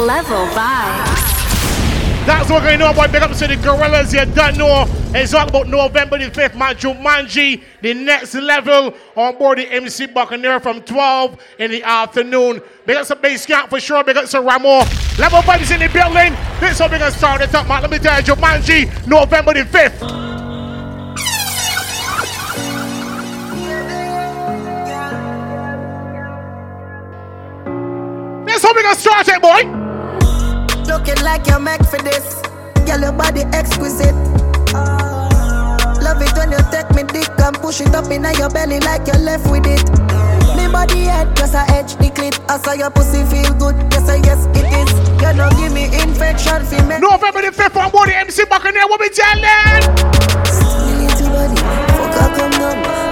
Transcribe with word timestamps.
level 0.00 0.46
vibes. 0.48 1.30
That's 2.26 2.50
what 2.50 2.62
we're 2.62 2.68
going 2.68 2.78
to 2.78 2.84
know 2.84 2.90
about 2.92 3.12
Big 3.12 3.22
Up 3.22 3.32
to 3.32 3.46
the 3.46 3.56
Gorillas. 3.56 4.12
You 4.12 4.24
don't 4.26 4.56
know. 4.56 4.86
It's 5.14 5.34
all 5.34 5.48
about 5.48 5.68
November 5.68 6.18
the 6.18 6.30
5th, 6.30 6.54
man. 6.54 6.76
Jumanji, 6.76 7.62
the 7.80 7.94
next 7.94 8.34
level 8.34 8.94
on 9.16 9.36
board 9.38 9.58
the 9.58 9.66
MC 9.72 10.06
Buccaneer 10.06 10.60
from 10.60 10.82
12 10.82 11.42
in 11.58 11.70
the 11.70 11.82
afternoon. 11.82 12.60
Big 12.86 12.96
up 12.96 13.06
some 13.06 13.20
Base 13.20 13.46
camp 13.46 13.70
for 13.70 13.80
sure. 13.80 14.04
Big 14.04 14.16
up 14.16 14.26
some 14.26 14.44
Ramo. 14.44 14.84
Level 15.18 15.40
vibes 15.40 15.72
in 15.72 15.80
the 15.80 15.88
building. 15.88 16.32
This 16.60 16.72
is 16.72 16.78
how 16.78 16.86
we're 16.86 16.98
going 16.98 17.10
to 17.10 17.18
start 17.18 17.40
it 17.40 17.54
up, 17.54 17.66
man. 17.66 17.82
Let 17.82 17.90
me 17.90 17.98
tell 17.98 18.18
you, 18.18 18.24
Jumanji, 18.24 19.06
November 19.06 19.54
the 19.54 19.64
5th. 19.64 20.20
This 28.46 28.56
is 28.56 28.62
how 28.62 28.74
we're 28.74 28.82
going 28.82 28.94
to 28.94 29.00
start 29.00 29.28
it, 29.28 29.40
boy. 29.42 29.79
Looking 30.90 31.22
like 31.22 31.46
you're 31.46 31.60
meant 31.60 31.86
for 31.86 32.02
this. 32.02 32.42
Girl, 32.84 32.98
your 32.98 33.12
body 33.12 33.42
exquisite. 33.54 34.12
Love 36.02 36.20
it 36.20 36.34
when 36.36 36.50
you 36.50 36.58
take 36.72 36.90
me 36.96 37.04
dick 37.04 37.30
and 37.38 37.54
push 37.62 37.80
it 37.80 37.94
up 37.94 38.10
in 38.10 38.24
your 38.24 38.50
belly 38.50 38.80
like 38.80 39.06
you're 39.06 39.22
left 39.22 39.48
with 39.48 39.66
it. 39.66 39.88
Me 40.56 40.66
body 40.66 41.04
head 41.04 41.36
just 41.36 41.54
a 41.54 41.60
edge 41.70 41.94
the 41.94 42.10
clit. 42.10 42.34
I 42.50 42.58
saw 42.58 42.72
your 42.72 42.90
pussy 42.90 43.22
feel 43.30 43.54
good. 43.54 43.76
Yes, 43.92 44.08
I 44.08 44.16
yes 44.16 44.46
it 44.50 44.66
is. 44.66 44.90
You 45.22 45.32
know 45.38 45.48
give 45.50 45.72
me 45.72 45.84
infection 46.02 46.64
for 46.66 46.82
me. 46.82 46.98
November 46.98 47.42
the 47.42 47.52
5th 47.54 47.76
on 47.76 47.92
board 47.92 48.08
the 48.08 48.16
MC 48.16 48.44
Buccaneer. 48.46 48.88
What 48.88 48.98
we 48.98 49.10
telling? 49.10 49.46
Still 51.14 51.30
body. 51.30 51.54
Fuck 52.18 52.34
come 52.34 52.50
down. 52.50 53.09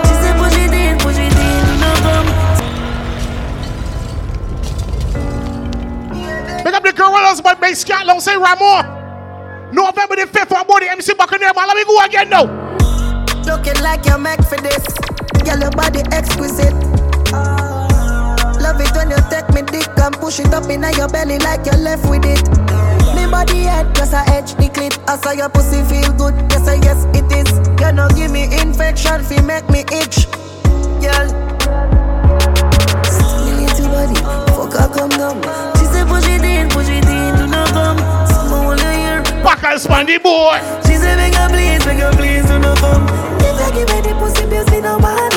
The 6.88 6.96
gorillas, 6.96 7.40
but 7.40 7.60
bass 7.60 7.84
cat, 7.84 8.06
don't 8.06 8.20
say 8.20 8.36
Ramon. 8.36 8.96
November 9.72 10.16
the 10.16 10.26
5th, 10.26 10.56
I'm 10.56 10.66
body 10.66 10.88
MC 10.88 11.12
Buccaneer, 11.14 11.52
man. 11.54 11.68
Let 11.68 11.76
me 11.76 11.84
go 11.84 12.00
again 12.00 12.30
now. 12.30 12.44
Looking 13.44 13.80
like 13.82 14.06
you're 14.06 14.18
meant 14.18 14.44
for 14.44 14.56
this. 14.56 14.84
Girl, 15.44 15.60
your 15.60 15.70
body 15.72 16.00
exquisite. 16.12 16.72
Love 18.60 18.80
it 18.80 18.92
when 18.96 19.10
you 19.10 19.20
take 19.28 19.48
me 19.52 19.62
dick 19.62 19.88
and 19.98 20.14
push 20.16 20.40
it 20.40 20.52
up 20.54 20.68
in 20.70 20.82
your 20.96 21.08
belly 21.08 21.38
like 21.38 21.64
you're 21.66 21.76
left 21.76 22.08
with 22.08 22.24
it. 22.24 22.48
Me 23.14 23.26
body 23.30 23.64
head 23.64 23.94
just 23.94 24.12
a 24.12 24.24
edge 24.32 24.54
the 24.54 24.68
clit. 24.72 24.96
I 25.08 25.16
saw 25.16 25.32
your 25.32 25.48
pussy 25.48 25.82
feel 25.84 26.12
good. 26.14 26.34
Yes, 26.50 26.68
I 26.68 26.74
yes 26.76 27.04
it 27.12 27.28
is. 27.32 27.50
You 27.80 27.92
know 27.92 28.08
give 28.16 28.30
me 28.30 28.44
infection, 28.60 29.22
fi 29.24 29.40
make 29.42 29.68
me 29.68 29.84
itch. 29.92 30.26
Girl. 31.04 31.28
Still 33.04 33.88
body, 33.88 34.14
fuck 34.56 34.72
her 34.72 34.88
come 34.94 35.10
down 35.10 35.77
push 36.08 36.26
it 36.26 36.42
in, 36.42 36.68
do 37.36 37.46
not 37.46 37.68
come. 37.70 37.98
Someone 38.26 38.64
wanna 38.64 38.92
hear. 38.92 39.22
Back 39.44 39.62
and 39.64 39.80
spandy 39.80 40.22
boy. 40.22 40.58
She 40.86 40.96
said, 40.96 41.16
beg 41.16 41.34
her 41.34 41.48
please, 41.48 41.84
beg 41.84 42.00
her 42.00 42.12
please, 42.16 42.46
do 42.46 42.58
not 42.58 42.78
come. 42.78 43.04
If 43.40 43.60
I 43.60 43.70
give 43.74 43.88
the 44.04 44.14
pussy, 44.18 44.46
bills, 44.46 44.70
me 44.70 44.80
no 44.80 44.98
man. 44.98 45.30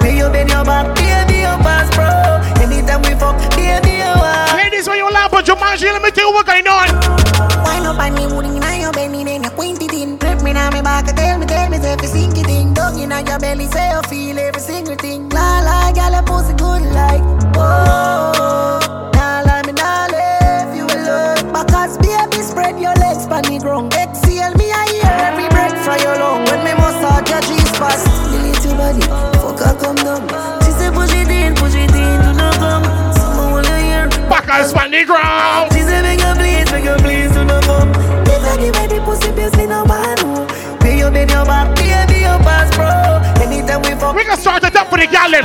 Pay 0.00 0.16
your 0.16 0.30
bed, 0.30 0.48
your 0.48 0.64
back, 0.64 0.94
baby, 0.96 1.40
your 1.42 1.58
pass, 1.62 1.88
bro. 1.94 2.06
Anytime 2.62 3.02
we 3.02 3.14
fuck, 3.18 3.36
baby, 3.56 3.98
your 4.02 4.14
wife. 4.16 4.54
Ladies, 4.54 4.88
when 4.88 4.98
you 4.98 5.10
laugh 5.10 5.32
at 5.32 5.46
your 5.46 5.56
man, 5.56 5.78
let 5.78 6.02
me 6.02 6.10
tell 6.10 6.28
you 6.28 6.34
what 6.34 6.46
going 6.46 6.66
on. 6.66 6.88
Wine 7.64 7.86
up 7.86 7.98
on 7.98 8.14
me, 8.14 8.26
wooding 8.26 8.56
in 8.56 8.80
your 8.80 8.92
belly, 8.92 9.24
then 9.24 9.42
you 9.44 9.50
quint 9.50 9.82
it 9.82 9.92
in. 9.92 10.18
Me 10.44 10.52
now, 10.52 10.70
me 10.70 10.82
back, 10.82 11.06
tell 11.16 11.38
me, 11.38 11.46
tell 11.46 11.68
me, 11.70 11.78
if 11.78 12.02
you 12.02 12.08
sink 12.08 12.36
it 12.38 12.48
in. 12.48 12.74
Dog 12.74 12.98
in 12.98 13.10
your 13.10 13.38
belly, 13.38 13.66
say 13.66 13.90
you 13.92 14.02
feel 14.08 14.38
every 14.38 14.60
single 14.60 14.96
thing. 14.96 15.28
La 15.30 15.60
la, 15.60 15.92
girl, 15.92 16.12
your 16.12 16.22
pussy 16.22 16.52
good 16.54 16.82
like, 16.92 17.22
oh. 17.56 18.23
Hear 34.54 34.62
Back 34.62 34.62
and 34.62 34.70
span 34.70 34.90
the 34.90 35.04
ground 35.04 35.72
She 35.72 35.80
say 35.82 36.02
beg 36.02 36.20
her 36.20 36.34
please, 36.34 36.70
beg 36.70 36.84
her 36.84 36.98
please 36.98 37.32
do 37.32 37.44
not 37.44 37.64
come 37.64 37.90
If 38.26 38.44
I 38.44 38.56
give 38.58 38.76
her 38.76 38.86
the 38.88 39.00
pussy 39.04 39.32
bills 39.32 39.56
me 39.56 39.66
no 39.66 39.84
want 39.84 40.80
Pay 40.80 40.98
your 40.98 41.10
bed, 41.10 41.30
your 41.30 41.44
back, 41.44 41.74
baby 41.76 42.20
your 42.20 42.38
pass 42.40 42.70
bro 42.76 43.42
Anytime 43.42 43.82
we 43.82 43.98
fuck 43.98 44.14
We 44.14 44.24
can 44.24 44.38
start 44.38 44.64
it 44.64 44.76
up 44.76 44.88
for 44.88 44.98
the 44.98 45.06
gallon 45.06 45.42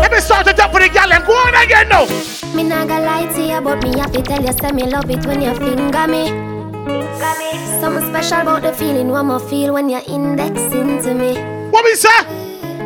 Let 0.00 0.12
me 0.12 0.20
start 0.20 0.46
it 0.46 0.58
up 0.58 0.72
for 0.72 0.80
the 0.80 0.88
gallon 0.88 1.22
Go 1.26 1.32
on 1.32 1.54
again 1.54 1.88
now 1.88 2.06
me 2.54 2.64
not 2.64 2.88
gonna 2.88 3.04
lie 3.04 3.32
to 3.34 3.42
you, 3.42 3.60
but 3.60 3.82
me 3.84 3.96
happy 3.98 4.22
tell 4.22 4.42
you, 4.42 4.52
say 4.54 4.72
me 4.72 4.82
love 4.84 5.08
it 5.10 5.24
when 5.26 5.42
you 5.42 5.54
finger 5.54 6.08
me. 6.08 6.26
Something 7.78 8.08
special 8.08 8.40
about 8.40 8.62
the 8.62 8.72
feeling 8.72 9.08
one 9.08 9.26
more 9.26 9.38
feel 9.38 9.74
when 9.74 9.88
you're 9.88 10.02
indexing 10.08 11.00
to 11.02 11.14
me. 11.14 11.36
What 11.70 11.84
we 11.84 11.94
say? 11.94 12.08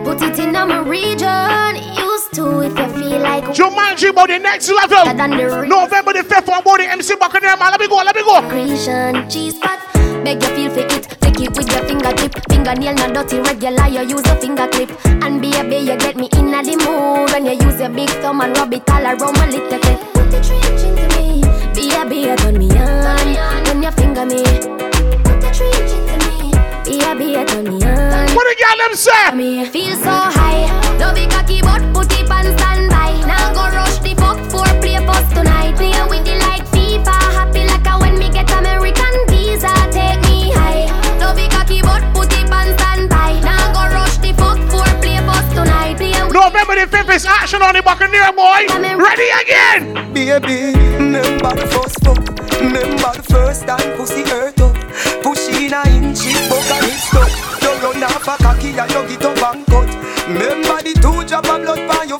Put 0.05 0.21
it 0.21 0.39
in 0.41 0.53
my 0.53 0.81
region. 0.81 1.77
Used 1.97 2.12
to 2.33 2.61
if 2.61 2.73
you 2.73 2.89
feel 2.97 3.21
like 3.21 3.45
Jumanji 3.53 4.09
about 4.11 4.29
the 4.29 4.39
next 4.39 4.71
level. 4.71 5.05
The 5.05 5.67
November 5.67 6.13
the 6.13 6.25
5th 6.25 6.49
on 6.49 6.63
board 6.65 6.81
the 6.81 6.91
MC 6.91 7.17
back 7.17 7.35
in 7.35 7.41
Buccaneer 7.41 7.57
man. 7.59 7.71
Let 7.73 7.81
me 7.81 7.89
go, 7.89 7.97
let 7.97 8.17
me 8.17 8.23
go. 8.23 8.41
Creation, 8.49 9.29
cheese 9.29 9.57
spot. 9.57 9.79
Beg 10.25 10.43
you 10.43 10.49
feel 10.57 10.71
for 10.71 10.81
it. 10.81 11.05
Take 11.21 11.41
it 11.41 11.57
with 11.57 11.69
your 11.69 11.85
fingertip. 11.85 12.33
Fingernail 12.49 12.95
not 12.95 13.13
dirty, 13.13 13.41
regular. 13.41 13.87
You 13.89 14.17
use 14.17 14.27
a 14.27 14.37
finger 14.37 14.67
clip. 14.69 14.91
And 15.05 15.41
be 15.43 15.53
a 15.53 15.63
baby, 15.63 15.93
you 15.93 15.97
get 15.99 16.17
me 16.17 16.29
in 16.33 16.55
a 16.55 16.63
the 16.63 16.77
mood 16.81 17.31
when 17.33 17.47
you 17.47 17.67
use 17.67 17.81
your 17.81 17.91
big 17.91 18.09
thumb 18.25 18.41
and 18.41 18.57
rub 18.57 18.73
it 18.73 18.89
all 18.89 19.05
around 19.05 19.37
my 19.37 19.47
little 19.47 19.69
bit. 19.69 19.99
Put 20.17 20.31
the 20.33 20.41
trench 20.41 20.83
into 20.89 21.07
me. 21.17 21.45
Baby, 21.77 22.17
you 22.29 22.37
turn 22.37 22.57
me 22.57 22.69
on 22.79 23.65
when 23.65 23.83
you 23.83 23.91
finger 23.93 24.25
me. 24.25 24.43
Put 25.21 25.37
the 25.45 25.51
trench 25.53 25.93
into 25.93 26.17
me. 26.25 26.49
Baby, 26.89 27.25
you 27.37 27.45
turn 27.45 27.65
me 27.65 27.77
on. 27.85 28.29
What 28.33 28.45
the 28.49 28.57
girl 28.57 28.79
them 28.89 28.97
say? 28.97 29.35
Me 29.37 29.65
feel 29.67 29.97
so 29.97 30.11
high. 30.11 30.65
Love 30.99 31.19
it 31.19 31.31
cocky, 31.31 31.61
but 31.63 31.83
put 31.93 32.12
it 32.33 32.49
on 32.49 32.59
standby. 32.59 33.21
Now 33.27 33.53
go 33.53 33.65
rush 33.77 33.99
the 33.99 34.15
fuck 34.15 34.39
for 34.51 34.65
play 34.81 34.99
post 35.07 35.35
tonight. 35.35 35.77
Play 35.77 35.93
with 36.09 36.25
the 36.25 36.35
like 36.41 36.67
FIFA. 36.73 37.17
Happy 37.37 37.65
like 37.67 37.87
a 37.87 37.99
when 38.01 38.19
me 38.19 38.29
get 38.31 38.51
American 38.51 39.15
visa. 39.29 39.73
Take 39.93 40.21
me 40.23 40.53
high. 40.53 40.89
Love 41.21 41.39
it 41.39 41.51
cocky, 41.51 41.83
but 41.83 42.03
put 42.15 42.33
it 42.33 42.51
on 42.51 42.69
standby. 42.79 43.41
Now 43.41 43.73
go 43.73 43.83
rush 43.95 44.17
the 44.19 44.33
fuck 44.35 44.59
for 44.71 44.87
play 45.01 45.21
post 45.21 45.51
tonight. 45.55 45.97
Play 45.97 46.13
with 46.23 46.33
November 46.33 46.75
the 46.75 46.87
5th 46.87 47.15
is 47.15 47.27
action 47.27 47.63
on 47.63 47.75
the 47.75 47.83
Buccaneer 47.83 48.33
boy. 48.33 48.67
Ready 48.97 49.29
again. 49.43 50.13
Baby, 50.13 50.73
remember 50.97 51.55
the 51.55 51.67
first 51.69 51.99
fuck. 52.05 52.23
Remember 52.61 53.13
the 53.17 53.23
first 53.23 53.67
time 53.67 53.97
pussy 53.97 54.23
hurt 54.25 54.61
up. 54.61 54.77
Push 55.23 55.49
in 55.49 55.73
a 55.73 55.83
inch, 55.89 56.27
it 56.27 56.51
and 56.51 56.87
it 56.87 57.01
stuck. 57.01 57.31
You 57.63 57.73
run 57.83 58.03
off 58.05 58.29
a 58.29 58.37
cocky 58.43 58.71
and 58.71 58.91
you 58.91 59.03
get 59.09 59.25
up 59.25 59.55
and 59.55 59.67
cut. 59.67 59.91
Remember 60.29 60.83
the 60.83 60.93
two 61.03 61.25
drop 61.27 61.49
of 61.49 61.63
blood 61.63 61.89
by 61.89 62.05
your 62.05 62.19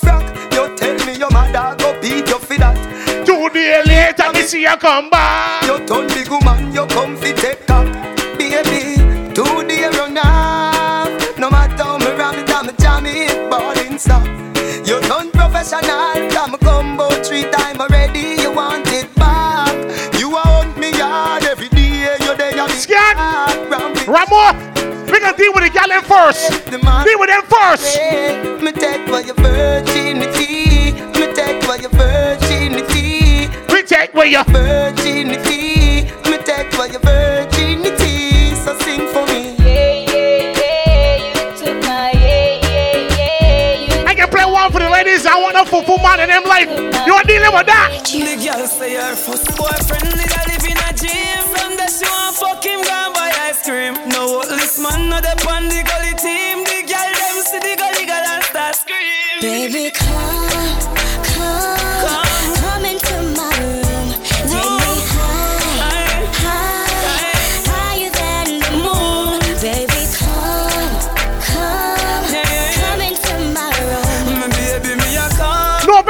me 4.43 4.49
see 4.49 4.63
you 4.63 4.77
come 4.77 5.09
back. 5.09 5.63
You 5.65 5.79
turn 5.87 6.09
big 6.09 6.29
woman, 6.29 6.73
you 6.75 6.85
come 6.87 7.17
fi 7.17 7.33
take 7.33 7.71
up. 7.71 7.87
Baby, 8.37 8.99
two 9.35 9.63
days 9.69 9.97
run 9.97 10.19
off. 10.19 11.39
No 11.39 11.49
matter 11.49 11.85
how 11.85 11.99
me 11.99 12.11
ram 12.19 12.35
it, 12.35 12.51
I'm 12.51 12.69
a 12.69 12.73
jam 12.73 13.07
it, 13.07 13.51
ballin' 13.51 13.99
stop. 13.99 14.27
You 14.87 15.01
turn 15.03 15.31
professional, 15.31 15.91
I'm 15.91 16.55
a 16.55 16.59
combo 16.59 17.09
three 17.23 17.49
time 17.51 17.81
already. 17.81 18.43
You 18.43 18.53
want 18.53 18.89
it 18.89 19.15
back. 19.15 19.75
You 20.19 20.31
want 20.31 20.77
me 20.77 20.91
yard 20.99 21.45
every 21.45 21.69
day. 21.69 22.17
You 22.21 22.37
there, 22.37 22.55
you 22.57 22.69
Scan. 22.71 23.17
Ramo, 24.09 24.43
we 25.07 25.21
gonna 25.21 25.37
deal 25.37 25.53
with 25.55 25.65
the 25.65 25.71
gallon 25.73 26.03
first. 26.03 26.51
Deal 26.71 27.19
with 27.21 27.31
them 27.31 27.45
first. 27.47 27.97
Me 28.61 28.73
take 28.73 29.07
for 29.09 29.21
your 29.21 29.37
virginity. 29.37 30.72
Take 34.13 34.21
for 34.21 34.27
your 34.27 34.45
virginity. 34.45 36.05
Me 36.31 36.39
take 36.45 36.73
for 36.73 36.87
your 36.87 37.01
virginity. 37.01 38.55
So 38.55 38.79
sing 38.79 39.07
for 39.09 39.27
me. 39.27 39.57
I 44.05 44.15
can 44.15 44.29
play 44.29 44.45
one 44.45 44.71
for 44.71 44.81
the 44.81 44.91
ladies. 44.91 45.27
I 45.27 45.37
want 45.41 45.57
a 45.57 45.65
full 45.65 45.99
man 45.99 46.21
in 46.21 46.29
them 46.29 46.45
life. 46.45 46.69
You 47.07 47.15
are 47.15 47.25
dealing 47.25 47.53
with 47.53 47.67
that. 47.67 48.05
The 48.05 48.37
girl 48.37 48.67
say 48.67 48.95
her 48.95 49.17
first 49.17 49.57
boyfriend 49.57 50.13
did 50.13 50.31
a 50.31 50.43
live 50.49 50.65
in 50.65 50.77
a 50.77 50.93
gym. 50.93 51.43
From 51.53 51.77
the 51.77 51.89
she 51.89 52.05
want 52.07 52.37
fuck 52.37 52.65
him, 52.65 52.83
go 52.83 52.93
and 52.93 53.15
buy 53.15 53.33
ice 53.49 53.63
cream. 53.65 53.95
No 54.09 54.43
this 54.45 54.79
man, 54.79 55.09
no 55.09 55.21
the 55.21 55.33
on 55.49 55.69
the 55.69 55.83
gully 55.83 56.15
team. 56.21 56.65
The 56.65 56.85
girl 56.85 57.13
them 57.17 57.37
see 57.49 57.59
the 57.59 57.75
gully 57.81 58.05
girl 58.07 58.25
and 58.25 58.45
start 58.45 58.75
scream. 58.77 59.41
Baby, 59.41 59.91
come, 59.91 60.49
come, 60.49 60.52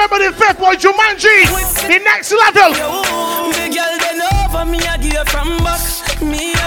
remember 0.02 0.30
the 0.30 0.32
fifth 0.36 0.60
one, 0.60 0.76
Jumanji, 0.76 1.46
the 1.86 1.98
next 2.02 2.32
level. 2.32 2.72
Me, 6.22 6.38
I 6.54 6.58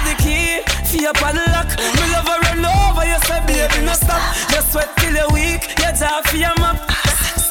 love 2.12 2.28
her 2.28 2.40
run 2.42 2.66
over, 2.66 3.06
you 3.06 3.20
say 3.24 3.40
baby 3.48 3.86
no 3.86 3.94
stop. 3.94 4.22
Sweat 4.70 4.90
till 4.98 5.16
you 5.16 5.28
weak, 5.34 5.62
jaw. 5.98 6.22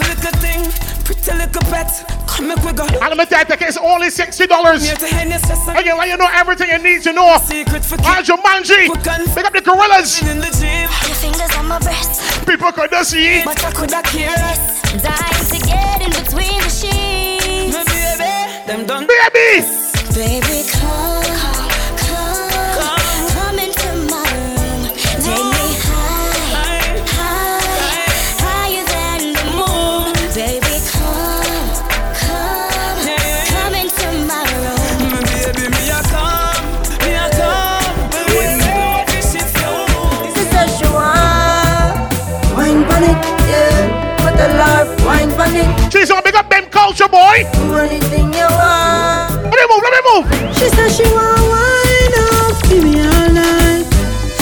Little 0.00 0.38
thing, 0.40 0.62
pretty 1.04 1.32
little 1.32 1.62
pet. 1.70 1.90
Come 2.26 2.48
make 2.48 2.62
we 2.62 2.72
go. 2.72 2.87
Only 3.80 4.10
sixty 4.10 4.46
dollars. 4.46 4.90
Again, 4.90 5.96
let 5.98 6.08
you 6.08 6.16
know 6.16 6.28
everything 6.32 6.69
you 6.70 6.78
need 6.78 7.02
to 7.02 7.12
know. 7.12 7.38
Secret 7.44 7.84
for 7.84 7.96
Jumanji, 7.96 8.88
pick 9.34 9.44
up 9.44 9.52
the 9.52 9.60
gorillas. 9.62 10.20
In 10.22 10.40
the 10.40 10.50
People 12.46 12.72
could 12.72 12.90
not 12.90 13.06
see. 13.06 13.42
But 13.44 13.64
I 13.64 13.70
could 13.72 13.90
not 13.90 14.06
hear. 14.08 14.34
Die 15.02 15.44
in 16.04 16.10
between 16.10 16.60
the 16.60 16.72
sheets. 16.80 17.74
My 17.74 17.84
baby, 17.84 18.66
them 18.66 18.86
done. 18.86 19.06
Baby! 19.06 19.66
Baby, 20.14 20.53
culture, 46.84 47.08
boy. 47.08 47.36
Anything 47.81 48.28
you 48.36 48.44
want. 48.44 49.32
Let 49.48 49.56
me 49.56 49.64
move, 49.72 49.82
let 49.84 49.92
me 49.96 50.00
move. 50.12 50.25
She 50.52 50.69
said 50.69 50.90
she 50.92 51.04
want 51.08 51.40
wine 51.48 52.14
up, 52.28 52.60
give 52.69 52.84
me 52.84 53.00
all 53.00 53.28
night. 53.32 53.88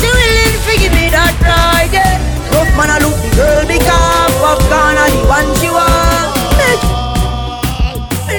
She 0.02 0.08
willing 0.10 0.58
to 0.66 0.72
give 0.82 0.90
me 0.90 1.06
that 1.14 1.34
ride, 1.38 1.92
yeah. 1.94 2.18
Rough 2.50 2.72
man, 2.74 2.90
I 2.90 2.98
look 2.98 3.14
the 3.22 3.30
girl 3.38 3.62
because 3.62 4.32
popcorn 4.42 4.98
are 4.98 5.10
the 5.14 5.22
one 5.30 5.48
she 5.62 5.70
want. 5.70 6.34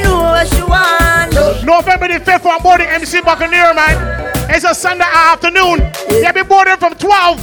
Know 0.04 0.20
what 0.36 0.48
she 0.52 0.64
want. 0.64 1.64
November 1.64 2.08
the 2.10 2.20
5th 2.20 2.46
on 2.46 2.62
board 2.62 2.82
the 2.82 2.90
MC 2.92 3.22
Buccaneer, 3.22 3.74
man. 3.74 3.96
It's 4.50 4.66
a 4.66 4.76
Sunday 4.76 5.06
afternoon. 5.08 5.80
Yeah, 6.12 6.34
be 6.34 6.44
boarding 6.44 6.76
from 6.76 6.94
12. 6.96 7.40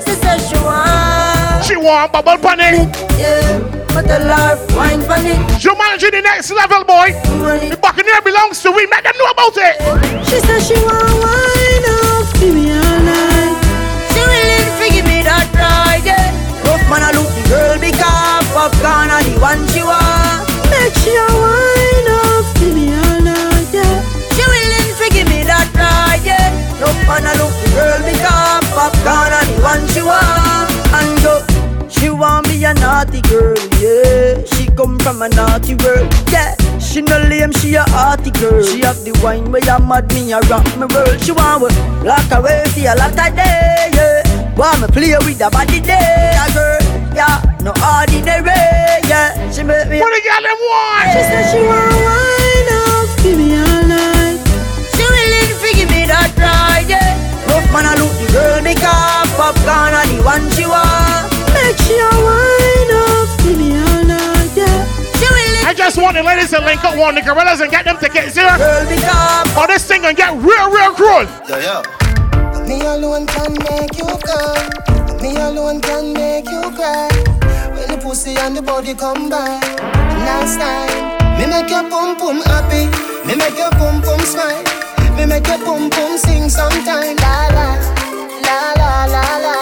Sister 0.00 0.38
she 0.48 0.56
want, 0.64 1.64
She 1.66 1.76
want 1.76 2.12
bubble 2.12 2.38
panic. 2.38 2.88
yeah. 3.18 3.81
Put 3.92 4.08
the 4.08 4.18
love, 4.24 4.58
wine 4.74 5.04
pon 5.04 5.26
it. 5.26 5.36
Jumanji 5.60 6.10
the 6.10 6.22
next 6.22 6.50
level, 6.50 6.82
boy. 6.84 7.12
The 7.68 7.76
Buccaneer 7.76 8.22
belongs 8.24 8.62
to 8.62 8.70
we. 8.72 8.86
Make 8.86 9.04
them 9.04 9.12
know 9.18 9.28
about 9.30 9.52
it. 9.56 9.76
She 10.24 10.40
said 10.40 10.60
she 10.64 10.74
want 10.80 11.12
wine 11.20 11.86
up, 12.00 12.26
give 12.40 12.54
me 12.56 12.72
all 12.72 13.00
night. 13.04 13.56
She 14.12 14.20
willing 14.24 14.68
to 14.80 14.86
give 14.96 15.04
me 15.04 15.20
that 15.28 15.44
ride, 15.52 16.04
yeah. 16.08 16.32
Rough 16.64 16.84
man, 16.88 17.04
I 17.04 17.12
look 17.12 17.28
the 17.36 17.44
girl 17.52 17.76
because 17.76 18.44
popcorn 18.56 19.12
are 19.12 19.22
the 19.28 19.36
one 19.44 19.60
she 19.76 19.84
want. 19.84 20.48
Make 20.72 20.96
she 21.04 21.12
a 21.12 21.28
wine 21.28 22.08
up, 22.16 22.48
give 22.56 22.72
me 22.72 22.96
all 22.96 23.20
night, 23.28 23.68
yeah. 23.76 24.00
She 24.32 24.40
willing 24.40 24.88
to 24.88 25.06
give 25.12 25.28
me 25.28 25.44
that 25.44 25.68
ride, 25.76 26.24
yeah. 26.24 26.48
Rough 26.80 26.96
man, 27.04 27.28
I 27.28 27.36
look 27.36 27.52
the 27.60 27.68
girl 27.76 28.00
because 28.08 28.64
popcorn 28.72 29.36
are 29.36 29.44
the 29.44 29.56
one 29.60 29.84
she 29.92 30.00
want. 30.00 30.51
A 32.72 32.80
naughty 32.80 33.20
girl, 33.22 33.54
yeah. 33.80 34.44
She 34.54 34.66
come 34.72 34.98
from 35.00 35.22
a 35.22 35.28
naughty 35.28 35.74
world, 35.76 36.08
yeah. 36.30 36.54
She 36.78 37.02
no 37.02 37.18
lame, 37.28 37.52
she 37.52 37.74
a 37.74 37.84
arty 37.92 38.30
girl. 38.30 38.62
She 38.64 38.80
have 38.80 39.04
the 39.04 39.12
wine 39.22 39.50
where 39.52 39.62
you 39.64 39.78
mad 39.84 40.08
me 40.12 40.32
a 40.32 40.40
rock 40.48 40.64
me 40.76 40.86
world. 40.88 41.20
She 41.20 41.32
want 41.32 41.62
work, 41.62 41.76
lock 42.04 42.30
away 42.32 42.64
for 42.72 42.80
a 42.80 42.94
lot 42.96 43.12
of 43.12 43.36
day, 43.36 43.90
yeah. 43.92 44.56
Want 44.56 44.80
me 44.80 44.86
play 44.88 45.16
with 45.20 45.38
the 45.38 45.48
body 45.50 45.80
day, 45.80 46.32
a 46.32 46.46
girl, 46.52 46.80
yeah. 47.14 47.42
No 47.60 47.72
ordinary, 47.76 48.56
yeah. 49.08 49.36
She 49.52 49.62
make 49.62 49.88
me. 49.88 50.00
What 50.00 50.12
the 50.12 50.20
girl 50.24 50.42
them 50.42 50.58
She 51.12 51.20
said 51.28 51.44
she 51.52 51.60
want 51.60 51.92
wine 51.92 52.70
up, 52.72 53.08
give 53.22 53.36
me 53.38 53.48
all 53.52 53.82
night. 53.84 54.40
She 54.96 55.04
willing 55.04 55.48
to 55.60 55.68
give 55.76 55.90
me 55.90 56.06
that 56.08 56.32
ride, 56.40 56.88
yeah. 56.88 57.20
Rough 57.52 57.68
man, 57.72 57.84
I 57.86 57.94
look 58.00 58.12
the 58.16 58.26
girl 58.32 58.58
because 58.64 59.28
popcorn 59.36 59.92
are 59.92 60.06
the 60.08 60.18
one 60.24 60.46
she 60.56 60.64
want. 60.66 61.28
Make 61.52 61.78
a 61.78 62.08
wine 62.24 62.61
I 65.72 65.74
just 65.74 65.96
want 65.96 66.14
the 66.18 66.22
ladies 66.22 66.50
to 66.50 66.60
link 66.60 66.84
up 66.84 66.98
one 67.00 67.14
the 67.14 67.22
gorillas 67.22 67.64
and 67.64 67.70
get 67.70 67.86
them 67.86 67.96
tickets 67.96 68.36
here. 68.36 68.44
girl 68.44 68.84
because 68.84 69.56
Or 69.56 69.66
this 69.66 69.88
thing 69.88 70.04
and 70.04 70.14
get 70.14 70.28
real, 70.36 70.68
real 70.68 70.92
cruel. 70.92 71.24
Yeah, 71.48 71.80
yeah. 71.80 72.68
Me 72.68 72.84
alone 72.84 73.24
can 73.24 73.56
make 73.56 73.96
you 73.96 74.04
come. 74.04 74.68
Me 75.24 75.32
alone 75.32 75.80
can 75.80 76.12
make 76.12 76.44
you 76.44 76.60
cry. 76.76 77.08
When 77.72 77.88
the 77.88 77.96
pussy 78.04 78.36
and 78.36 78.54
the 78.54 78.60
body 78.60 78.92
come 78.92 79.30
by. 79.32 79.64
Last 80.28 80.60
time, 80.60 81.40
me 81.40 81.48
make 81.48 81.72
your 81.72 81.88
pum 81.88 82.20
pum 82.20 82.44
happy. 82.52 82.92
Me 83.24 83.32
make 83.32 83.56
your 83.56 83.72
pum 83.80 84.04
pum 84.04 84.20
smile. 84.28 84.60
Me 85.16 85.24
make 85.24 85.48
your 85.48 85.56
pum 85.64 85.88
pum 85.88 86.18
sing 86.18 86.52
sometime. 86.52 87.16
La 87.16 87.48
la, 87.48 87.80
la 88.44 88.58
la 88.76 88.92
la 89.08 89.24
la, 89.40 89.56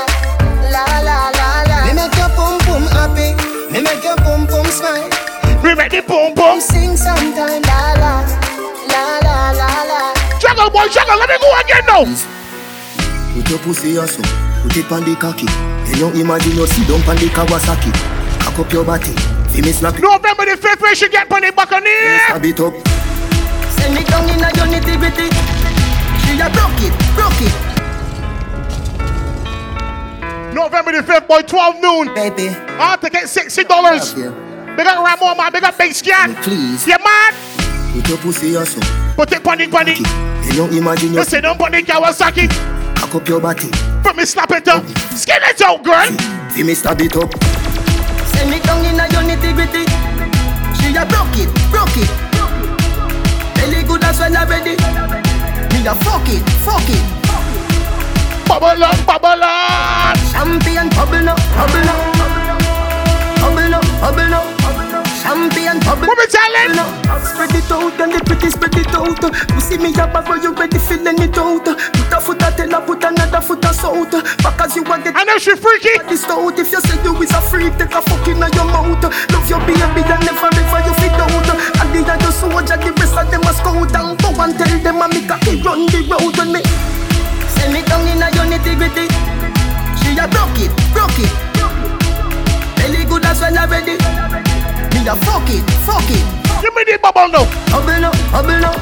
la 0.74 0.86
la 1.06 1.18
la 1.38 1.50
la. 1.70 1.78
Me 1.86 1.94
make 1.94 2.18
your 2.18 2.34
pum 2.34 2.58
pum 2.66 2.82
happy. 2.98 3.30
Me 3.70 3.78
make 3.78 4.02
your 4.02 4.16
pum 4.26 4.48
pum 4.48 4.66
smile. 4.74 5.19
We 5.70 5.76
make 5.76 5.92
the 5.92 6.02
boom 6.02 6.34
boom. 6.34 6.58
Sing 6.58 6.96
sometime. 6.96 7.62
La 7.62 7.94
la, 7.94 8.26
la 8.90 9.22
la 9.22 9.54
la 9.54 9.70
la. 9.86 10.00
Juggle, 10.42 10.66
boy, 10.68 10.90
juggle. 10.90 11.14
Let 11.14 11.30
me 11.30 11.38
go 11.38 11.46
again 11.62 11.86
now. 11.86 12.02
Put 13.30 13.48
your 13.48 13.60
pussy 13.60 13.96
also, 13.96 14.18
put 14.66 14.76
it 14.76 14.90
on 14.90 15.04
the 15.06 15.14
cocky. 15.14 15.46
You 15.94 16.02
don't 16.02 16.18
imagine 16.18 16.58
you 16.58 16.66
sit 16.66 16.88
down 16.88 16.98
on 17.06 17.14
the 17.22 17.30
Kawasaki. 17.30 17.94
Cock 18.42 18.58
up 18.58 18.72
your 18.72 18.84
body, 18.84 19.14
see 19.46 19.62
me 19.62 19.70
slap 19.70 19.94
November 19.94 20.44
the 20.44 20.58
5th, 20.58 20.82
we 20.82 20.92
should 20.96 21.12
get 21.12 21.30
on 21.30 21.40
the 21.40 21.52
Buccaneer. 21.52 22.18
stab 22.26 22.44
it 22.44 22.58
up. 22.58 22.74
Send 23.78 23.94
me 23.94 24.02
down 24.10 24.26
in 24.26 24.42
a 24.42 24.50
your 24.58 24.66
nitty 24.74 24.98
gritty. 24.98 25.30
She 26.26 26.34
a 26.42 26.50
broke 26.50 26.82
it, 26.82 26.90
broke 27.14 27.40
it. 27.46 27.54
November 30.52 30.98
the 30.98 31.06
5th, 31.06 31.28
boy, 31.28 31.42
12 31.42 31.80
noon. 31.80 32.12
Baby, 32.12 32.48
I 32.48 32.90
have 32.90 33.00
to 33.02 33.08
get 33.08 33.26
$60. 33.26 34.49
Yeah. 34.80 34.84
Big 34.84 34.96
up 34.96 35.20
Ramon, 35.20 35.36
man. 35.36 35.52
Big 35.52 35.64
up 35.64 35.76
Big 35.78 35.92
Scan. 35.92 36.34
Please. 36.36 36.86
Yeah, 36.86 36.96
man. 37.04 37.32
Put 37.92 38.08
your 38.08 38.18
pussy 38.18 38.56
also, 38.56 38.80
Put 39.16 39.32
it 39.32 39.46
on 39.46 39.58
the, 39.58 39.64
on 39.76 39.84
the. 39.84 39.92
you 40.46 40.54
don't 40.56 40.72
imagine 40.72 41.12
you 41.12 41.18
You 41.18 41.24
sit 41.24 41.42
down 41.42 41.60
on 41.60 41.72
the 41.72 41.82
Kawasaki. 41.82 42.48
cock 42.96 43.14
up 43.16 43.28
your 43.28 43.40
body, 43.40 43.68
Put 44.02 44.16
me 44.16 44.24
slap 44.24 44.50
it 44.52 44.68
up. 44.68 44.86
Skin 45.18 45.42
it 45.42 45.60
out, 45.60 45.82
girl. 45.82 46.06
see 46.50 46.62
me 46.62 46.72
stab 46.74 47.00
it 47.02 47.16
up. 47.16 47.28
send 48.32 48.48
me 48.48 48.60
down 48.60 48.84
in 48.86 48.94
a 48.94 49.04
your 49.10 49.26
nitty 49.26 49.52
gritty. 49.52 49.84
She 50.78 50.94
a 50.96 51.04
broke 51.04 51.34
it, 51.36 51.50
broke 51.68 51.98
it. 51.98 52.10
Belly 53.58 53.82
good 53.82 54.04
as 54.04 54.18
well 54.20 54.36
already. 54.38 54.78
Me 55.74 55.84
a 55.84 55.94
fuck 56.06 56.24
it, 56.30 56.46
fuck 56.62 56.88
it. 56.88 57.04
Bubble 58.46 58.82
up, 58.84 58.96
bubble 59.04 59.42
up. 59.44 60.16
Champion 60.32 60.88
bubble 60.94 61.28
up, 61.28 61.38
bubble 61.58 61.90
up, 61.90 62.00
bubble 63.42 63.74
up, 63.74 63.84
bubble 64.00 64.34
up. 64.34 64.49
Champion 65.30 65.78
bubble 65.86 66.10
What 66.10 66.18
me 66.18 66.26
telling? 66.26 66.74
Spread 67.22 67.54
it 67.54 67.70
out 67.70 67.94
and 68.02 68.10
the 68.10 68.18
pretty 68.26 68.50
spread 68.50 68.74
it 68.74 68.90
out. 68.90 69.14
You 69.22 69.62
see 69.62 69.78
me 69.78 69.94
up, 69.94 70.10
but 70.10 70.42
you 70.42 70.50
ready 70.50 70.82
feeling 70.82 71.22
it 71.22 71.38
out. 71.38 71.62
Put 71.62 72.10
a 72.10 72.18
foot 72.18 72.42
a 72.42 72.50
tell 72.50 72.74
her, 72.74 72.82
put 72.82 72.98
another 73.06 73.38
foot 73.38 73.62
a 73.62 73.70
south. 73.70 74.10
Back 74.42 74.58
as 74.58 74.74
you 74.74 74.82
a 74.82 74.98
get 74.98 75.14
I 75.14 75.22
know 75.22 75.38
she 75.38 75.54
freaky. 75.54 76.02
this 76.10 76.26
out 76.26 76.58
If 76.58 76.74
you 76.74 76.82
say 76.82 76.98
you 77.06 77.14
is 77.22 77.30
a 77.30 77.38
freak, 77.46 77.78
take 77.78 77.94
a 77.94 78.02
fuck 78.02 78.26
inna 78.26 78.50
your 78.58 78.66
mouth 78.74 79.06
Love 79.06 79.46
your 79.46 79.62
baby 79.70 80.02
and 80.02 80.18
never 80.26 80.50
ever 80.50 80.80
you 80.82 80.94
fit 80.98 81.14
out 81.14 81.46
And 81.78 81.90
the 81.94 82.02
other 82.10 82.34
soldier, 82.34 82.74
the 82.82 82.90
rest 82.98 83.14
of 83.14 83.30
them 83.30 83.46
a 83.46 83.54
scout 83.54 83.94
And 83.94 84.18
go 84.18 84.34
and 84.34 84.54
tell 84.58 84.74
them 84.82 84.98
a 84.98 85.06
me 85.14 85.22
cocky 85.30 85.62
run 85.62 85.86
the 85.94 86.10
road 86.10 86.34
when 86.42 86.58
me 86.58 86.62
Send 87.54 87.70
me 87.70 87.86
down 87.86 88.02
inna 88.02 88.34
your 88.34 88.50
nitty 88.50 88.74
gritty 88.74 89.06
She 90.02 90.18
a 90.18 90.26
broke 90.26 90.58
it, 90.58 90.74
broke 90.90 91.22
it 91.22 91.30
Belly 92.82 93.06
good 93.06 93.22
as 93.30 93.38
well 93.38 93.54
already 93.62 93.94
Me 95.00 95.08
a 95.08 95.16
fuck 95.24 95.48
it, 95.48 95.64
fuck 95.88 96.04
it 96.12 96.24
Give 96.60 96.74
me 96.76 96.84
the 96.84 96.98
bubble 97.00 97.32
now. 97.32 97.48
Bubble 97.72 98.04
up, 98.04 98.12
bubble 98.30 98.64
up 98.68 98.76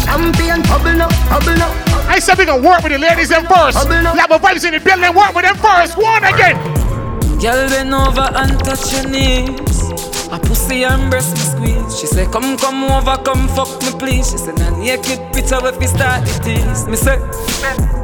Champion 0.00 0.62
bubble 0.62 1.02
up, 1.02 1.12
bubble 1.28 1.62
up 1.62 1.92
I 2.08 2.18
said 2.18 2.38
we 2.38 2.44
gonna 2.44 2.66
work 2.66 2.82
with 2.82 2.92
the 2.92 2.98
ladies 2.98 3.28
them 3.30 3.46
first. 3.46 3.76
Bubble 3.78 4.06
up. 4.06 4.16
Level 4.16 4.38
vibes 4.38 4.64
in 4.66 4.74
the 4.74 4.80
building, 4.80 5.14
work 5.14 5.34
with 5.34 5.44
them 5.44 5.56
first. 5.56 5.96
One 5.96 6.22
again. 6.24 6.56
Girl, 7.40 7.68
bend 7.68 7.94
over 7.94 8.28
and 8.36 8.58
touch 8.60 8.92
your 8.92 9.08
knees. 9.08 9.88
A 10.30 10.38
pussy 10.38 10.84
and 10.84 11.10
breast 11.10 11.32
me 11.32 11.40
squeeze. 11.40 11.98
She 11.98 12.06
say, 12.06 12.26
Come, 12.26 12.58
come 12.58 12.84
over, 12.84 13.16
come 13.22 13.48
fuck 13.48 13.80
me, 13.82 13.98
please. 13.98 14.30
She 14.30 14.38
say, 14.38 14.52
Nah, 14.52 14.76
naked 14.76 15.32
picture 15.32 15.64
if 15.66 15.78
we 15.78 15.86
start 15.86 16.26
the 16.26 16.34
tease. 16.44 16.86
Me 16.86 16.96
say, 16.96 17.16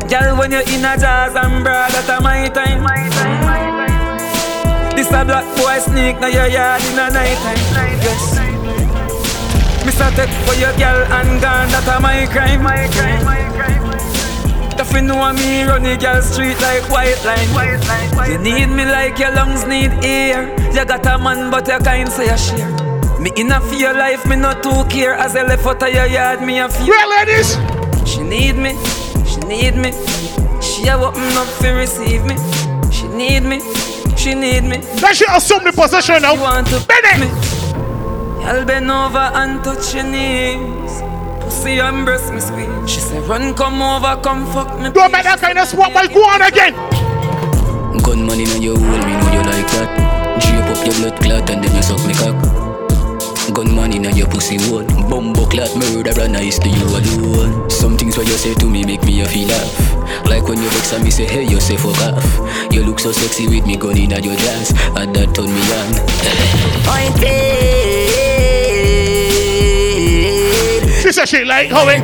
Girl, 0.08 0.38
when 0.38 0.52
you're 0.52 0.62
in 0.62 0.84
a 0.84 0.96
jazz 0.96 1.34
and 1.36 1.62
bra, 1.64 1.88
that 1.88 2.08
a 2.08 2.22
my 2.22 2.48
time. 2.48 2.82
This 2.84 3.37
a 5.12 5.24
black 5.24 5.44
boy 5.56 5.78
sneak, 5.78 6.20
now 6.20 6.28
your 6.28 6.46
yard 6.46 6.82
in 6.82 6.98
a 6.98 7.10
night 7.10 7.38
time. 7.42 7.98
Yes. 8.02 8.38
Say, 9.98 10.14
take 10.14 10.30
for 10.46 10.54
your 10.54 10.70
girl 10.78 11.02
and 11.10 11.40
gone, 11.42 11.68
that 11.74 11.88
a 11.90 11.98
my 11.98 12.26
crime. 12.30 12.62
My 12.62 12.86
crime, 12.94 13.24
my 13.24 13.42
crime. 13.56 13.82
The 14.78 14.84
fi 14.84 15.00
know 15.00 15.32
me 15.32 15.64
run 15.64 15.82
the 15.82 15.96
girl 15.96 16.22
street 16.22 16.54
like 16.60 16.88
white 16.88 17.18
line. 17.24 17.48
White 17.50 17.82
line, 17.88 18.10
white 18.14 18.30
you 18.30 18.38
need 18.38 18.66
me 18.66 18.84
like 18.84 19.18
your 19.18 19.34
lungs 19.34 19.66
need 19.66 19.90
air. 20.04 20.54
You 20.70 20.84
got 20.84 21.04
a 21.04 21.18
man, 21.18 21.50
but 21.50 21.66
you 21.66 21.78
can't 21.80 22.08
say 22.08 22.28
a 22.28 22.38
share. 22.38 22.70
Me 23.18 23.32
in 23.34 23.50
a 23.50 23.60
fear 23.60 23.92
life, 23.92 24.24
me 24.26 24.36
not 24.36 24.62
too 24.62 24.84
care. 24.88 25.14
As 25.14 25.34
I 25.34 25.42
left 25.42 25.66
out 25.66 25.82
of 25.82 25.92
your 25.92 26.06
yard, 26.06 26.42
me 26.42 26.60
a 26.60 26.68
fear. 26.68 26.94
Real 26.94 27.10
ladies. 27.18 27.58
She 28.08 28.22
need 28.22 28.54
me, 28.54 28.78
she 29.26 29.40
need 29.50 29.74
me. 29.74 29.90
She 30.62 30.86
a 30.86 30.96
open 30.96 31.36
up 31.36 31.48
to 31.58 31.72
receive 31.72 32.24
me. 32.24 32.36
She 32.92 33.08
need 33.08 33.42
me, 33.42 33.58
she 34.18 34.34
need 34.34 34.64
me. 34.64 34.78
That 35.00 35.14
she 35.16 35.24
assume 35.30 35.64
the 35.64 35.72
position 35.72 36.22
now. 36.22 36.34
She 36.34 36.40
want 36.40 36.66
to 36.68 36.78
bend 36.86 37.20
me. 37.22 37.28
I'll 38.44 38.64
bend 38.64 38.90
over 38.90 39.18
and 39.18 39.62
touch 39.62 39.94
your 39.94 40.04
knees. 40.04 41.02
Pussy 41.40 41.78
and 41.78 42.04
breast 42.04 42.32
me 42.32 42.40
squeeze. 42.40 42.90
She 42.90 43.00
said, 43.00 43.22
run, 43.28 43.54
come 43.54 43.80
over, 43.80 44.20
come 44.22 44.46
fuck 44.52 44.78
me. 44.78 44.90
Don't 44.90 45.12
make 45.12 45.24
that 45.24 45.38
kind 45.40 45.58
of 45.58 45.68
swap 45.68 45.94
while 45.94 46.08
go 46.08 46.22
on 46.24 46.42
again. 46.42 46.74
Gunman 48.02 48.40
in 48.40 48.62
your 48.62 48.78
hole, 48.78 48.98
me 48.98 49.12
know 49.14 49.32
you 49.32 49.42
like 49.46 49.68
that. 49.78 50.40
Drape 50.42 50.64
up 50.64 50.86
your 50.86 50.94
blood 50.94 51.20
clot 51.22 51.50
and 51.50 51.64
then 51.64 51.74
you 51.74 51.82
suck 51.82 52.04
me 52.06 52.14
cock. 52.14 52.67
Gunman 53.52 53.92
in 53.92 54.04
your 54.16 54.28
pussy 54.28 54.56
hole. 54.68 54.84
Bumbo 55.08 55.46
clot 55.46 55.74
murderer 55.76 56.28
nice 56.28 56.58
to 56.58 56.68
you 56.68 56.84
alone. 56.84 57.68
Some 57.70 57.96
things 57.96 58.16
what 58.16 58.26
you 58.26 58.34
say 58.34 58.54
to 58.54 58.66
me 58.68 58.84
make 58.84 59.02
me 59.04 59.20
a 59.22 59.26
feel 59.26 59.48
laugh. 59.48 60.26
Like 60.26 60.46
when 60.48 60.58
you 60.58 60.68
vex 60.70 60.92
and 60.92 61.04
me 61.04 61.10
say 61.10 61.26
hey 61.26 61.44
you 61.44 61.60
say 61.60 61.76
fuck 61.76 61.98
off. 62.02 62.72
You 62.72 62.84
look 62.84 63.00
so 63.00 63.12
sexy 63.12 63.46
with 63.48 63.66
me 63.66 63.76
gun 63.76 63.96
in 63.96 64.12
at 64.12 64.24
your 64.24 64.36
dress. 64.36 64.72
And 64.96 65.14
that 65.14 65.34
turn 65.34 65.46
me 65.46 65.62
on. 65.78 65.94
Pointed. 66.84 67.38
She 71.02 71.12
said 71.12 71.28
she 71.28 71.44
like 71.44 71.70
how. 71.70 71.86
When 71.86 72.02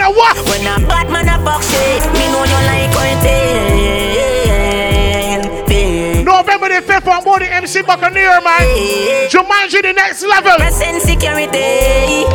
I 0.00 0.08
what? 0.08 0.36
When 0.48 0.66
a 0.66 0.78
bad 0.86 1.10
man 1.10 1.28
a 1.28 1.38
fuck 1.44 1.62
shit, 1.62 2.02
me 2.12 2.26
know 2.32 2.44
you 2.44 2.60
like 2.66 2.90
pointed. 2.92 4.33
November 6.34 6.66
the 6.68 6.82
5th 6.82 7.06
on 7.06 7.22
board 7.22 7.42
the 7.42 7.46
MC 7.46 7.82
Buccaneer, 7.82 8.42
man. 8.42 8.66
Jumanji 9.30 9.82
the 9.82 9.92
next 9.92 10.22
level. 10.26 10.56
Press 10.58 10.82
insecurity. 10.82 12.26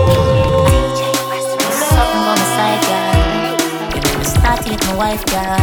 Something 1.84 2.24
on 2.24 2.40
the 2.40 2.48
side, 2.56 2.80
girl. 2.88 3.60
You 3.92 4.72
with 4.72 4.84
my 4.88 4.96
wife, 4.96 5.26
girl. 5.28 5.60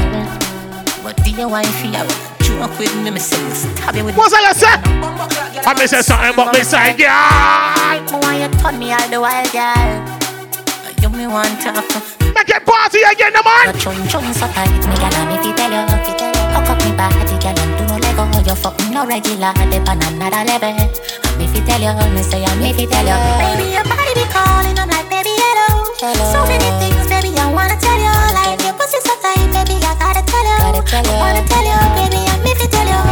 But 1.03 1.17
do 1.25 1.31
your 1.31 1.49
wife 1.49 1.81
here? 1.81 2.05
Joke 2.45 2.79
with 2.79 2.95
me, 3.01 3.11
me 3.11 3.21
stab 3.21 3.97
you 3.97 4.05
with 4.05 4.15
What's 4.17 4.33
that 4.33 4.45
you 4.45 4.53
say? 4.53 5.65
I 5.65 5.73
me 5.73 5.87
say 5.87 6.03
something 6.03 6.35
about 6.35 6.53
me 6.53 6.61
side, 6.61 6.99
girl. 7.01 8.21
Why 8.21 8.45
you 8.45 8.53
turn 8.61 8.79
me 8.79 8.93
all 8.93 9.09
the 9.09 9.17
while, 9.17 9.49
girl? 9.49 10.27
You 11.01 11.09
me 11.09 11.27
want 11.27 11.57
to 11.65 11.73
Make 12.35 12.51
it 12.51 12.67
party 12.67 13.01
again, 13.01 13.33
no 13.33 13.41
man. 13.43 13.73
Your 13.73 13.81
chun 13.81 13.97
chun 14.13 14.29
so 14.35 14.47
tight, 14.53 14.69
me 14.69 14.97
gonna 15.01 15.25
me 15.25 15.41
fi 15.41 15.57
tell 15.57 15.73
you. 15.73 15.89
Hook 16.53 16.69
up 16.69 16.85
me 16.85 16.93
body, 16.93 17.37
girl, 17.41 17.57
and 17.57 17.73
do 17.79 17.85
no 17.85 17.85
lego. 17.85 17.86
You 18.47 18.55
fuck 18.55 18.79
me 18.79 18.91
no 18.95 19.05
regular, 19.05 19.53
dip 19.71 19.89
on 19.89 19.99
another 20.07 20.45
level. 20.47 20.71
And 20.71 21.35
me 21.37 21.47
fi 21.51 21.59
tell 21.67 21.83
you, 21.83 21.91
me 22.15 22.23
say 22.23 22.45
I 22.45 22.55
me 22.63 22.73
fi 22.73 22.87
tell 22.87 23.03
you. 23.03 23.19
Baby, 23.43 23.75
your 23.75 23.83
body 23.83 24.15
be 24.15 24.23
calling, 24.31 24.79
I'm 24.79 24.89
like, 24.89 25.11
baby, 25.11 25.35
hello. 25.35 25.83
So 26.31 26.47
many 26.47 26.71
things, 26.79 27.11
baby, 27.11 27.35
I 27.35 27.51
wanna 27.53 27.75
tell 27.75 27.99
you. 27.99 28.15
Like 28.39 28.63
your 28.63 28.75
pussy 28.79 29.03
so 29.03 29.19
tight, 29.19 29.51
baby, 29.51 29.83
I 29.83 29.99
gotta 29.99 30.23
tell 30.23 30.47
you. 30.47 30.63
I 30.63 31.19
wanna 31.19 31.43
tell 31.43 31.67
you, 31.67 31.79
baby, 31.99 32.23
I 32.23 32.39
me 32.47 32.55
fi 32.55 32.67
tell 32.71 32.87
you. 32.87 33.03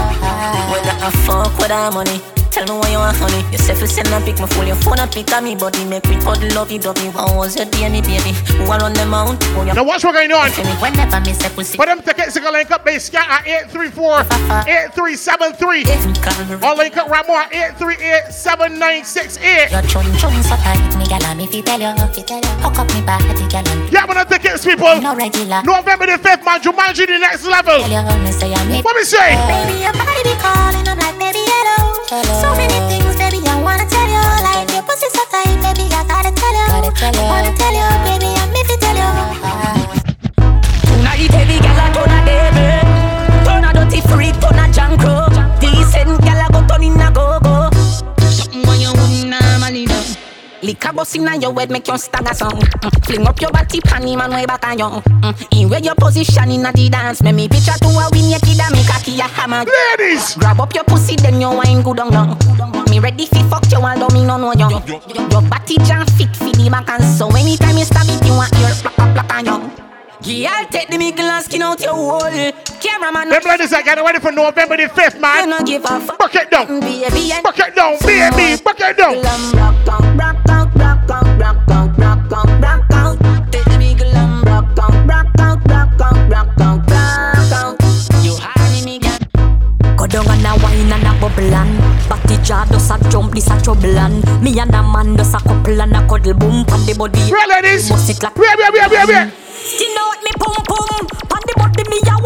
When 0.71 0.87
I 1.03 1.11
fuck 1.27 1.59
with 1.59 1.67
that 1.67 1.93
money. 1.93 2.44
Tell 2.55 2.63
me 2.71 2.79
why 2.79 2.91
you 2.95 2.99
want 2.99 3.17
honey. 3.19 3.43
You 3.51 3.59
say 3.59 3.75
fi 3.75 3.85
send 3.87 4.07
a 4.15 4.21
pic, 4.25 4.39
my 4.39 4.47
phone 4.47 4.69
your 4.69 4.77
phone 4.77 5.01
a 5.01 5.07
pic 5.09 5.33
of 5.35 5.43
me 5.43 5.57
body. 5.57 5.85
Make 5.85 6.07
me 6.09 6.15
cuddle 6.23 6.49
lovey 6.55 6.79
dovey. 6.79 7.09
How 7.11 7.35
was 7.37 7.57
your 7.57 7.67
day, 7.67 7.89
baby? 7.91 8.31
Who 8.63 8.71
are 8.71 8.81
on 8.81 8.93
the 8.95 9.05
mount? 9.07 9.41
Now 9.75 9.83
watch 9.83 10.05
what 10.05 10.15
going 10.15 10.31
on. 10.31 10.49
Whenever 10.79 11.19
me 11.27 11.33
say 11.35 11.49
pussy. 11.51 11.77
For 11.77 11.85
them 11.87 12.01
tickets, 12.01 12.37
you 12.37 12.43
can 12.43 12.53
link 12.53 12.71
up. 12.71 12.85
They 12.85 13.01
scan 13.01 13.27
at 13.29 13.43
834-8373. 13.75 16.63
Or 16.63 16.77
link 16.77 16.97
up 16.97 17.09
Ramo 17.11 17.35
at 17.43 17.51
838-7968. 17.75 19.73
Your 19.75 19.83
chun 19.91 20.07
chun 20.23 20.39
so 20.47 20.55
tight, 20.63 20.79
me 20.97 21.09
gonna 21.11 21.35
me 21.35 21.49
fi 21.51 21.59
tell 21.61 21.81
you. 21.81 21.91
Hook 22.63 22.79
up 22.79 22.87
me 22.95 23.01
body, 23.03 23.35
girl, 23.51 23.67
Yeah, 23.91 24.07
man, 24.07 24.15
the 24.23 24.27
tickets, 24.31 24.63
people. 24.65 24.95
no 25.03 25.17
regular. 25.17 25.61
November 25.67 26.07
the 26.07 26.19
5th, 26.23 26.45
man. 26.47 26.61
Jumanji 26.63 27.05
the 27.11 27.19
next 27.19 27.43
level. 27.47 27.81
Tell 27.83 27.91
you, 27.91 27.99
me 28.23 28.31
say. 28.31 28.55
What 28.81 28.95
me 28.95 29.03
say? 29.03 29.35
Baby, 29.51 29.81
your 29.83 29.91
body 29.93 30.23
be 30.23 30.35
calling, 30.39 30.87
I'm 30.87 30.95
like, 30.99 31.03
baby, 31.03 31.04
hello. 32.11 32.35
So 32.41 32.49
many 32.57 32.79
things, 32.89 33.17
baby, 33.17 33.41
I 33.47 33.61
wanna 33.63 33.87
tell 33.89 34.09
you. 34.09 34.25
Like 34.45 34.71
your 34.73 34.83
pussy 34.83 35.09
so 35.11 35.23
tight, 35.31 35.57
baby, 35.63 35.89
I 35.93 36.05
gotta 36.07 36.33
tell 36.33 36.55
you. 36.55 36.67
I 36.69 37.13
wanna 37.31 37.53
tell 37.57 37.75
you, 37.75 37.89
baby, 38.07 38.31
I 38.33 38.45
me 38.53 38.63
fi 38.65 38.77
tell 38.77 38.97
you. 38.97 39.11
Tonight 40.87 41.31
heavy 41.33 41.59
gal 41.61 41.81
a 41.81 41.87
turn 41.95 42.13
a 42.13 42.19
devil 42.25 43.45
Turn 43.45 43.65
a 43.65 43.71
dirty 43.73 44.01
freak, 44.09 44.35
turn 44.41 44.59
a 44.59 44.67
jankro 44.73 45.15
Decent 45.61 46.21
gal 46.23 46.41
a 46.41 46.47
go 46.53 46.61
turn 46.67 46.83
in 46.85 47.01
a 47.01 47.11
go-go 47.11 47.34
Lick 50.65 50.83
a 50.87 50.95
bus 50.95 51.15
inna 51.15 51.37
your 51.37 51.53
head, 51.53 51.71
make 51.71 51.87
you 51.87 51.99
stagger 51.99 52.33
song. 52.33 52.53
Mm. 52.53 53.05
Fling 53.05 53.27
up 53.27 53.39
your 53.39 53.51
body, 53.51 53.81
panty 53.81 54.17
man 54.17 54.31
way 54.31 54.47
back 54.47 54.67
on 54.67 54.79
you. 54.79 54.87
Mm. 54.87 55.61
In 55.61 55.69
where 55.69 55.81
your 55.81 55.95
position 55.95 56.51
inna 56.51 56.73
the 56.73 56.89
dance, 56.89 57.23
make 57.23 57.35
me 57.35 57.49
picture 57.49 57.77
to 57.77 57.89
a 57.89 58.09
win 58.13 58.31
your 58.31 58.41
kid 58.41 58.59
and 58.59 58.73
make 58.73 58.89
a 58.89 58.99
key 59.05 59.21
a 59.21 59.25
hammer. 59.25 59.63
Ladies, 59.69 60.35
grab 60.37 60.59
up 60.61 60.75
your 60.75 60.85
pussy, 60.85 61.17
then 61.17 61.39
you 61.39 61.51
wine 61.51 61.83
good 61.83 62.01
on 62.01 62.11
you. 62.11 62.91
Me 62.91 62.99
ready 62.99 63.27
fi 63.27 63.43
fuck 63.51 63.71
you, 63.71 63.77
although 63.77 64.09
me 64.15 64.25
no 64.25 64.39
know 64.39 64.53
you. 64.55 64.71
Your 65.29 65.43
body 65.43 65.77
jam 65.85 66.07
fit 66.17 66.35
fi 66.35 66.51
the 66.53 66.71
back 66.71 66.89
and 66.89 67.05
so 67.05 67.29
anytime 67.37 67.77
you 67.77 67.85
stab 67.85 68.09
it, 68.09 68.25
you 68.25 68.33
want 68.33 68.51
your 68.57 68.71
plack 68.81 69.15
plack 69.15 69.35
on 69.35 69.45
you. 69.45 69.94
Girl, 70.25 70.65
take 70.71 70.89
the 70.89 70.97
mickle 70.97 71.27
and 71.27 71.45
skin 71.45 71.61
out 71.63 71.81
your 71.83 71.93
hole. 71.93 72.21
Cameraman, 72.81 73.29
Them 73.29 73.43
ladies 73.45 73.73
are 73.75 73.83
getting 73.83 74.05
ready 74.05 74.19
for 74.21 74.33
November 74.33 74.77
the 74.77 74.85
5th, 74.85 75.21
man. 75.21 75.51
no 75.51 75.63
give 75.63 75.85
a 75.85 76.01
fuck. 76.01 76.19
Buck 76.19 76.35
it 76.35 76.51
down. 76.51 76.81
Baby, 76.81 77.33
and 77.33 77.43
Buck 77.45 77.59
it 77.59 77.75
down, 77.75 77.99
baby. 78.01 78.63
Buck 78.63 78.81
it 78.81 78.97
down. 78.97 79.15
Take 83.53 83.65
the 83.65 83.77
mickle 83.79 84.17
and 84.17 84.47
rock 84.47 84.79
out, 84.81 84.95
rock 85.07 85.29
out, 85.39 85.61
rock 85.69 86.01
out, 86.01 86.31
rock 86.33 86.61
out, 86.61 86.89
rock 86.89 87.53
out. 87.53 87.77
You 88.25 88.35
hardy 88.41 88.81
me, 88.85 88.99
girl. 88.99 89.97
Go 89.97 90.07
down 90.07 90.27
and 90.27 90.47
a 90.47 90.57
wine 90.63 90.91
and 90.91 91.05
a 91.05 91.13
bubble 91.21 91.53
and 91.55 91.79
Batty 92.09 92.37
jaw 92.43 92.65
does 92.65 92.91
a 92.91 92.99
jump, 93.11 93.35
this 93.35 93.49
a 93.51 93.61
trouble 93.63 93.97
and 93.99 94.25
Me 94.43 94.59
and 94.59 94.75
a 94.75 94.83
man 94.83 95.17
does 95.17 95.35
a 95.35 95.39
couple 95.39 95.81
and 95.81 95.95
a 95.95 96.07
cuddle 96.09 96.35
boom 96.35 96.65
Pan 96.65 96.85
the 96.87 96.95
body 96.97 97.21
Real 97.31 97.49
ladies. 97.49 97.89
Bust 97.89 98.11
it 98.11 98.23
like 98.23 98.37
Wait, 98.37 98.49
wait, 98.59 98.73
wait, 98.73 98.91
wait, 98.91 99.09
wait. 99.09 99.33
Skin 99.65 99.97
out 99.99 100.21
me 100.23 100.31
pum 100.39 100.55
pum. 100.69 101.07
Pan 101.31 101.43
the 101.47 101.55
body 101.57 101.85
me 101.91 101.99
a 102.05 102.17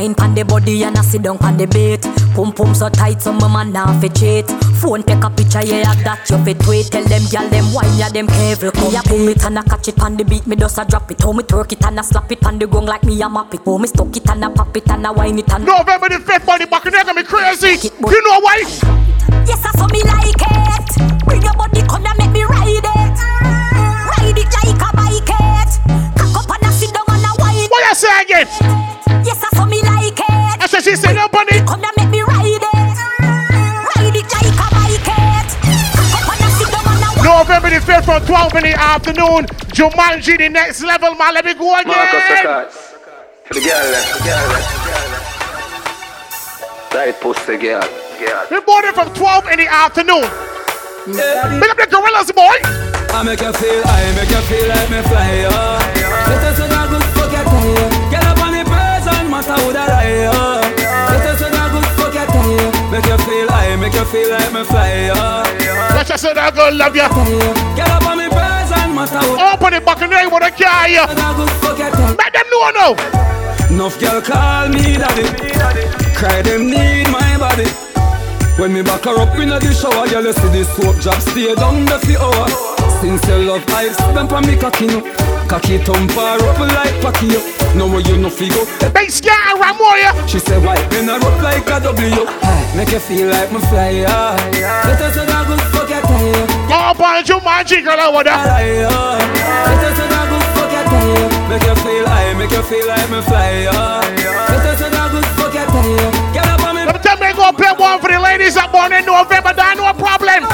wine 0.00 0.14
pan 0.14 0.34
the 0.34 0.44
body 0.44 0.82
and 0.82 0.96
a 0.96 1.02
sit 1.02 1.22
down 1.22 1.36
pan 1.36 1.56
the 1.58 1.66
bait 1.66 2.00
Pum 2.34 2.52
pum 2.52 2.74
so 2.74 2.88
tight 2.88 3.20
so 3.20 3.32
my 3.32 3.48
man 3.48 3.72
now 3.72 4.00
fi 4.00 4.08
cheat. 4.08 4.46
Phone 4.80 5.02
take 5.02 5.22
a 5.22 5.28
picture 5.28 5.62
yeah 5.62 5.94
that 6.04 6.24
you 6.30 6.38
fit 6.44 6.58
tweet. 6.60 6.86
Tell 6.86 7.04
them 7.04 7.22
gyal 7.22 7.50
them 7.50 7.72
wine 7.74 7.98
ya 7.98 8.08
them 8.08 8.26
careful 8.26 8.70
Me 8.80 8.96
a 8.96 9.02
pull 9.02 9.28
it. 9.28 9.44
and 9.44 9.58
a 9.58 9.62
catch 9.62 9.88
it 9.88 9.96
pan 9.96 10.16
the 10.16 10.24
beat 10.24 10.46
Me 10.46 10.56
does 10.56 10.78
a 10.78 10.84
drop 10.84 11.10
it. 11.10 11.20
How 11.20 11.32
me 11.32 11.42
twerk 11.42 11.72
it 11.72 11.84
and 11.84 11.98
a 11.98 12.02
slap 12.02 12.32
it 12.32 12.40
pan 12.40 12.58
the 12.58 12.66
gong 12.66 12.86
like 12.86 13.04
me 13.04 13.20
a 13.20 13.28
map 13.28 13.52
it. 13.52 13.60
How 13.66 13.76
me 13.76 13.88
stuck 13.88 14.16
it 14.16 14.30
and 14.30 14.44
a 14.44 14.50
pop 14.50 14.74
it 14.76 14.88
and 14.88 15.06
a 15.06 15.12
wine 15.12 15.38
it 15.38 15.52
and 15.52 15.66
November 15.66 16.08
the 16.08 16.16
5th, 16.16 16.46
man. 16.46 16.60
The 16.60 16.66
Buccaneer 16.66 17.04
gonna 17.04 17.20
be 17.20 17.26
crazy. 17.26 17.90
You 17.98 18.22
know 18.22 18.40
why? 18.40 18.99
Yes, 19.50 19.66
I 19.66 19.72
saw 19.74 19.86
me 19.90 19.98
like 20.06 20.30
it. 20.30 21.26
Bring 21.26 21.42
your 21.42 21.54
body, 21.58 21.82
come 21.90 22.06
and 22.06 22.14
make 22.22 22.30
me 22.30 22.46
ride 22.46 22.70
it. 22.70 22.86
Ride 22.86 24.38
it 24.38 24.46
like 24.46 24.78
a 24.78 24.90
bike 24.94 25.26
it. 25.26 25.70
Cock 26.14 26.38
up 26.38 26.50
and 26.54 26.62
a 26.62 26.70
sit 26.70 26.94
down 26.94 27.10
and 27.10 27.26
a 27.26 27.34
wine. 27.42 27.66
What 27.66 27.82
you 27.82 27.94
say 27.98 28.14
again? 28.22 28.46
Yes, 29.26 29.42
I 29.42 29.50
saw 29.58 29.66
me 29.66 29.82
like 29.82 30.14
it. 30.14 30.62
I 30.62 30.66
said 30.70 30.86
she 30.86 30.94
said 30.94 31.16
up. 31.18 31.32
Come 31.34 31.82
and 31.82 31.94
make 31.98 32.10
me 32.14 32.22
ride 32.22 32.46
it. 32.46 32.62
Ride 32.62 34.14
it 34.14 34.30
like 34.30 34.54
a 34.54 34.66
bike 34.70 35.02
it. 35.02 35.50
Cock 35.98 36.14
up 36.14 36.30
and 36.30 36.46
a 36.46 36.48
sit 36.54 36.70
down 36.70 36.86
and 36.86 37.02
a 37.02 37.10
wine. 37.18 37.26
November 37.26 37.70
the 37.74 37.82
5th 37.82 38.06
from 38.06 38.22
12 38.22 38.54
in 38.54 38.62
the 38.70 38.78
afternoon. 38.78 39.50
Jumanji 39.74 40.38
the 40.38 40.48
next 40.48 40.82
level, 40.82 41.14
man. 41.16 41.34
Let 41.34 41.44
me 41.44 41.54
go 41.54 41.74
Marcus 41.74 41.90
again. 41.90 42.46
Records. 42.46 42.76
For 43.50 43.54
the 43.54 43.60
girl, 43.66 43.82
there, 43.82 44.06
the 44.14 44.22
girl, 44.22 44.46
there, 44.46 44.62
the 44.62 44.78
girl. 44.86 45.10
there. 45.10 45.26
Right 46.94 47.20
pussy 47.20 47.56
girl, 47.56 47.82
girl. 48.20 48.46
We 48.50 48.60
bought 48.60 48.84
it 48.84 48.94
from 48.94 49.08
12 49.14 49.48
in 49.52 49.58
the 49.64 49.68
afternoon. 49.68 50.28
Pick 51.08 51.70
up 51.72 51.78
the 51.80 51.88
gorillas, 51.88 52.30
boy. 52.32 52.56
I 53.10 53.24
make 53.24 53.40
you 53.40 53.52
feel, 53.52 53.82
I 53.82 54.12
make 54.14 54.30
you 54.30 54.42
feel 54.46 54.68
like 54.68 54.88
me 54.92 55.00
fly, 55.08 55.48
oh. 55.48 55.80
Let 56.28 56.44
us 56.46 56.60
know 56.60 56.84
good 56.92 57.06
fuck 57.16 57.32
your 57.32 57.42
tie. 57.42 58.12
Get 58.12 58.22
up 58.22 58.38
on 58.38 58.52
the 58.54 58.62
person, 58.68 59.26
matter 59.32 59.56
who 59.64 59.72
that 59.72 59.90
I, 59.90 60.30
oh. 60.30 60.62
Let 61.10 61.26
us 61.26 61.40
know 61.42 61.66
good 61.74 61.88
fuck 61.98 62.14
your 62.14 62.28
tie. 62.28 62.92
Make 62.92 63.08
you 63.08 63.18
feel, 63.24 63.48
I 63.50 63.74
make 63.80 63.94
you 63.96 64.04
feel 64.12 64.30
like 64.30 64.52
me 64.52 64.62
fly, 64.64 65.10
oh. 65.16 65.42
Let's 65.96 66.08
just 66.08 66.22
say 66.22 66.34
that 66.34 66.54
girl 66.54 66.70
love 66.70 66.94
you. 66.94 67.08
Get 67.74 67.90
up 67.90 68.06
on 68.06 68.18
the 68.20 68.28
person, 68.30 68.94
matter 68.94 69.24
who 69.26 69.34
Open 69.40 69.72
the 69.74 69.80
Buccaneer 69.80 70.28
with 70.30 70.46
a 70.46 70.50
car. 70.54 70.86
you. 70.86 71.02
that 71.02 71.32
good 71.34 71.50
fuck 71.58 71.78
your 71.80 71.90
tie. 71.90 72.14
Make 72.14 72.32
them 72.36 72.46
know 72.52 72.70
now. 72.76 72.92
Enough 73.74 73.98
girl 73.98 74.20
call 74.22 74.68
me 74.68 74.94
daddy. 75.00 75.26
Cry 76.14 76.42
them 76.42 76.70
need 76.70 77.08
my 77.10 77.38
body. 77.38 77.66
When 78.60 78.74
me 78.74 78.82
back 78.82 79.08
her 79.08 79.16
up 79.16 79.32
in 79.40 79.48
the 79.48 79.72
shower, 79.72 80.04
girl, 80.04 80.20
you 80.20 80.36
see 80.36 80.52
the 80.52 80.68
soap 80.76 81.00
drop 81.00 81.16
stay 81.24 81.48
down 81.56 81.88
the 81.88 81.96
fi 82.04 82.12
hour. 82.20 82.44
Since 83.00 83.24
you 83.24 83.48
love 83.48 83.64
ice, 83.72 83.96
them 84.12 84.28
pa 84.28 84.44
me 84.44 84.52
cocky 84.52 84.84
no. 84.84 85.00
Cocky 85.48 85.80
thump 85.80 86.12
her 86.12 86.36
up 86.44 86.60
like 86.60 86.92
Packy 87.00 87.40
up. 87.40 87.44
Know 87.72 87.88
where 87.88 88.04
you 88.04 88.20
no 88.20 88.28
figo. 88.28 88.68
Base 88.92 89.24
girl, 89.24 89.56
Ramoya. 89.56 90.12
She 90.28 90.38
say 90.38 90.60
why? 90.60 90.76
Then 90.92 91.08
I 91.08 91.16
up 91.16 91.40
like 91.40 91.64
a 91.72 91.80
W. 91.80 92.28
Make 92.76 92.92
you 92.92 93.00
feel 93.00 93.32
like 93.32 93.48
me 93.48 93.64
fly 93.72 94.04
high. 94.04 94.36
Better 94.84 95.08
say 95.08 95.24
that 95.24 95.48
good 95.48 95.64
fuck 95.72 95.88
your 95.88 96.04
tire. 96.04 96.44
Go 96.68 96.76
up 96.76 97.00
on 97.00 97.24
Jumanji, 97.24 97.80
girl, 97.80 98.12
over 98.12 98.28
there. 98.28 98.36
Better 98.36 99.92
say 99.96 100.04
that 100.04 100.28
good 100.28 100.46
fuck 100.52 100.68
your 100.68 100.84
tire. 100.84 101.48
Make 101.48 101.64
you 101.64 101.76
feel 101.80 102.04
high, 102.04 102.36
make 102.36 102.52
you 102.52 102.62
feel 102.68 102.84
like 102.84 103.08
me 103.08 103.24
fly 103.24 103.72
high. 103.72 104.04
Better 104.52 104.76
say 104.76 104.90
that 104.92 105.08
good 105.16 105.24
fuck 105.40 105.54
your 105.56 105.64
tire. 105.64 106.19
Let 107.50 107.58
me 107.58 107.66
tell 107.66 107.74
me, 107.74 107.76
play 107.76 107.86
one 107.86 108.00
for 108.00 108.08
the 108.08 108.20
ladies 108.20 108.54
that 108.54 108.70
born 108.70 108.92
in 108.94 109.02
November. 109.02 109.50
That 109.50 109.74
no 109.74 109.90
problem. 109.98 110.46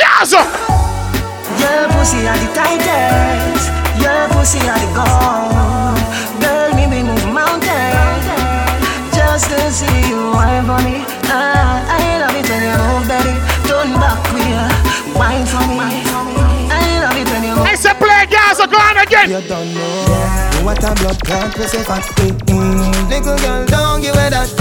Yes. 0.00 0.32
Your 0.32 1.84
pussy 1.92 2.24
are 2.24 2.38
the 2.40 2.48
tightest. 2.56 3.68
Your 4.00 4.28
pussy 4.32 4.60
are 4.64 4.80
the 4.80 4.88
gold. 4.96 6.00
Girl, 6.40 6.72
me 6.72 6.88
be 6.88 7.04
move 7.04 7.28
mountains 7.28 8.24
just 9.12 9.52
to 9.52 9.60
see 9.68 10.08
you 10.08 10.32
wine 10.32 10.64
for 10.64 10.80
me. 10.80 11.04
Ah, 11.28 11.84
I 11.84 12.24
love 12.24 12.32
it 12.32 12.48
when 12.48 12.64
you 12.64 12.76
move, 12.80 13.04
baby. 13.04 13.34
Turn 13.68 13.92
back 14.00 14.16
queer, 14.32 14.64
wine 15.12 15.44
for 15.44 15.64
me. 15.68 16.00
I 16.72 17.04
love 17.04 17.16
it 17.18 17.28
when 17.28 17.44
you 17.44 17.54
move. 17.60 17.66
I 17.68 17.74
said 17.76 18.00
play 18.00 18.24
gas, 18.30 18.56
go 18.56 18.72
on 18.72 18.96
again. 19.04 19.28
You 19.28 19.42
don't 19.44 19.74
know 19.74 20.37
what 20.68 20.84
a 20.84 20.92
blood 21.00 21.16
clot 21.24 21.48
pussy 21.56 21.80
fat. 21.80 22.04
Mm-mm. 22.20 23.08
Little 23.08 23.40
girl, 23.40 23.64
don't 23.64 24.04
give 24.04 24.12
it 24.20 24.36
that. 24.36 24.52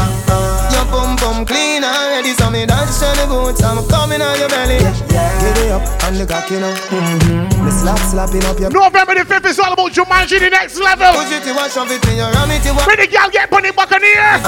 Your 0.72 0.88
pum 0.88 1.20
pum 1.20 1.44
clean 1.44 1.84
already, 1.84 2.32
so 2.32 2.48
me 2.48 2.64
dash 2.64 3.04
on 3.04 3.12
the 3.20 3.26
boots. 3.28 3.60
I'm 3.60 3.84
coming 3.92 4.24
on 4.24 4.40
your 4.40 4.48
belly. 4.48 4.80
Yeah, 5.12 5.28
Get 5.44 5.60
it 5.68 5.72
up 5.76 5.84
and 6.08 6.16
the 6.16 6.24
cock, 6.24 6.48
you 6.48 6.64
know. 6.64 6.72
Mm-hmm. 6.72 7.60
Me 7.60 7.72
slap 7.76 8.00
slapping 8.08 8.46
up 8.48 8.56
your. 8.56 8.72
November 8.72 9.20
the 9.20 9.28
5th 9.28 9.52
is 9.52 9.60
all 9.60 9.76
about 9.76 9.92
Jumanji, 9.92 10.40
the 10.40 10.48
next 10.48 10.80
level. 10.80 11.12
Push 11.12 11.36
it, 11.36 11.44
you 11.44 11.52
want 11.52 11.76
shove 11.76 11.92
it 11.92 12.00
in 12.08 12.24
your 12.24 12.32
ram 12.32 12.56
it, 12.56 12.64
uh, 12.64 12.64
uh. 12.64 12.68
you 12.72 12.74
want. 12.80 12.88
Pretty 12.88 13.08
girl, 13.12 13.28
get 13.28 13.52
bunny 13.52 13.76
buccaneer. 13.76 14.40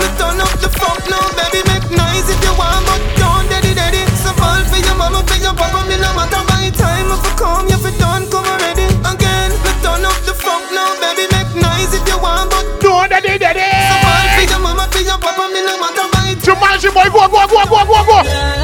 We 0.00 0.08
turn 0.16 0.40
up 0.40 0.56
the 0.56 0.72
fuck 0.72 1.04
now, 1.12 1.20
baby, 1.36 1.60
make 1.68 1.84
nice 1.92 2.32
if 2.32 2.40
you 2.40 2.54
want, 2.56 2.80
but 2.88 3.00
don't 3.20 3.44
daddy 3.52 3.76
daddy. 3.76 4.08
So 4.24 4.32
fall 4.40 4.64
for 4.64 4.80
your 4.80 4.96
mama, 4.96 5.20
for 5.20 5.36
your 5.36 5.52
papa, 5.52 5.84
me 5.84 6.00
no 6.00 6.16
matter 6.16 6.40
by 6.48 6.72
time 6.72 7.12
if 7.12 7.20
you 7.28 7.34
come, 7.36 7.68
you 7.68 7.76
done, 7.76 7.97
the 10.66 10.74
now, 10.74 10.90
baby, 11.00 11.24
make 11.30 11.52
nice 11.62 11.94
if 11.94 12.02
you 12.08 12.18
want, 12.18 12.50
but 12.50 12.64
don't 12.80 13.08
daddy 13.10 13.38
daddy. 13.38 13.62
So 13.62 13.94
fall 14.02 14.26
for 14.34 14.44
your 14.50 14.60
mama, 14.60 14.84
for 14.90 15.00
your 15.02 15.18
papa, 15.18 15.44
me 15.52 15.60
no 15.62 15.74
matter 15.78 16.06
time. 16.10 16.36
Jumanji 16.42 16.90
boy, 16.92 17.08
go, 17.10 17.28
go, 17.28 17.46
go, 17.46 17.62
go, 17.66 17.80
go, 17.86 17.98
go. 18.04 18.18
Someplace 18.22 18.57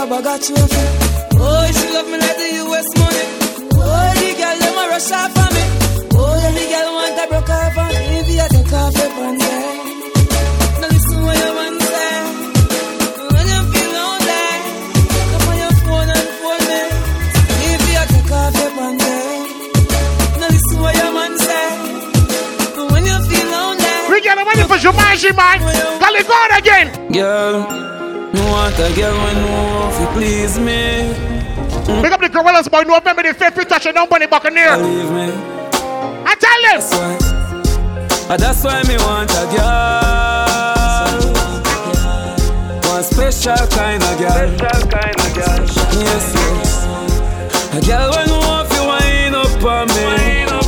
me 0.00 0.06
deserve 0.06 0.10
a 0.10 0.22
bag 0.22 0.26
of 0.26 0.40
trophy 0.46 0.84
Oh, 1.42 1.66
she 1.72 1.86
love 1.94 2.06
me 2.06 2.18
like 2.18 2.36
the 2.36 2.48
US 2.64 2.88
money. 2.98 3.24
Oh, 3.80 4.12
the 4.20 4.28
girl 4.38 4.58
them 4.60 4.78
a 4.78 4.84
rush 4.92 5.10
off 5.10 5.32
for 5.32 5.48
me. 5.54 5.64
Oh, 6.12 6.36
yeah, 6.36 6.52
the 6.52 6.64
girl 6.68 6.88
want 6.96 7.20
a 7.20 7.24
broke 7.28 7.50
off 7.50 7.78
on 7.78 7.88
me. 7.88 7.94
If 8.20 8.28
you 8.28 8.46
take 8.50 8.72
off 8.72 8.94
your 8.94 9.10
pants 9.16 9.44
Now 10.80 10.88
listen 10.92 11.22
what 11.24 11.36
your 11.40 11.52
man 11.56 11.74
say. 11.80 12.12
When 13.32 13.46
you 13.48 13.60
feel 13.72 13.90
lonely 13.96 14.44
Come 15.32 15.48
on 15.48 15.56
your 15.64 15.74
phone 15.84 16.10
and 16.12 16.28
phone 16.40 16.64
me. 16.68 16.82
If 17.72 17.82
you 17.88 18.04
take 18.12 18.32
off 18.32 18.54
your 18.60 18.70
pants 18.76 19.04
Now 20.40 20.48
listen 20.48 20.78
what 20.80 20.94
your 21.00 21.12
man 21.16 21.32
say. 21.40 21.68
When 22.92 23.04
you 23.06 23.18
feel 23.28 23.46
lonely 23.48 23.94
We 24.10 24.20
get 24.20 24.36
ready 24.36 24.64
for 24.68 24.76
Jumanji, 24.76 25.30
man. 25.36 25.58
Call 26.00 26.14
it 26.20 26.28
on 26.28 26.50
again. 26.58 26.86
Girl, 27.12 27.79
me 28.40 28.46
want 28.50 28.78
a 28.78 28.92
girl 28.94 29.16
when 29.22 29.36
know 29.42 29.90
if 29.90 30.00
you 30.00 30.06
please 30.16 30.58
me. 30.58 31.12
Pick 32.02 32.12
up 32.12 32.20
the 32.20 32.28
gorillas 32.28 32.68
boy, 32.68 32.82
November 32.82 33.22
the 33.22 33.34
5th, 33.34 33.56
we 33.56 33.64
touch 33.64 33.86
a 33.86 33.92
number 33.92 34.26
buccaneer. 34.26 34.76
Believe 34.76 35.10
me. 35.10 35.32
I 36.24 36.34
tell 36.38 36.62
them. 36.62 36.80
That's 36.80 36.92
why, 36.92 37.18
ah, 38.30 38.36
that's 38.38 38.64
why 38.64 38.82
me 38.88 38.96
want 39.04 39.30
a 39.30 39.44
girl. 39.52 41.20
One 42.92 43.04
special 43.04 43.66
kind 43.68 44.02
of 44.02 44.18
girl. 44.18 44.48
Special 44.56 44.88
kind 44.88 45.20
of 45.20 45.30
girl. 45.34 45.60
Yes, 46.00 46.32
yes. 46.34 46.70
A 47.74 47.80
girl 47.86 48.10
when 48.14 48.26
know 48.28 48.64
if 48.64 48.72
you 48.72 48.84
wind 48.88 49.34
up 49.34 49.64
on 49.64 49.86
me. 49.88 49.94
Yeah. 50.00 50.58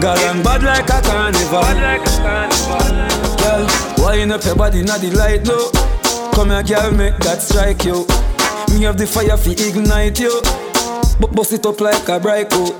Girl, 0.00 0.18
I'm 0.18 0.42
bad 0.42 0.62
like 0.62 0.88
a 0.88 1.00
carnival. 1.02 1.60
Bad 1.60 1.78
like 1.82 2.06
a 2.08 2.12
carnival. 2.24 2.86
Girl, 3.38 3.64
wind 4.04 4.32
up 4.32 4.44
your 4.44 4.56
body, 4.56 4.82
not 4.82 5.00
the 5.00 5.10
light, 5.10 5.44
no. 5.44 5.70
Come 6.34 6.50
here, 6.50 6.62
girl, 6.62 6.92
make 6.92 7.16
that 7.18 7.42
strike 7.42 7.84
you. 7.84 8.06
Me 8.72 8.84
have 8.84 8.96
the 8.96 9.06
fire 9.06 9.36
fi 9.36 9.52
ignite 9.52 10.18
you. 10.18 10.40
But 11.20 11.32
bust 11.34 11.52
it 11.52 11.66
up 11.66 11.80
like 11.80 12.08
a 12.08 12.18
bright 12.18 12.50
coat. 12.50 12.74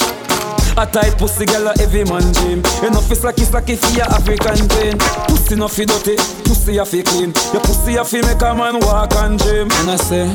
A 0.78 0.86
tight 0.86 1.18
pussy 1.18 1.44
girl 1.44 1.68
a 1.68 1.74
every 1.82 2.02
man 2.04 2.24
dream 2.32 2.60
Enough 2.80 3.12
is 3.12 3.20
slacky 3.20 3.44
slacky 3.44 3.76
for 3.76 3.92
your 3.94 4.08
African 4.08 4.66
pain 4.72 4.96
Pussy 5.28 5.54
no 5.54 5.68
fi 5.68 5.84
dirty, 5.84 6.16
pussy 6.48 6.78
a 6.78 6.84
fi 6.86 7.02
clean 7.02 7.34
Your 7.52 7.60
pussy 7.60 7.96
a 7.96 8.04
fi 8.04 8.22
make 8.22 8.40
a 8.40 8.54
man 8.54 8.80
walk 8.80 9.12
and 9.16 9.38
dream 9.38 9.68
And 9.70 9.90
I 9.90 9.96
say, 9.96 10.26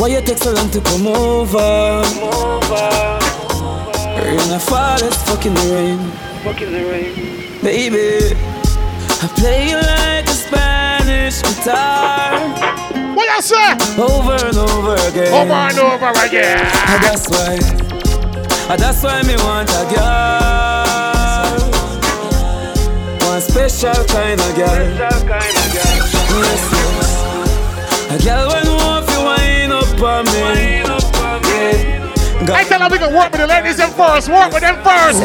why 0.00 0.08
you 0.08 0.22
take 0.22 0.38
so 0.38 0.52
long 0.52 0.70
to 0.70 0.80
come 0.80 1.06
over? 1.06 2.00
Rain 4.24 4.52
a 4.52 4.58
fall, 4.58 4.96
it's 5.04 5.22
fucking 5.28 5.52
the 5.52 5.68
rain 5.74 5.98
Fucking 6.44 6.72
the 6.72 6.84
rain 6.88 7.60
Baby, 7.62 8.34
I 9.20 9.28
play 9.36 9.68
you 9.68 9.76
like 9.76 10.21
a 11.12 11.30
Spanish 11.30 11.42
guitar 11.42 13.14
What 13.14 13.26
you 13.36 13.42
say? 13.42 13.72
Over 14.00 14.36
and 14.46 14.56
over 14.56 14.94
again. 15.08 15.32
Over 15.32 15.52
and 15.52 15.78
over 15.78 16.12
again. 16.26 16.58
And 16.88 17.02
that's 17.02 17.28
why 17.28 17.58
and 18.70 18.80
that's 18.80 19.02
why 19.02 19.22
me 19.22 19.34
want 19.36 19.68
a 19.70 19.84
girl. 19.92 21.58
One 23.28 23.40
special 23.40 24.04
kind 24.06 24.40
of 24.40 24.56
girl. 24.56 24.86
Yes, 26.40 26.62
yes. 26.72 27.12
A 28.08 28.18
girl 28.24 28.48
when 28.48 28.66
want 28.78 29.10
you 29.10 29.24
wind 29.24 29.72
up 29.72 30.02
on 30.02 30.24
me. 30.26 30.32
Yeah. 32.44 32.54
I 32.54 32.64
tell 32.64 32.80
her 32.80 32.88
we 32.88 32.98
can 32.98 33.14
work 33.14 33.30
with 33.32 33.40
the 33.40 33.46
ladies 33.46 33.78
in 33.78 33.90
first, 33.90 34.28
work 34.28 34.52
with 34.52 34.62
them 34.62 34.76
first. 34.82 35.20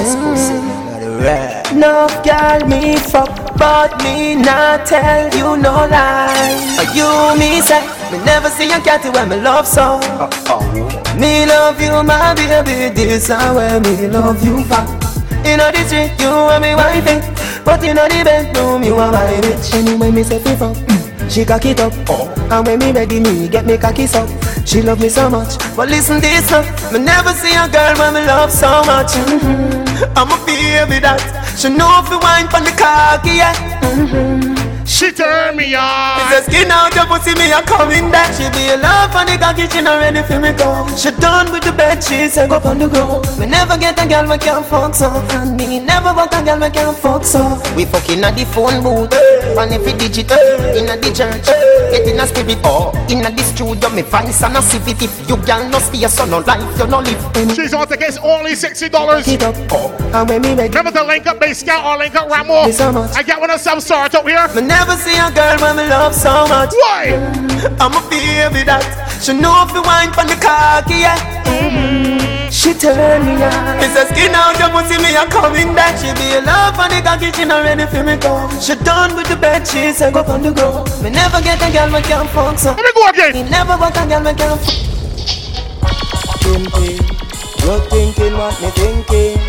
No 1.74 2.08
girl 2.24 2.68
me 2.68 2.98
fuck, 2.98 3.47
but 3.58 4.02
me 4.04 4.36
not 4.36 4.86
tell 4.86 5.30
you 5.36 5.58
no 5.58 5.74
lie. 5.90 6.78
Are 6.80 6.94
you 6.96 7.40
me 7.40 7.62
say 7.62 7.82
me 8.12 8.24
never 8.24 8.50
see 8.50 8.72
a 8.72 8.80
cat 8.80 9.04
when 9.14 9.28
me 9.30 9.36
love 9.42 9.68
so. 9.68 10.00
Me 11.20 11.46
love 11.46 11.82
you, 11.82 12.04
my 12.04 12.34
baby. 12.36 12.94
This 12.94 13.24
is 13.24 13.30
where 13.30 13.80
me 13.82 14.08
love 14.08 14.44
you 14.46 14.64
back. 14.70 14.88
In 15.46 15.60
the 15.60 15.72
street, 15.86 16.14
you 16.22 16.30
are 16.30 16.60
me 16.60 16.76
wifey, 16.76 17.20
but 17.66 17.84
in 17.84 17.96
the 17.96 18.08
bedroom, 18.24 18.84
you 18.84 18.96
are 18.96 19.12
my 19.12 19.26
bitch. 19.42 19.74
Anyway, 19.74 20.12
me 20.12 20.24
say 20.24 20.40
fuck. 20.40 20.78
She 21.30 21.44
cock 21.44 21.66
it 21.66 21.82
up, 21.82 21.92
oh. 22.08 22.32
and 22.50 22.66
when 22.66 22.80
me 22.80 22.94
ready, 22.94 23.20
me 23.20 23.50
get 23.50 23.66
me 23.66 23.78
cocky 23.78 24.06
up. 24.16 24.30
She 24.66 24.82
love 24.82 25.02
me 25.02 25.10
so 25.10 25.30
much, 25.30 25.58
but 25.76 25.90
listen 25.90 26.22
this 26.22 26.50
now. 26.50 26.62
Me 26.92 27.00
never 27.00 27.34
see 27.34 27.52
a 27.52 27.68
girl 27.68 27.96
when 28.00 28.14
me 28.14 28.26
love 28.26 28.52
so 28.52 28.84
much. 28.86 29.12
Mm-hmm. 29.12 30.18
I'm 30.18 30.32
a 30.32 30.46
baby 30.46 31.00
that 31.00 31.37
know 31.66 32.02
if 32.04 32.10
you 32.12 32.20
wine 32.20 32.48
from 32.50 32.64
the 32.66 32.72
cocky, 32.78 33.38
yeah. 33.38 33.54
Mm-hmm. 33.82 34.67
She 34.88 35.12
turn 35.12 35.58
me 35.58 35.76
on. 35.76 36.32
It's 36.32 36.48
a 36.48 36.50
skin 36.50 36.72
out 36.72 36.96
your 36.96 37.06
pussy, 37.06 37.36
me 37.36 37.52
a 37.52 37.62
coming 37.62 38.10
back. 38.10 38.34
She 38.34 38.50
be 38.56 38.72
a 38.72 38.78
love 38.78 39.14
on 39.16 39.28
the 39.28 39.38
cocky, 39.38 39.68
she 39.68 39.82
not 39.82 40.00
ready 40.00 40.24
for 40.24 40.40
me 40.40 40.54
come. 40.54 40.88
She 40.96 41.12
done 41.12 41.52
with 41.52 41.64
the 41.64 41.74
bed, 41.74 42.02
she 42.02 42.30
say 42.30 42.48
go 42.48 42.56
on 42.64 42.80
the 42.80 42.88
ground. 42.88 43.28
Me 43.38 43.46
never 43.46 43.78
get 43.78 44.00
a 44.02 44.08
girl 44.08 44.32
we 44.32 44.38
can't 44.38 44.66
fuck 44.66 44.96
so, 44.96 45.12
and 45.12 45.58
me 45.58 45.80
never 45.80 46.14
want 46.16 46.34
a 46.34 46.42
girl 46.42 46.60
we 46.60 46.70
can't 46.70 46.98
fuck 46.98 47.26
so. 47.26 47.62
We 47.76 47.84
fucking 47.84 48.24
at 48.24 48.38
the 48.38 48.46
phone 48.46 48.82
booth, 48.82 49.12
and 49.12 49.74
every 49.74 49.92
digital 49.92 50.40
in 50.72 50.88
the 50.88 51.12
church, 51.12 51.46
get 51.92 52.08
in 52.08 52.20
a 52.20 52.26
spirit. 52.26 52.58
Oh, 52.64 52.96
in 53.12 53.22
the 53.22 53.44
studio, 53.44 53.90
me 53.90 54.04
find 54.04 54.34
some 54.34 54.56
a 54.56 54.60
it. 54.64 55.04
If 55.04 55.30
you 55.30 55.36
girl 55.36 55.68
no 55.68 55.80
stay, 55.80 56.08
so 56.08 56.26
no 56.26 56.40
life, 56.40 56.64
you 56.80 56.88
no 56.88 57.02
live. 57.04 57.20
She's 57.54 57.74
out 57.74 57.92
against 57.92 58.24
only 58.24 58.56
sixty 58.56 58.88
dollars. 58.88 59.28
Oh, 59.70 59.92
and 60.14 60.30
when 60.30 60.42
me 60.42 60.56
make 60.56 60.74
Remember 60.74 60.92
the 60.92 61.04
link 61.04 61.28
up 61.28 61.40
base 61.40 61.60
scout 61.60 61.84
or 61.86 61.98
link 61.98 62.16
up 62.16 62.30
Ramo. 62.30 62.72
I 63.14 63.24
get 63.24 63.40
one 63.40 63.52
of 63.52 63.60
some 63.60 63.82
sort 63.82 64.16
up 64.16 64.26
here. 64.26 64.48
Me 64.56 64.62
never 64.78 64.96
see 65.02 65.18
a 65.18 65.30
girl 65.34 65.58
when 65.58 65.74
me 65.78 65.86
love 65.90 66.14
so 66.14 66.46
much. 66.46 66.72
Why? 66.86 67.18
I'm 67.82 67.98
a 67.98 68.02
baby 68.10 68.62
that 68.70 68.86
she 69.22 69.34
know 69.34 69.66
if 69.66 69.74
you 69.74 69.82
wine 69.82 70.14
from 70.14 70.30
the 70.30 70.38
cocky, 70.38 71.02
yeah. 71.02 71.18
Mm-hmm. 71.50 72.50
She 72.54 72.78
turn 72.78 73.26
me 73.26 73.42
on. 73.42 73.82
It's 73.82 73.98
a 73.98 74.06
skin 74.06 74.38
out 74.38 74.54
your 74.62 74.70
pussy, 74.70 75.02
me 75.02 75.18
a 75.18 75.26
coming 75.26 75.74
back. 75.74 75.98
She 75.98 76.14
be 76.14 76.38
a 76.38 76.42
love 76.46 76.78
on 76.78 76.94
the 76.94 77.02
cocky, 77.02 77.34
she 77.34 77.44
not 77.46 77.66
ready 77.66 77.90
for 77.90 78.06
me 78.06 78.16
come. 78.22 78.54
She 78.62 78.78
done 78.86 79.18
with 79.18 79.28
the 79.28 79.36
bed, 79.36 79.66
she 79.66 79.92
say 79.92 80.12
go 80.14 80.22
on 80.30 80.46
the 80.46 80.54
ground. 80.54 80.86
Me 81.02 81.10
never 81.10 81.42
get 81.42 81.58
a 81.58 81.68
girl 81.74 81.90
me 81.90 82.02
can 82.06 82.28
fuck 82.30 82.58
so. 82.62 82.78
Let 82.78 82.86
me 82.86 82.92
go 82.94 83.04
again. 83.10 83.34
Me 83.34 83.44
never 83.50 83.76
want 83.82 83.98
a 83.98 84.06
girl 84.06 84.22
me 84.22 84.34
can 84.38 84.58
fuck. 84.62 84.78
Thinking, 86.46 87.02
you're 87.66 87.82
thinking 87.90 88.34
what 88.38 88.56
me 88.62 88.70
thinking, 88.78 89.42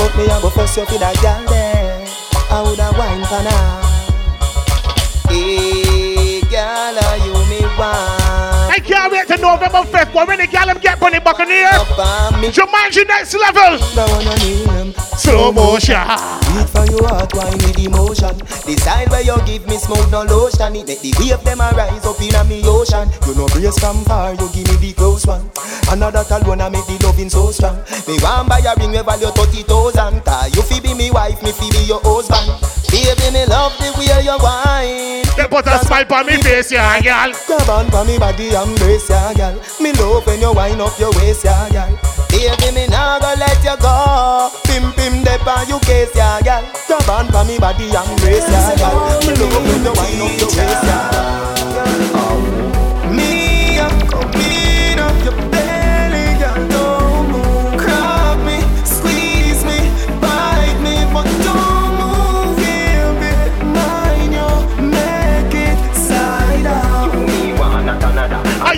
but 0.00 0.10
me 0.16 0.24
a 0.24 0.40
go 0.40 0.48
first 0.48 0.76
you 0.76 0.88
for 0.88 0.98
that 0.98 1.14
girl 1.20 1.44
there. 1.52 2.08
I 2.50 2.62
woulda 2.64 2.90
wine 2.96 3.22
for 3.28 3.44
now. 3.44 3.89
Hey, 5.30 6.40
girl, 6.50 6.98
are 6.98 7.18
you 7.22 7.34
me 7.48 7.60
want? 7.78 8.20
I 8.70 8.78
can't 8.82 9.12
wait 9.12 9.26
to 9.28 9.36
November 9.36 9.82
5th. 9.86 10.12
But 10.12 10.28
when 10.28 10.38
the 10.38 10.46
them 10.46 10.78
get 10.78 10.98
Bunny 10.98 11.18
Buccaneer, 11.20 11.70
Jumanji 12.50 13.06
next 13.06 13.34
level. 13.34 13.78
The 13.94 14.04
one 14.10 14.26
on 14.26 14.40
him. 14.40 14.92
Slow 15.20 15.52
motion. 15.52 16.00
Beat 16.50 16.68
for 16.72 16.84
your 16.90 17.06
heart, 17.06 17.30
wine 17.34 17.52
with 17.62 17.78
emotion. 17.78 18.34
The 18.66 18.74
style 18.80 19.06
where 19.08 19.22
you 19.22 19.36
give 19.46 19.68
me 19.68 19.76
smoke, 19.76 20.10
no 20.10 20.22
lotion. 20.22 20.74
It 20.74 20.88
make 20.88 21.00
the 21.00 21.14
wave 21.20 21.44
them 21.44 21.60
a 21.60 21.70
rise 21.76 22.04
up 22.06 22.20
in 22.20 22.34
a 22.34 22.42
me 22.44 22.62
ocean. 22.64 23.06
You 23.26 23.34
know 23.36 23.46
brace 23.52 23.78
from 23.78 24.02
far, 24.08 24.34
you 24.34 24.48
give 24.50 24.66
me 24.66 24.76
the 24.80 24.92
close 24.96 25.26
one. 25.26 25.50
Another 25.92 26.24
tal 26.24 26.42
one, 26.42 26.60
I 26.60 26.68
make 26.70 26.86
the 26.86 26.98
loving 27.04 27.30
so 27.30 27.50
strong. 27.50 27.76
Me 28.08 28.18
want 28.24 28.48
buy 28.48 28.58
a 28.64 28.74
ring, 28.80 28.90
we 28.90 29.02
value 29.02 29.30
thirty 29.30 29.62
thousand. 29.62 30.24
Cause 30.24 30.56
you 30.56 30.62
fi 30.62 30.80
be 30.80 30.94
me 30.94 31.10
wife, 31.10 31.42
me 31.42 31.52
fi 31.52 31.70
be 31.70 31.84
your 31.84 32.00
husband. 32.02 32.50
Baby, 32.90 33.30
me 33.30 33.46
love 33.46 33.76
the 33.78 33.92
way 33.94 34.24
you 34.24 34.34
wine. 34.40 34.59
Put 35.60 35.74
a 35.74 35.78
smile 35.84 36.06
on 36.14 36.24
me 36.24 36.40
face, 36.40 36.72
yeah, 36.72 36.98
gal. 37.02 37.32
Grab 37.46 37.68
on 37.68 37.90
for 37.90 38.02
me 38.06 38.16
body, 38.18 38.48
embrace 38.48 39.10
ya, 39.10 39.34
gal. 39.34 39.60
Me 39.78 39.92
love 39.92 40.26
when 40.26 40.40
you 40.40 40.54
wind 40.54 40.80
up 40.80 40.98
your 40.98 41.12
waist, 41.20 41.44
ya, 41.44 41.68
gal. 41.68 41.92
Baby, 42.30 42.72
me 42.74 42.86
nah 42.86 43.20
go 43.20 43.34
let 43.36 43.62
you 43.62 43.76
go. 43.76 44.48
Pim 44.64 44.90
pim 44.96 45.22
dep 45.22 45.46
on 45.46 45.68
you 45.68 45.78
case, 45.80 46.16
ya, 46.16 46.40
gal. 46.40 46.64
Grab 46.86 47.10
on 47.10 47.28
for 47.28 47.44
me 47.44 47.58
body, 47.58 47.92
embrace 47.92 48.48
ya, 48.48 48.74
gal. 48.76 49.20
Me 49.20 49.34
love 49.36 49.52
when 49.68 49.84
you 49.84 49.92
wind 49.92 50.24
up 50.24 50.40
your 50.40 50.48
waist, 50.48 50.84
ya. 50.88 51.49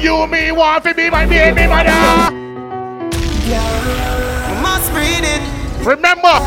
You 0.02 0.26
me 0.26 0.50
want 0.50 0.82
to 0.84 0.92
be 0.94 1.08
my 1.08 1.24
baby 1.26 1.66
mother? 1.66 1.90
Must 4.60 4.92
read 4.92 5.22
it. 5.22 5.40
Remember, 5.86 6.40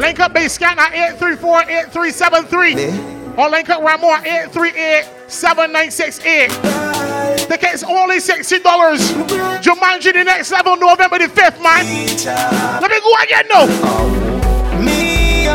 link 0.00 0.20
up 0.20 0.32
base 0.32 0.52
scan 0.52 0.78
at 0.78 0.92
834-8373. 1.18 3.36
Or 3.36 3.50
link 3.50 3.68
up 3.68 3.82
Ramo 3.82 4.12
at 4.12 4.52
838-7968. 4.52 7.48
Tickets 7.48 7.82
only 7.82 8.18
$60. 8.18 8.62
Jumanji 9.60 10.12
the 10.12 10.22
next 10.22 10.52
level 10.52 10.76
November 10.76 11.18
the 11.18 11.26
5th, 11.26 11.60
man. 11.62 11.84
Let 12.80 12.90
me 12.90 13.00
go 13.00 13.12
again 13.22 13.48
now. 13.52 13.66
Me, 14.80 15.48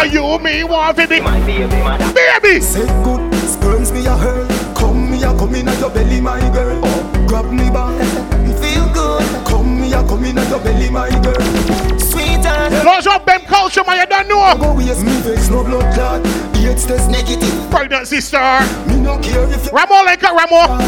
Are 0.00 0.06
you 0.06 0.38
me 0.38 0.64
want 0.64 0.96
to 0.96 1.06
be 1.06 1.20
my 1.20 1.38
baby 1.44 1.76
mother? 1.76 2.10
Baby! 2.14 2.62
Say 2.62 2.86
good, 3.04 3.20
sperms 3.44 3.92
me 3.92 4.06
a 4.06 4.16
hurl. 4.16 4.48
Come 4.74 5.10
me 5.10 5.22
a 5.22 5.26
come 5.36 5.54
in 5.54 5.68
at 5.68 5.78
your 5.78 5.90
belly, 5.90 6.22
my 6.22 6.40
girl. 6.54 6.80
Oh, 6.82 7.26
grab 7.28 7.52
me 7.52 7.68
back, 7.68 8.00
feel 8.64 8.88
good. 8.94 9.20
Come 9.44 9.78
me 9.78 9.92
a 9.92 10.00
come 10.08 10.24
in 10.24 10.38
at 10.38 10.48
your 10.48 10.58
belly, 10.60 10.88
my 10.88 11.10
girl. 11.20 11.98
Sweetheart. 12.00 12.72
Launch 12.82 13.08
up 13.08 13.26
them 13.26 13.42
culture, 13.42 13.84
man, 13.86 13.98
you 13.98 14.06
don't 14.06 14.26
know. 14.26 14.56
Go 14.58 14.74
waste 14.74 15.04
me 15.04 15.12
vex, 15.20 15.50
no 15.50 15.62
blood 15.62 15.92
clot. 15.92 16.24
AIDS 16.56 16.86
test 16.86 17.10
negative. 17.10 17.52
Pregnancy 17.70 18.22
star. 18.22 18.62
Me 18.86 18.98
no 18.98 19.18
care 19.18 19.44
if 19.52 19.66
you. 19.66 19.70
Ramo, 19.70 20.02
like 20.08 20.24
up 20.24 20.32
Ramo. 20.32 20.80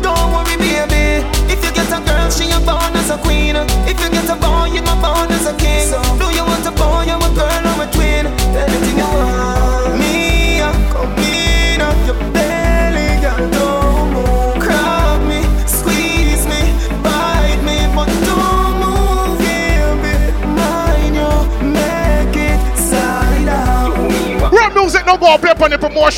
Don't 0.00 0.32
worry, 0.32 0.56
baby. 0.56 1.20
If 1.52 1.62
you 1.62 1.72
get 1.76 1.92
a 1.92 2.00
girl, 2.00 2.30
she 2.30 2.48
a 2.48 2.58
born 2.64 2.96
as 2.96 3.10
a 3.10 3.18
queen. 3.18 3.56
If 3.84 4.00
you 4.00 4.08
get 4.08 4.24
a 4.30 4.36
boy, 4.40 4.72
you 4.72 4.80
a 4.80 4.94
born 5.04 5.28
as 5.36 5.44
a 5.44 5.54
king. 5.60 5.90
Do 5.92 6.07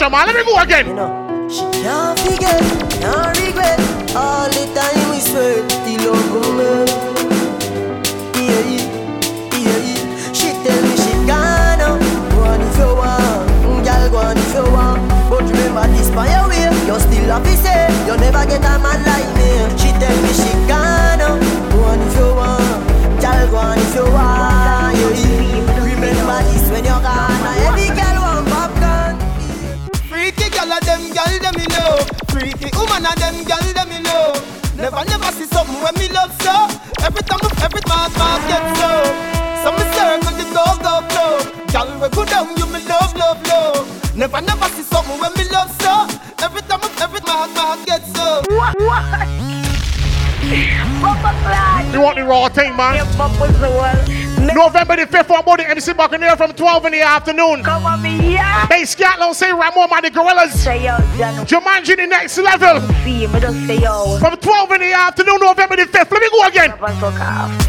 the. 0.01 0.25
Let 0.25 0.35
me 0.35 0.45
go 0.45 0.57
again. 0.57 0.87
She 1.51 1.61
can't 1.85 2.19
forget, 2.19 2.63
can't 3.05 3.37
regret. 3.37 3.79
All 4.17 4.49
the 4.49 4.65
time 4.73 5.11
we 5.11 5.21
sweat, 5.21 5.69
the 5.85 6.01
Yeah, 8.35 8.65
yeah, 8.73 9.61
yeah, 9.61 10.33
She 10.33 10.57
tell 10.65 10.81
me 10.89 10.97
she 10.97 11.13
gonna 11.29 12.01
Go 12.33 12.41
on 12.49 12.61
if 12.63 12.79
you 12.81 12.91
want, 12.97 13.85
girl 13.85 14.09
go 14.09 14.19
on 14.25 14.39
if 14.39 14.55
you 14.55 14.65
want. 14.73 15.05
But 15.29 15.43
remember 15.43 15.87
this 15.93 16.09
by 16.11 16.33
your 16.33 16.49
way 16.49 16.65
You 16.89 16.99
still 16.99 17.29
have 17.29 17.45
to 17.45 17.57
say 17.59 17.93
You 18.07 18.17
never 18.17 18.47
get 18.47 18.65
a 18.65 18.79
man 18.81 19.05
like 19.05 19.40
Freaky 32.41 32.71
woman 32.75 33.05
of 33.05 33.15
them 33.21 33.45
gal 33.45 33.61
them 33.61 33.89
me 33.91 34.01
know. 34.01 34.33
Never 34.75 35.05
never 35.05 35.31
see 35.37 35.45
something 35.45 35.77
when 35.85 35.93
me 36.01 36.09
love 36.09 36.33
so. 36.41 36.73
Every 37.05 37.21
time 37.29 37.45
every 37.61 37.83
time 37.83 38.11
I 38.17 38.41
get 38.49 38.65
so. 38.81 38.91
So 39.61 39.69
me 39.77 39.85
circle 39.93 40.33
the 40.41 40.47
go 40.49 40.65
go 40.81 40.95
flow. 41.13 41.67
Gal 41.69 42.01
we 42.01 42.09
go 42.09 42.25
down 42.25 42.57
you 42.57 42.65
me 42.73 42.81
love 42.89 43.15
love 43.15 43.47
love. 43.47 44.17
Never 44.17 44.41
never 44.41 44.69
see 44.73 44.85
something 44.85 45.21
when 45.21 45.35
me 45.35 45.45
love 45.53 45.71
so. 45.83 46.09
Every 46.43 46.63
time 46.63 46.81
every 47.03 47.21
time 47.21 47.51
I 47.57 47.85
get 47.85 48.07
so. 48.17 49.40
You 50.51 52.01
want 52.01 52.17
the 52.19 52.25
raw 52.25 52.49
thing, 52.49 52.75
man? 52.75 52.99
November 54.51 54.97
the 54.97 55.07
5th, 55.07 55.31
on 55.31 55.45
board 55.45 55.61
the 55.61 55.69
MC 55.71 55.93
Buccaneer 55.93 56.35
from 56.35 56.53
12 56.53 56.87
in 56.87 56.93
the 56.93 57.03
afternoon. 57.03 57.63
Come 57.63 57.87
on, 57.87 58.03
me, 58.03 58.35
yeah. 58.35 58.67
Base 58.67 58.91
Scotland, 58.91 59.37
say 59.37 59.53
Ramon, 59.53 59.89
man, 59.91 60.03
the 60.03 60.11
Gorillas. 60.11 60.51
Say 60.59 60.83
yo, 60.85 60.97
Jano. 61.15 61.47
Jumanji, 61.47 61.95
the 61.95 62.07
next 62.07 62.39
level. 62.39 62.81
See 63.05 63.29
me 63.29 63.41
say 63.67 63.79
yo. 63.79 64.19
From 64.19 64.37
12 64.39 64.73
in 64.73 64.81
the 64.81 64.93
afternoon, 64.93 65.39
November 65.39 65.77
the 65.77 65.87
5th. 65.87 66.11
Let 66.11 66.21
me 66.21 66.31
go 66.35 66.43
again. 66.43 66.71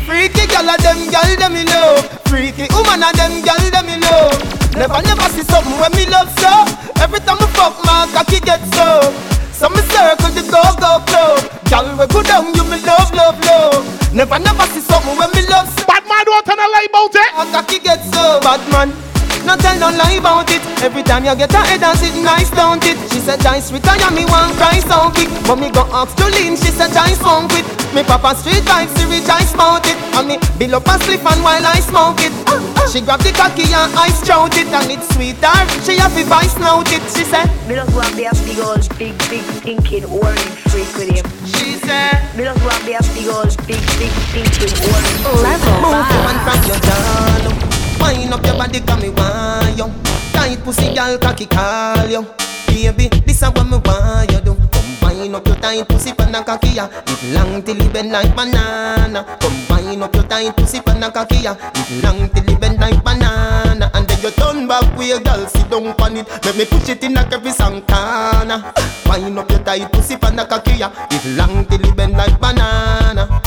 Freaky 0.10 0.48
gal 0.50 0.66
of 0.66 0.82
them 0.82 0.98
gal 1.14 1.30
them 1.38 1.54
me 1.54 1.64
know. 1.66 2.02
Freaky 2.26 2.66
woman 2.74 3.04
of 3.04 3.14
them 3.14 3.46
gal 3.46 3.62
them 3.62 3.86
me 3.86 4.02
know. 4.02 4.34
Never 4.74 5.06
never 5.06 5.30
see 5.30 5.46
something 5.46 5.78
when 5.78 5.92
me 5.94 6.10
love 6.10 6.34
so. 6.40 6.66
Every 6.98 7.20
time 7.20 7.38
I 7.38 7.48
fuck 7.54 7.78
my 7.86 8.10
cocky 8.10 8.40
get 8.40 8.64
so. 8.74 9.14
So 9.54 9.70
me 9.70 9.86
circle 9.86 10.34
the 10.34 10.50
go 10.50 10.64
go 10.82 10.98
club. 11.06 11.51
Gal 11.72 11.88
we 11.98 12.06
go 12.08 12.22
down 12.22 12.54
you 12.54 12.66
me 12.66 12.84
love 12.84 13.14
love 13.16 13.40
love. 13.46 14.14
Never 14.14 14.38
never 14.40 14.64
see 14.76 14.82
something 14.82 15.16
when 15.18 15.32
me 15.32 15.48
love. 15.48 15.72
Bad 15.88 16.04
man 16.04 16.26
don't 16.26 16.46
tell 16.46 16.60
a 16.60 16.68
lie 16.68 16.88
about 16.90 17.16
it. 17.16 17.32
My 17.34 17.48
cocky 17.54 17.80
get 17.80 18.04
so 18.12 18.42
bad 18.42 18.60
man. 18.74 19.11
No 19.46 19.58
tell 19.58 19.78
no 19.80 19.90
lie 19.98 20.20
about 20.20 20.50
it. 20.52 20.62
Every 20.84 21.04
time 21.04 21.26
you 21.26 21.36
get 21.36 21.52
her 21.52 21.66
head 21.66 21.84
and 21.84 21.98
sit 21.98 22.16
nice, 22.22 22.50
don't 22.52 22.84
it? 22.86 22.98
She 23.12 23.20
said, 23.20 23.42
Joyce, 23.42 23.72
retire 23.72 24.12
me 24.12 24.26
one 24.26 24.54
cry 24.56 24.80
so 24.80 25.10
quick. 25.10 25.30
But 25.48 25.58
me 25.58 25.70
go 25.72 25.86
ask 25.92 26.16
to 26.18 26.26
lean, 26.30 26.56
she 26.56 26.70
said, 26.70 26.94
Joyce, 26.94 27.18
smoke 27.20 27.54
it. 27.58 27.66
Me 27.94 28.04
papa 28.04 28.36
street 28.40 28.64
vibes, 28.64 28.96
rich, 29.10 29.28
I 29.28 29.44
smoke 29.44 29.86
it. 29.86 29.98
And 30.16 30.28
me 30.28 30.36
bill 30.58 30.76
up 30.76 30.88
a 30.88 30.96
spliff 31.02 31.26
and 31.26 31.44
while 31.44 31.66
I 31.66 31.80
smoke 31.82 32.22
it. 32.22 32.32
Uh, 32.48 32.62
uh. 32.78 32.88
She 32.88 33.02
grab 33.02 33.20
the 33.20 33.32
cocky 33.34 33.68
and 33.68 33.92
I 33.98 34.10
strout 34.10 34.56
it. 34.58 34.68
And 34.68 34.92
it's 34.92 35.10
sweeter, 35.16 35.58
she 35.84 35.98
have 35.98 36.14
to 36.16 36.24
vice 36.26 36.58
note 36.58 36.92
it. 36.94 37.04
She 37.12 37.26
said, 37.26 37.50
Me 37.68 37.76
just 37.76 37.92
want 37.96 38.16
be 38.16 38.26
a 38.26 38.34
big 38.46 38.60
old, 38.60 38.86
big, 38.98 39.18
big 39.28 39.44
thinking, 39.66 40.06
orange 40.06 40.56
freak 40.70 40.88
with 40.96 41.12
him. 41.12 41.26
She 41.50 41.82
said, 41.84 42.22
Me 42.38 42.44
just 42.46 42.62
want 42.64 42.80
be 42.86 42.94
a 42.94 43.02
big 43.12 43.28
old, 43.28 43.52
big, 43.68 43.84
big 44.00 44.14
thinking, 44.32 44.72
orange 44.88 45.20
Level 45.42 45.76
Move 45.82 46.08
your 46.08 46.22
hand 46.30 46.40
from 46.46 46.60
your 46.70 46.80
down 46.80 47.71
Wind 48.02 48.34
up 48.34 48.46
your 48.46 48.58
body, 48.58 48.80
come 48.82 49.02
me 49.02 49.10
want 49.10 49.78
you 49.78 49.88
Tight 50.34 50.60
pussy, 50.64 50.94
girl, 50.94 51.18
cocky 51.18 51.46
call 51.46 52.08
you 52.08 52.26
Baby, 52.72 53.10
this 53.28 53.44
is 53.44 53.50
what 53.50 53.68
me 53.68 53.78
want 53.84 54.32
you 54.32 54.40
do. 54.40 54.56
Come 54.56 54.96
wind 55.02 55.36
up 55.36 55.46
your 55.46 55.58
tight 55.58 55.88
pussy, 55.90 56.14
pan 56.14 56.34
a 56.34 56.42
cocky 56.42 56.70
ya. 56.70 56.88
It 57.06 57.34
long 57.34 57.62
till 57.64 57.76
it 57.76 57.92
bend 57.92 58.14
like 58.14 58.34
banana. 58.34 59.26
Come 59.42 59.68
wind 59.70 60.02
up 60.02 60.16
your 60.16 60.24
tight 60.24 60.56
pussy, 60.56 60.80
pan 60.80 61.04
a 61.04 61.12
cocky 61.12 61.44
ya. 61.44 61.54
It 61.76 62.02
long 62.02 62.30
till 62.30 62.50
it 62.50 62.62
bend 62.62 62.80
like 62.80 63.04
banana. 63.04 63.92
And 63.94 64.08
then 64.08 64.22
you 64.24 64.32
turn 64.32 64.70
back 64.70 64.98
with 64.98 65.10
your 65.10 65.20
girl, 65.20 65.46
sit 65.48 65.70
down 65.70 65.88
on 66.00 66.16
it. 66.16 66.30
Let 66.46 66.56
me 66.56 66.64
push 66.64 66.88
it 66.88 67.04
in 67.04 67.18
a 67.18 67.28
every 67.30 67.52
corner. 67.52 68.64
Wind 69.06 69.38
up 69.38 69.52
your 69.52 69.60
tight 69.60 69.92
pussy, 69.92 70.16
pan 70.16 70.40
a 70.40 70.46
cocky 70.46 70.78
ya. 70.78 70.92
It 71.12 71.26
long 71.36 71.66
till 71.66 71.86
it 71.86 71.96
bend 71.98 72.14
like 72.14 72.40
banana. 72.40 73.42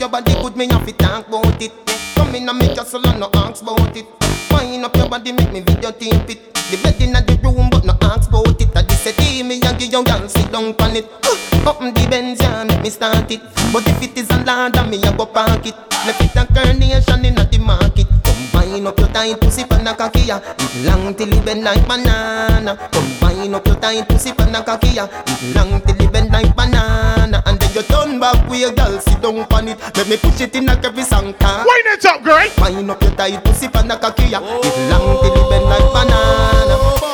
Your 0.00 0.08
body 0.08 0.32
good, 0.40 0.56
me 0.56 0.68
have 0.68 0.86
to 0.86 0.92
talk 0.94 1.28
about 1.28 1.60
it. 1.60 1.99
Come 2.20 2.34
in 2.34 2.48
and 2.50 2.58
make 2.58 2.76
your 2.76 2.84
and 2.84 3.18
no 3.18 3.30
ask 3.32 3.62
about 3.62 3.96
it. 3.96 4.04
Wind 4.52 4.84
up 4.84 4.94
your 4.94 5.08
body, 5.08 5.32
make 5.32 5.50
me 5.52 5.60
video 5.60 5.90
tape 5.90 6.28
it. 6.28 6.52
The 6.68 6.76
bed 6.82 7.00
in 7.00 7.12
the 7.16 7.40
room, 7.42 7.70
but 7.70 7.86
no 7.86 7.96
ask 8.02 8.28
about 8.28 8.60
it. 8.60 8.68
I 8.76 8.82
just 8.82 9.04
say, 9.04 9.42
me 9.42 9.58
and 9.64 9.78
give 9.78 9.90
your 9.90 10.04
girl 10.04 10.28
sit 10.28 10.52
down 10.52 10.76
on 10.78 10.96
it. 10.96 11.08
Uh, 11.24 11.70
Open 11.70 11.94
the 11.94 12.06
Benz, 12.10 12.38
yeah, 12.42 12.64
make 12.64 12.82
me 12.82 12.90
start 12.90 13.30
it. 13.30 13.40
But 13.72 13.88
if 13.88 14.02
it 14.02 14.18
is 14.18 14.28
a 14.28 14.44
ladder, 14.44 14.84
me 14.84 15.00
a 15.02 15.16
go 15.16 15.24
park 15.24 15.64
it. 15.64 15.74
Left 16.04 16.20
it 16.20 16.36
a 16.36 16.44
carnation 16.52 17.24
in 17.24 17.36
the 17.36 17.58
market. 17.58 18.06
Come 18.22 18.44
wind 18.52 18.86
up 18.86 18.98
your 18.98 19.08
tight 19.08 19.40
pussy 19.40 19.64
pan 19.64 19.86
a 19.86 19.96
ya. 20.20 20.40
It 20.58 20.84
long 20.84 21.14
till 21.14 21.32
it 21.32 21.44
bend 21.44 21.64
like 21.64 21.88
banana. 21.88 22.76
Come 22.92 23.16
wind 23.22 23.54
up 23.54 23.66
your 23.66 23.76
tight 23.76 24.06
pussy 24.08 24.32
pan 24.32 24.54
a 24.54 24.60
ya. 24.92 25.08
It 25.24 25.56
long 25.56 25.80
till 25.80 25.96
it 25.96 26.12
bend 26.12 26.30
like 26.30 26.54
banana. 26.54 27.42
And 27.46 27.59
you 27.80 27.86
turn 27.88 28.20
back 28.20 28.36
with 28.48 28.60
your 28.60 28.72
girl 28.72 29.00
sit 29.00 29.20
down 29.22 29.38
on 29.38 29.68
it. 29.68 29.78
Let 29.96 30.08
me 30.08 30.16
push 30.16 30.40
it 30.40 30.54
in 30.54 30.68
a 30.68 30.72
every 30.84 31.02
song 31.02 31.32
car. 31.34 31.64
Wind 31.64 31.86
it 31.86 32.04
up, 32.04 32.22
girl. 32.22 32.36
Wind 32.58 32.90
up 32.90 33.02
your 33.02 33.12
tight 33.12 33.42
pussy 33.44 33.68
pan 33.68 33.90
a 33.90 33.96
cocky 33.98 34.24
ya. 34.28 34.40
It 34.40 34.90
long 34.90 35.20
till 35.22 35.32
it 35.32 35.50
bend 35.50 35.64
like 35.64 35.88
banana. 35.94 36.76
Oh, 36.76 37.06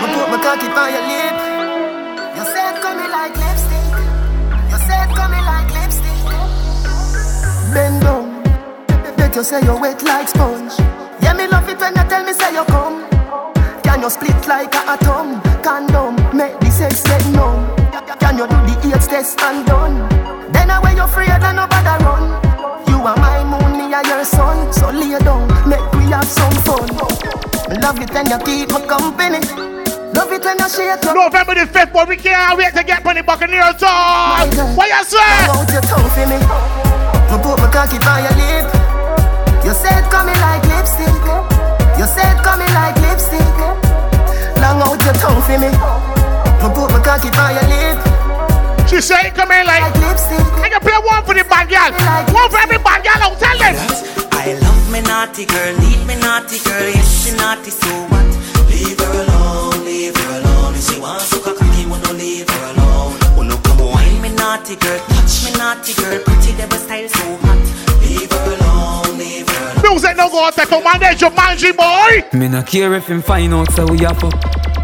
me 0.00 0.06
put 0.12 0.28
my 0.30 0.36
cocky 0.44 0.68
by 0.68 0.88
your 0.92 1.04
lip. 1.08 1.36
You 2.36 2.44
said 2.52 2.74
coming 2.82 3.10
like 3.10 3.34
lipstick. 3.42 3.94
You 4.70 4.78
said 4.84 5.08
coming 5.16 5.44
like 5.44 5.70
lipstick. 5.72 6.24
Bend 7.72 8.02
down. 8.02 8.26
Bet 9.16 9.34
you 9.36 9.44
say 9.44 9.62
you're 9.62 9.80
wet 9.80 10.02
like 10.02 10.28
sponge. 10.28 10.74
Yeah, 11.22 11.32
me 11.32 11.46
love 11.48 11.68
it 11.68 11.80
when 11.80 11.94
you 11.96 12.04
tell 12.10 12.24
me 12.24 12.32
say 12.34 12.52
you 12.52 12.64
come. 12.64 13.08
Can 13.82 14.02
you 14.02 14.10
split 14.10 14.46
like 14.46 14.74
a 14.74 14.90
atom? 14.90 15.40
Condom, 15.62 16.16
make 16.36 16.58
the 16.60 16.70
sex 16.70 17.02
get 17.04 17.24
numb. 17.32 17.53
Can 18.94 19.02
you 19.02 19.08
do 19.08 19.10
the 19.10 19.10
test 19.10 19.40
and 19.42 19.66
done? 19.66 20.06
Then 20.52 20.70
I 20.70 20.78
way 20.78 20.94
you 20.94 21.02
afraid 21.02 21.26
and 21.26 21.56
nobody 21.56 22.04
run. 22.04 22.30
You 22.86 23.02
are 23.02 23.18
my 23.18 23.42
moon, 23.42 23.74
me 23.74 23.94
are 23.94 24.06
your 24.06 24.24
sun. 24.24 24.72
So 24.72 24.90
lay 24.90 25.18
down, 25.18 25.50
make 25.66 25.82
we 25.98 26.06
have 26.14 26.26
some 26.30 26.54
fun. 26.62 26.86
Love 27.82 27.98
it 27.98 28.10
when 28.14 28.30
you 28.30 28.38
keep 28.46 28.70
my 28.70 28.78
company. 28.86 29.42
Love 30.14 30.30
it 30.30 30.44
when 30.46 30.58
you 30.62 30.68
shake 30.70 31.02
your 31.02 31.14
November 31.14 31.58
the 31.58 31.66
5th, 31.66 31.92
boy, 31.92 32.04
we 32.06 32.16
can't 32.16 32.56
wait 32.56 32.70
to 32.74 32.84
get 32.84 33.04
on 33.04 33.16
the 33.16 33.22
Buccaneer 33.22 33.74
song. 33.82 34.46
What 34.78 34.86
you 34.86 35.02
say? 35.10 35.18
Out 35.50 35.66
your 35.74 35.82
tongue 35.82 36.10
for 36.14 36.26
me. 36.30 36.38
Me 36.38 37.36
put 37.42 37.58
my 37.58 37.66
cocky 37.74 37.98
by 37.98 38.22
your 38.22 38.36
lip. 38.38 38.70
You 39.66 39.74
said 39.74 40.06
coming 40.06 40.38
like 40.38 40.62
lipstick. 40.70 41.10
You 41.98 42.06
said 42.06 42.38
coming 42.46 42.70
like 42.78 42.94
lipstick. 43.02 43.58
Long 44.62 44.78
out 44.86 45.02
your 45.02 45.18
tongue 45.18 45.42
for 45.42 45.58
me. 45.58 45.74
Me 46.62 46.68
put 46.70 46.94
my 46.94 47.02
cocky 47.02 47.34
by 47.34 47.58
your 47.58 47.66
lip. 47.74 47.98
She 48.88 49.00
say 49.00 49.30
come 49.30 49.50
in 49.52 49.66
like, 49.66 49.82
lipstick. 49.96 50.38
I 50.62 50.68
can 50.68 50.80
play 50.80 50.98
one 51.02 51.24
for 51.24 51.34
the 51.34 51.44
bad 51.48 51.68
girl. 51.68 51.90
One 52.34 52.50
for 52.50 52.58
every 52.58 52.78
bad 52.78 53.02
girl, 53.02 53.20
I'll 53.22 53.36
tell 53.36 53.58
them. 53.58 53.74
I 54.32 54.52
love 54.60 54.92
me 54.92 55.00
naughty 55.00 55.46
girl, 55.46 55.72
need 55.80 56.06
me 56.06 56.16
naughty 56.20 56.58
girl, 56.62 56.86
yes 56.92 57.24
she 57.24 57.34
naughty 57.36 57.70
so 57.70 57.88
what? 58.12 58.26
Leave 58.68 58.98
her 59.00 59.24
alone, 59.24 59.84
leave 59.84 60.14
her 60.14 60.40
alone. 60.40 60.74
If 60.74 60.92
she 60.92 61.00
wants 61.00 61.30
to 61.30 61.40
cock 61.40 61.60
me, 61.62 61.86
wanna 61.86 62.12
leave 62.12 62.48
her 62.48 62.64
alone. 62.76 63.16
Oh, 63.24 63.34
wanna 63.38 63.56
come 63.62 63.78
wine 63.80 64.20
me 64.20 64.28
naughty 64.36 64.76
girl, 64.76 64.98
touch 65.08 65.44
me 65.44 65.56
naughty 65.56 65.94
girl, 65.94 66.20
pretty 66.22 66.52
devil 66.56 66.78
style 66.78 67.08
so 67.08 67.36
hot. 67.40 67.58
Leave 68.04 68.30
her 68.30 68.56
alone, 68.60 69.18
leave 69.18 69.48
her 69.48 69.80
alone. 69.80 69.92
Music 69.96 70.16
no 70.16 70.28
go 70.28 70.44
out, 70.44 70.54
take 70.54 70.68
command 70.68 71.20
your 71.20 71.30
manji 71.30 71.72
boy. 71.74 72.38
Me 72.38 72.48
not 72.48 72.66
care 72.66 72.92
if 72.94 73.06
him 73.08 73.22
find 73.22 73.54
out 73.54 73.72
so 73.72 73.86
we 73.86 74.04
a 74.04 74.12
fuck. 74.14 74.34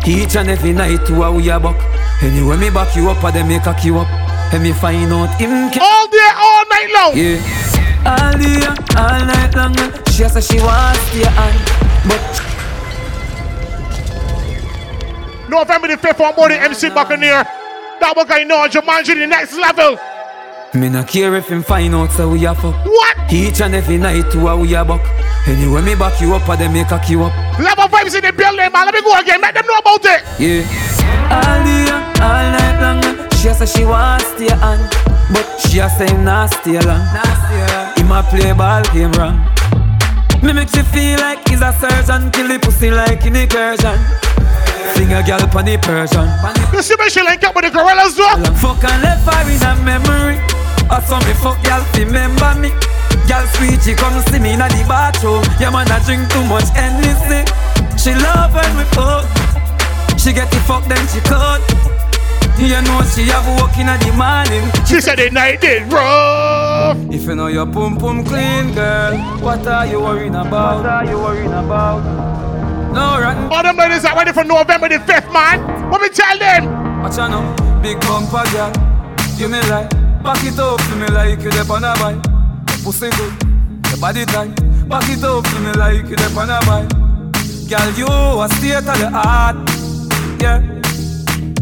Each 0.06 0.34
and 0.36 0.48
every 0.50 0.72
night 0.72 1.06
to 1.06 1.22
a 1.22 1.30
we 1.32 1.48
a 1.50 1.60
buck. 1.60 1.76
Anyway 2.22 2.56
me 2.56 2.70
back 2.70 2.94
you 2.96 3.08
up 3.10 3.22
or 3.22 3.30
them 3.32 3.48
make 3.48 3.62
cock 3.62 3.84
you 3.84 3.98
up. 3.98 4.08
And 4.52 4.62
me 4.62 4.72
find 4.72 5.12
out 5.12 5.30
him 5.38 5.70
ca- 5.70 5.80
All 5.80 6.06
day, 6.08 6.30
all 6.36 6.64
night 6.68 6.90
long. 6.92 7.12
Yeah. 7.16 7.38
All 8.04 8.32
day, 8.32 8.66
all 8.98 9.20
night 9.26 9.54
long. 9.54 9.74
She 10.10 10.24
say 10.28 10.40
she 10.40 10.58
wants 10.60 11.00
stay 11.08 11.24
on, 11.24 11.54
but 12.08 12.22
November 15.48 15.88
the 15.88 15.96
5th 15.96 16.20
on 16.20 16.34
board 16.34 16.50
the 16.52 16.60
MC 16.60 16.88
Buccaneer. 16.90 17.44
That 18.00 18.12
one 18.16 18.26
guy 18.26 18.44
know 18.44 18.66
Jumanji 18.68 19.14
the 19.14 19.26
next 19.26 19.54
level. 19.58 19.98
Me 20.74 20.88
not 20.88 21.08
care 21.08 21.34
if 21.34 21.48
him 21.48 21.62
find 21.62 21.94
out 21.94 22.10
so 22.12 22.30
we 22.30 22.44
a 22.46 22.54
fuck. 22.54 22.74
What? 22.84 23.32
Each 23.32 23.60
and 23.60 23.74
every 23.74 23.98
night 23.98 24.30
to 24.32 24.46
a 24.48 24.56
we 24.56 24.74
a 24.74 24.84
buck. 24.84 25.00
Anyway 25.46 25.82
me 25.82 25.94
back 25.94 26.20
you 26.20 26.34
up 26.34 26.48
or 26.48 26.56
them 26.56 26.72
make 26.72 26.88
cock 26.88 27.08
you 27.08 27.24
up. 27.24 27.32
Level 27.58 27.84
vibes 27.84 28.14
in 28.14 28.22
the 28.22 28.32
building, 28.32 28.70
man. 28.72 28.86
Let 28.86 28.94
me 28.94 29.02
go 29.02 29.18
again. 29.18 29.40
Make 29.40 29.54
them 29.54 29.66
know 29.66 29.78
about 29.78 30.04
it. 30.04 30.22
Yeah. 30.38 30.62
All 31.30 31.64
day, 31.64 31.90
all 32.22 32.46
night 32.54 32.78
long. 32.80 33.30
She 33.38 33.48
a 33.48 33.54
say 33.54 33.66
she 33.66 33.84
want 33.84 34.22
stay 34.22 34.50
on, 34.50 34.78
but 35.32 35.46
she 35.66 35.78
a 35.78 35.88
say 35.90 36.06
him 36.06 36.24
not 36.24 36.50
stay 36.50 36.78
long. 36.80 37.02
Him 37.96 38.12
a 38.12 38.22
play 38.22 38.52
ball 38.52 38.82
game 38.92 39.12
wrong. 39.12 39.40
Me 40.42 40.52
make 40.52 40.68
she 40.68 40.82
feel 40.82 41.18
like 41.18 41.46
he's 41.48 41.60
a 41.60 41.72
surgeon, 41.72 42.30
kill 42.30 42.48
the 42.48 42.58
pussy 42.58 42.90
like 42.90 43.24
in 43.26 43.36
incursion. 43.36 43.98
Sing 44.94 45.12
a 45.12 45.22
girl 45.22 45.44
pon 45.48 45.64
the 45.64 45.76
Persian. 45.78 46.28
You 46.72 46.82
see 46.82 46.96
me 46.96 47.08
she 47.10 47.22
link 47.22 47.42
up 47.44 47.54
with 47.54 47.64
the 47.64 47.70
gorillas 47.70 48.16
though. 48.16 48.36
Fuck 48.60 48.84
and 48.84 49.02
left 49.02 49.26
her 49.28 49.42
in 49.48 49.62
a 49.62 49.72
memory. 49.84 50.38
I 50.90 51.00
saw 51.00 51.18
me 51.22 51.32
fuck 51.38 51.62
girl 51.62 51.84
remember 51.96 52.54
me. 52.58 52.70
Girl 53.28 53.46
sweet, 53.54 53.78
she 53.82 53.94
come 53.94 54.16
see 54.26 54.38
me 54.38 54.54
in 54.54 54.58
the 54.58 54.84
bathroom. 54.88 55.44
Yeah 55.60 55.70
man, 55.70 55.90
I 55.90 56.02
drink 56.04 56.26
too 56.30 56.42
much 56.50 56.68
Hennessy. 56.74 57.46
She 57.96 58.14
love 58.14 58.54
when 58.54 58.70
we 58.76 58.84
fuck. 58.96 59.26
She 60.18 60.32
get 60.32 60.50
the 60.50 60.60
fuck 60.66 60.84
then 60.88 61.00
she 61.08 61.20
cut. 61.20 61.62
You 62.58 62.82
know 62.82 63.00
she 63.08 63.24
have 63.32 63.46
work 63.56 63.78
in 63.78 63.86
the 63.86 64.12
morning. 64.18 64.68
She 64.84 65.00
said 65.00 65.18
the 65.18 65.30
night 65.30 65.62
did 65.62 65.90
rough. 65.90 66.98
If 67.10 67.22
you 67.22 67.34
know 67.34 67.46
your 67.46 67.66
pum 67.66 67.96
pum 67.96 68.24
clean, 68.24 68.74
girl, 68.74 69.16
what 69.40 69.66
are 69.66 69.86
you 69.86 70.00
worrying 70.00 70.34
about? 70.34 70.84
What 70.84 70.86
are 70.86 71.04
you 71.06 71.18
worrying 71.18 71.52
about? 71.52 72.49
No 72.92 73.20
run. 73.20 73.52
All 73.52 73.62
them 73.62 73.76
ladies 73.76 74.04
are 74.04 74.16
ready 74.16 74.32
for 74.32 74.44
November 74.44 74.88
the 74.88 74.98
5th, 74.98 75.32
man. 75.32 75.90
What 75.90 76.02
me 76.02 76.08
tell 76.08 76.38
them? 76.38 77.02
Watch 77.02 77.18
out 77.18 77.30
now, 77.30 77.80
big 77.80 78.00
bumper 78.00 78.44
girl. 78.50 78.72
You 79.36 79.48
me 79.48 79.60
like, 79.70 79.90
back 80.22 80.42
it 80.44 80.58
up 80.58 80.80
to 80.80 80.96
me 80.96 81.06
like 81.08 81.40
you 81.40 81.50
dep 81.50 81.70
on 81.70 81.84
a 81.84 81.94
bike. 81.94 82.22
Pussy 82.84 83.10
good, 83.10 83.32
your 83.88 83.98
body 84.00 84.24
tight. 84.26 84.54
Back 84.88 85.08
it 85.08 85.22
up 85.22 85.44
to 85.44 85.60
me 85.60 85.72
like 85.72 86.06
you 86.06 86.16
dep 86.16 86.36
on 86.36 86.50
a 86.50 86.60
bike. 86.66 86.90
Girl, 87.70 87.90
you 87.96 88.06
a 88.06 88.48
state 88.58 88.74
of 88.74 88.98
the 88.98 89.10
art, 89.14 89.56
yeah. 90.42 90.60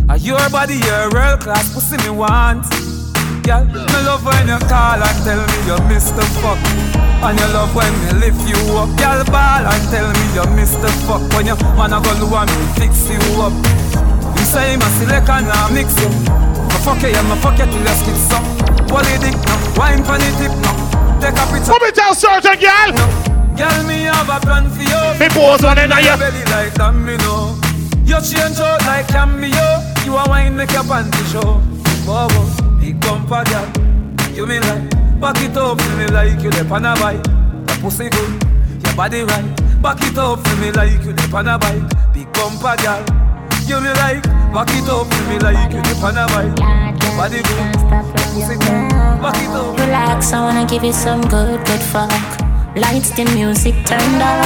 A 0.09 0.19
your 0.19 0.49
body, 0.49 0.77
your 0.77 1.11
real 1.11 1.37
class 1.37 1.73
pussy 1.75 1.99
me 1.99 2.11
want. 2.17 2.65
Girl, 3.49 3.65
me 3.65 3.81
love 4.05 4.29
when 4.29 4.45
you 4.45 4.61
call 4.69 5.01
and 5.01 5.19
tell 5.25 5.41
me 5.41 5.57
you 5.65 5.81
miss 5.89 6.13
the 6.13 6.21
fuck. 6.45 6.61
And 7.25 7.33
you 7.41 7.49
love 7.57 7.73
when 7.73 7.89
me 8.05 8.21
lift 8.21 8.45
you 8.45 8.61
up. 8.77 8.93
Girl, 9.01 9.25
ball 9.33 9.65
and 9.65 9.85
tell 9.89 10.05
me 10.05 10.25
you 10.37 10.45
miss 10.53 10.77
the 10.77 10.93
fuck. 11.09 11.25
When 11.33 11.49
you 11.49 11.57
wanna 11.73 11.97
go 11.97 12.13
low 12.21 12.45
and 12.45 12.53
me 12.53 12.67
fix 12.77 13.09
you 13.09 13.17
up. 13.41 13.57
You 14.37 14.45
say 14.45 14.77
my 14.77 14.85
select 15.01 15.33
and 15.33 15.49
I 15.49 15.65
mix 15.73 15.97
you. 15.97 16.13
My 16.69 16.77
fuck 16.85 17.01
you, 17.01 17.09
yeah, 17.09 17.25
my 17.25 17.41
fuck 17.41 17.57
you 17.57 17.65
till 17.65 17.81
your 17.81 17.97
skin 17.97 18.21
suck. 18.21 18.45
Wally 18.93 19.17
dick 19.17 19.41
now, 19.41 19.57
wine 19.81 20.05
pon 20.05 20.21
the 20.21 20.29
tip 20.37 20.53
now. 20.61 20.77
Take 21.17 21.41
a 21.41 21.49
picture. 21.49 21.73
What 21.73 21.81
me 21.81 21.91
tell 21.97 22.13
certain 22.13 22.61
girl? 22.61 22.93
Girl, 23.57 23.81
me 23.89 24.13
have 24.13 24.29
a 24.29 24.45
plan 24.45 24.69
for 24.69 24.85
you. 24.85 25.01
Me 25.17 25.33
pose 25.33 25.65
on 25.65 25.81
it 25.81 25.89
now, 25.89 25.97
your 26.05 26.21
yeah. 26.21 26.21
belly 26.21 26.45
like 26.53 26.77
that, 26.77 26.93
me 26.93 27.17
know. 27.25 27.57
You 28.05 28.21
change 28.21 28.61
out 28.61 28.85
like 28.85 29.09
cameo. 29.09 29.81
You 30.05 30.21
a 30.21 30.29
wine 30.29 30.53
make 30.53 30.77
your 30.77 30.85
panty 30.85 31.25
show. 31.33 31.65
Bobo, 32.05 32.68
big 32.81 33.01
bumper 33.01 33.45
girl. 33.45 33.69
You 34.35 34.47
me 34.47 34.61
like, 34.61 34.91
back 35.21 35.41
it 35.43 35.57
up 35.57 35.81
for 35.81 35.97
me 35.97 36.07
like 36.07 36.41
you 36.43 36.51
dep 36.51 36.71
on 36.71 36.85
a 36.85 36.95
bike. 36.95 37.25
Your 37.27 37.79
pussy 37.83 38.09
good, 38.09 38.43
your 38.85 38.95
body 38.95 39.23
right. 39.23 39.45
Back 39.83 40.03
it 40.03 40.19
up 40.19 40.47
for 40.47 40.57
me 40.57 40.71
like 40.73 41.05
you 41.05 41.13
dep 41.13 41.35
on 41.35 41.49
a 41.49 41.59
bike. 41.59 41.83
bumper, 42.33 42.77
girl. 42.83 43.05
You 43.69 43.81
me 43.83 43.91
like, 44.01 44.23
back 44.55 44.71
it 44.71 44.89
up, 44.89 45.13
you 45.13 45.23
me 45.29 45.39
like, 45.41 45.73
you 45.73 45.83
dip 45.83 46.03
on 46.03 46.17
a 46.17 46.27
bike. 46.29 46.57
Body 47.17 47.43
good, 47.43 47.75
pussy 48.33 48.57
good. 48.57 49.79
Relax, 49.79 50.33
I 50.33 50.41
wanna 50.41 50.67
give 50.67 50.85
you 50.85 50.93
some 50.93 51.21
good, 51.21 51.65
good 51.67 51.81
fuck. 51.81 52.11
Lights, 52.75 53.11
the 53.11 53.25
music 53.35 53.75
turned 53.85 54.23
up. 54.23 54.45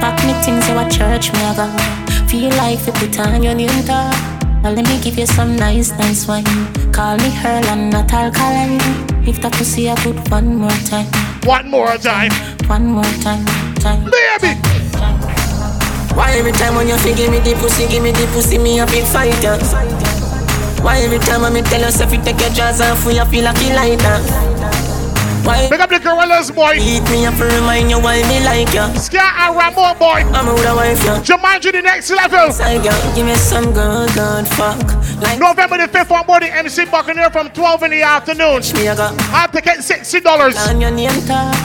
Pack 0.00 0.24
me 0.24 0.34
things 0.44 0.66
to 0.66 0.86
a 0.86 0.88
church, 0.88 1.32
me 1.32 1.40
I 1.42 1.56
go. 1.56 2.26
Feel 2.28 2.50
like 2.58 2.86
you 2.86 2.92
put 2.92 3.18
on 3.18 3.42
your 3.42 3.54
new 3.54 3.68
top. 3.82 4.39
Now 4.62 4.72
let 4.72 4.86
me 4.86 5.00
give 5.00 5.18
you 5.18 5.26
some 5.26 5.56
nice, 5.56 5.90
nice 5.92 6.28
wine. 6.28 6.44
Call 6.92 7.16
me 7.16 7.32
Earl, 7.42 7.64
I'm 7.64 7.88
not 7.88 8.12
alkaline. 8.12 8.78
If 9.26 9.40
the 9.40 9.48
pussy 9.48 9.88
I 9.88 9.94
put 9.96 10.16
one 10.30 10.56
more 10.56 10.78
time. 10.84 11.06
One 11.44 11.70
more 11.70 11.96
time. 11.96 12.30
One 12.68 12.86
more 12.86 13.12
time, 13.24 13.46
time. 13.76 14.04
Baby. 14.04 14.60
Why 16.14 16.32
every 16.36 16.52
time 16.52 16.74
when 16.74 16.88
you 16.88 16.96
feel 16.98 17.16
give 17.16 17.30
me 17.30 17.38
the 17.38 17.54
pussy, 17.58 17.88
give 17.88 18.02
me 18.02 18.12
the 18.12 18.26
pussy, 18.34 18.58
me 18.58 18.80
a 18.80 18.86
big 18.86 19.04
fighter? 19.04 19.56
Why 20.84 20.98
every 20.98 21.18
time 21.20 21.40
when 21.40 21.54
me 21.54 21.62
tell 21.62 21.80
yourself 21.80 22.12
you 22.12 22.22
take 22.22 22.40
your 22.40 22.50
jaws 22.50 22.82
off, 22.82 23.02
you 23.06 23.24
feel 23.26 23.44
like 23.44 23.60
you 23.62 23.72
lighter? 23.74 24.49
Why? 25.44 25.68
Pick 25.68 25.80
up 25.80 25.90
the 25.90 25.98
gorillas, 25.98 26.50
boy. 26.50 26.74
Eat 26.76 27.02
me 27.10 27.26
up 27.26 27.36
to 27.36 27.44
remind 27.44 27.90
you 27.90 28.00
why 28.00 28.22
me 28.28 28.44
like 28.44 28.72
you. 28.74 28.86
Scat 28.98 29.48
and 29.48 29.56
Ramo, 29.56 29.98
boy. 29.98 30.22
I'm 30.36 30.48
a 30.48 30.52
woulda 30.54 30.74
wife 30.74 31.02
you. 31.04 31.16
Jumanji, 31.24 31.72
the 31.72 31.82
next 31.82 32.10
level. 32.10 32.52
Side 32.52 32.82
give 33.14 33.26
me 33.26 33.34
some 33.36 33.72
good, 33.72 34.12
good 34.14 34.46
fuck. 34.48 34.78
Like 35.20 35.38
November 35.38 35.78
the 35.78 35.88
5th 35.88 36.10
on 36.10 36.26
board 36.26 36.42
the 36.42 36.52
MC 36.52 36.84
Buccaneer 36.86 37.30
from 37.30 37.50
12 37.50 37.82
in 37.84 37.90
the 37.90 38.02
afternoon. 38.02 38.62
a. 38.62 39.16
I'll 39.32 39.48
take 39.48 39.64
$60. 39.64 40.68
On 40.68 40.80
your 40.80 40.90
name 40.90 41.10
tag. 41.26 41.56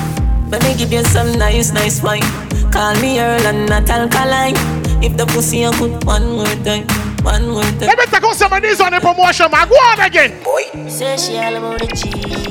Let 0.52 0.64
me 0.64 0.76
give 0.76 0.92
you 0.92 1.04
some 1.04 1.34
nice, 1.34 1.72
nice 1.72 2.02
wine. 2.04 2.22
Call 2.72 2.94
me 3.02 3.20
Earl 3.20 3.42
and 3.48 3.68
not 3.70 3.90
alkaline. 3.90 4.56
If 5.04 5.18
the 5.18 5.26
pussy 5.26 5.60
you 5.60 5.72
put 5.72 6.04
one 6.06 6.32
more 6.32 6.46
time, 6.64 6.88
one 7.24 7.50
more 7.50 7.64
time. 7.64 7.80
Let 7.80 7.98
me 7.98 8.06
take 8.06 8.24
out 8.24 8.36
some 8.36 8.54
of 8.54 8.62
these 8.62 8.80
on 8.80 8.92
the 8.92 9.00
promotion, 9.00 9.50
man. 9.52 9.68
Go 9.68 9.76
on 9.76 10.00
again. 10.02 10.44
Boy. 10.44 10.90
Say 10.90 11.18
she 11.18 11.38
all 11.38 11.56
about 11.56 11.80
the 11.80 11.88
G. 11.88 12.45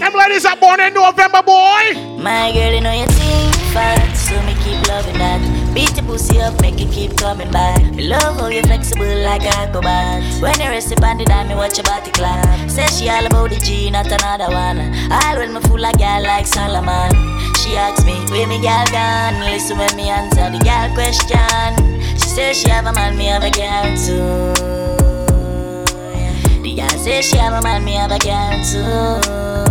Them 0.00 0.14
ladies 0.14 0.46
are 0.46 0.56
born 0.56 0.80
in 0.80 0.94
November, 0.94 1.42
boy. 1.42 1.92
My 2.16 2.50
girl, 2.56 2.72
you 2.72 2.80
know 2.80 2.90
you 2.90 3.04
think 3.04 3.54
fat, 3.68 4.16
so 4.16 4.32
me 4.48 4.56
keep 4.64 4.80
loving 4.88 5.18
that. 5.18 5.40
Beat 5.74 5.90
the 5.92 6.02
pussy 6.02 6.40
up, 6.40 6.58
make 6.62 6.80
it 6.80 6.90
keep 6.90 7.18
coming 7.18 7.50
back. 7.50 7.84
Me 7.92 8.08
love 8.08 8.40
how 8.40 8.48
you 8.48 8.62
flexible 8.62 9.04
like 9.04 9.42
acrobat. 9.42 10.24
When 10.40 10.58
you 10.58 10.70
rest 10.72 10.90
upon 10.90 11.18
the 11.18 11.26
dime, 11.26 11.48
me 11.48 11.54
watch 11.54 11.76
your 11.76 11.84
body 11.84 12.10
clap. 12.12 12.70
Say 12.70 12.86
she 12.86 13.10
all 13.10 13.26
about 13.26 13.50
the 13.50 13.60
G, 13.60 13.90
not 13.90 14.06
another 14.06 14.48
one. 14.48 14.80
All 15.12 15.36
when 15.36 15.52
me 15.52 15.60
fool 15.68 15.78
like 15.78 15.96
a 15.96 15.98
girl 15.98 16.22
like 16.22 16.46
Solomon. 16.46 17.12
She 17.60 17.76
asks 17.76 18.02
me, 18.06 18.16
where 18.32 18.48
me 18.48 18.56
girl 18.56 18.86
gone? 18.88 19.44
Listen 19.44 19.76
when 19.76 19.94
me 19.96 20.08
answer 20.08 20.48
the 20.48 20.64
girl 20.64 20.88
question. 20.96 22.00
She 22.16 22.28
says 22.40 22.56
she 22.56 22.70
have 22.70 22.86
a 22.86 22.92
man, 22.94 23.18
me 23.18 23.26
have 23.26 23.44
a 23.44 23.50
girl 23.50 23.84
too. 24.00 24.56
The 26.62 26.74
girl 26.74 26.98
say 26.98 27.20
she 27.20 27.36
have 27.36 27.52
a 27.52 27.60
man, 27.60 27.84
me 27.84 28.00
have 28.00 28.12
a 28.12 28.18
girl 28.18 28.64
too. 28.64 29.69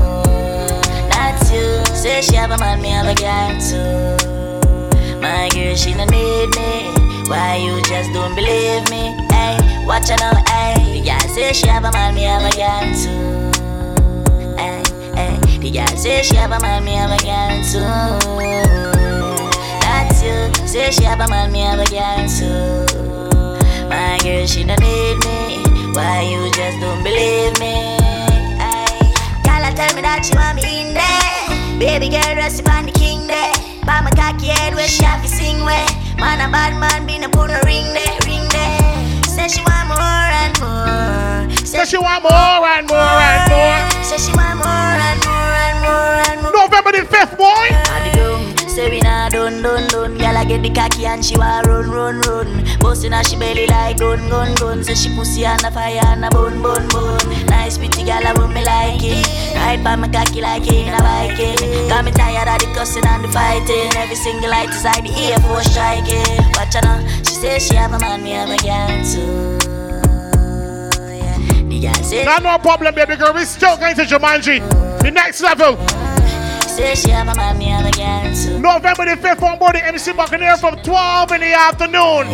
You. 1.52 1.84
Say 1.96 2.22
she 2.22 2.36
have 2.36 2.52
a 2.52 2.58
man, 2.60 2.80
me 2.82 2.90
have 2.90 3.08
a 3.08 3.16
girl 3.16 3.58
too. 3.60 5.20
My 5.20 5.50
girl, 5.50 5.76
she 5.76 5.94
no 5.96 6.06
need 6.06 6.50
me. 6.56 6.94
Why 7.28 7.58
you 7.58 7.82
just 7.84 8.14
don't 8.14 8.36
believe 8.36 8.88
me? 8.90 9.18
Hey, 9.32 9.58
watch 9.86 10.10
her 10.10 10.16
now, 10.18 10.34
hey. 10.48 11.02
The 11.02 11.10
girl 11.10 11.20
say 11.34 11.52
she 11.54 11.68
have 11.68 11.84
a 11.86 11.92
man, 11.92 12.14
me 12.14 12.24
have 12.24 12.44
a 12.44 12.52
girl 12.56 12.94
too. 12.94 13.50
Hey, 14.58 14.84
hey. 15.16 15.58
The 15.58 15.72
girl 15.72 15.98
say 15.98 16.22
she 16.22 16.36
have 16.36 16.52
a 16.52 16.60
man, 16.60 16.84
me 16.86 16.94
have 16.94 17.12
a 17.12 17.18
girl 17.18 17.64
too. 17.66 17.80
That's 19.82 20.22
you. 20.22 20.68
Say 20.68 20.92
she 20.92 21.04
have 21.04 21.20
a 21.20 21.28
man, 21.28 21.52
me 21.52 21.62
have 21.62 21.80
a 21.80 21.86
girl 21.86 22.28
too. 22.30 22.86
My 23.90 24.20
girl, 24.22 24.46
she 24.46 24.64
no 24.64 24.76
need 24.76 25.18
me. 25.26 25.64
Why 25.94 26.22
you 26.22 26.52
just 26.52 26.80
don't 26.80 27.04
believe 27.04 27.60
me? 27.60 27.98
Ay. 28.62 29.12
Girl, 29.44 29.74
tell 29.74 29.96
me 29.96 30.02
that 30.04 30.24
she 30.24 30.36
want 30.36 30.56
me 30.56 30.90
in 30.90 30.94
there. 30.94 31.19
Baby 32.00 32.16
girl, 32.16 32.36
rest 32.38 32.62
upon 32.62 32.86
the 32.86 32.94
king 32.94 33.28
there. 33.28 33.52
By 33.86 34.00
my 34.00 34.12
cocky 34.12 34.48
head 34.48 34.74
where 34.74 34.88
she 34.88 35.04
have 35.04 35.22
to 35.22 35.28
sing 35.28 35.66
where. 35.66 35.86
Man, 36.16 36.40
a 36.40 36.50
bad 36.50 36.80
man, 36.80 37.06
been 37.06 37.26
a 37.26 37.30
put 37.30 37.52
a 37.52 37.60
ring 37.66 37.92
there, 37.92 38.18
ring 38.24 38.48
there. 38.56 39.24
Say 39.26 39.50
she 39.50 39.60
want 39.68 39.90
more 39.92 40.28
and 40.40 40.56
more. 40.64 41.66
Say 41.66 41.84
she 41.84 41.98
want 41.98 42.24
more 42.24 42.32
and 42.32 42.88
more 42.88 42.98
and 42.98 43.52
more. 43.52 44.04
Say 44.06 44.16
she 44.16 44.32
want 44.32 44.64
more 44.64 44.96
and 44.96 45.20
more 45.28 45.52
and 45.68 45.80
more 45.84 46.16
and 46.32 46.42
more. 46.42 46.52
November 46.54 46.92
the 46.94 47.04
5th, 47.04 47.38
boy. 47.38 48.19
And 48.80 48.88
say 48.88 48.96
we 48.96 49.02
nah 49.02 49.30
done, 49.30 49.62
done, 49.62 49.88
done. 49.90 50.18
Girl, 50.18 50.38
I 50.38 50.46
get 50.46 50.64
the 50.64 50.70
cocky 50.70 51.06
and 51.06 51.24
she 51.24 51.38
want 51.38 51.68
run, 51.68 51.90
run, 51.92 52.22
run. 52.22 52.64
Bustin' 52.80 53.12
her 53.12 53.24
she 53.24 53.36
belly 53.36 53.68
like 53.68 53.98
gun, 53.98 54.30
gun, 54.30 54.56
gun. 54.56 54.84
Say 54.84 54.96
she 54.96 55.14
pussy 55.16 55.46
on 55.46 55.58
the 55.58 55.72
fire 55.72 56.00
and 56.06 56.24
a 56.24 56.30
bun, 56.30 56.62
bun, 56.62 56.88
bun. 56.88 57.20
Nice 57.48 57.78
pretty 57.78 58.04
girl, 58.04 58.24
I 58.24 58.34
want 58.38 58.54
me 58.54 58.64
like 58.64 59.04
it. 59.04 59.26
Ride 59.56 59.84
by 59.84 59.96
my 59.96 60.08
cocky 60.08 60.42
like 60.42 60.68
in 60.72 60.94
a 60.94 60.98
Viking. 60.98 61.90
Got 61.90 62.06
me 62.06 62.12
tired 62.12 62.48
of 62.48 62.60
the 62.60 62.74
cussing 62.74 63.06
and 63.06 63.24
the 63.24 63.28
fighting. 63.28 63.92
Every 63.98 64.16
single 64.16 64.50
light 64.50 64.70
is 64.70 64.84
like 64.86 65.04
the 65.04 65.12
Air 65.28 65.40
Force 65.40 65.72
striking. 65.72 66.40
Watch 66.56 66.76
her 66.76 66.82
now, 66.82 67.06
she 67.20 67.36
says 67.36 67.68
she 67.68 67.76
have 67.76 67.94
a 67.94 68.00
man, 68.00 68.24
me 68.24 68.32
have 68.32 68.50
a 68.50 68.58
girl 68.64 69.04
too. 69.04 69.60
Yeah. 71.70 71.94
Say 72.02 72.26
Not 72.26 72.44
no 72.44 72.58
problem, 72.58 72.94
baby 72.96 73.16
girl. 73.16 73.34
We 73.34 73.46
still 73.46 73.78
going 73.78 73.96
to 73.96 74.04
Jumanji. 74.04 74.60
The 75.02 75.12
next 75.12 75.42
level. 75.42 75.99
November 78.62 79.06
the 79.06 79.16
5th 79.22 79.44
on 79.44 79.60
board 79.60 79.76
the 79.76 79.86
MC 79.86 80.14
Buccaneer 80.14 80.58
from 80.58 80.78
12 80.78 81.32
in 81.34 81.42
the 81.42 81.54
afternoon. 81.54 82.28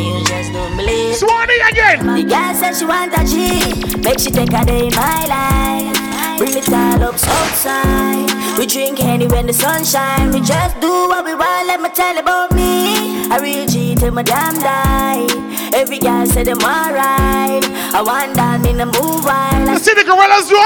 Swanee 1.13 1.61
again. 1.69 2.05
The 2.05 2.23
girl 2.23 2.53
said 2.53 2.73
she 2.75 2.85
want 2.85 3.13
a 3.17 3.25
G, 3.25 3.99
make 4.01 4.19
she 4.19 4.29
take 4.31 4.53
a 4.53 4.63
day 4.65 4.87
in 4.87 4.95
my 4.95 5.25
life. 5.25 6.37
Bring 6.37 6.57
it 6.57 6.69
all 6.69 7.03
up 7.03 7.15
outside. 7.15 8.57
We 8.57 8.65
drink 8.65 8.99
any 9.03 9.27
when 9.27 9.47
the 9.47 9.53
sun 9.53 9.83
shine. 9.83 10.31
We 10.31 10.41
just 10.41 10.79
do 10.79 10.89
what 10.89 11.25
we 11.25 11.33
want. 11.33 11.67
Let 11.67 11.81
me 11.81 11.89
tell 11.89 12.17
about 12.17 12.51
me. 12.53 13.31
A 13.31 13.39
real 13.41 13.65
G 13.65 13.95
till 13.95 14.11
my 14.11 14.23
damn 14.23 14.55
die. 14.59 15.44
Every 15.73 15.99
girl 15.99 16.25
say 16.25 16.43
them 16.43 16.59
alright. 16.59 17.63
I 17.93 18.01
want 18.01 18.35
that 18.35 18.61
me 18.61 18.73
the 18.73 18.85
move 18.85 19.23
wild. 19.25 19.69
You 19.69 19.79
see 19.79 19.93
the 19.93 20.03
gorillas, 20.03 20.49
you? 20.49 20.61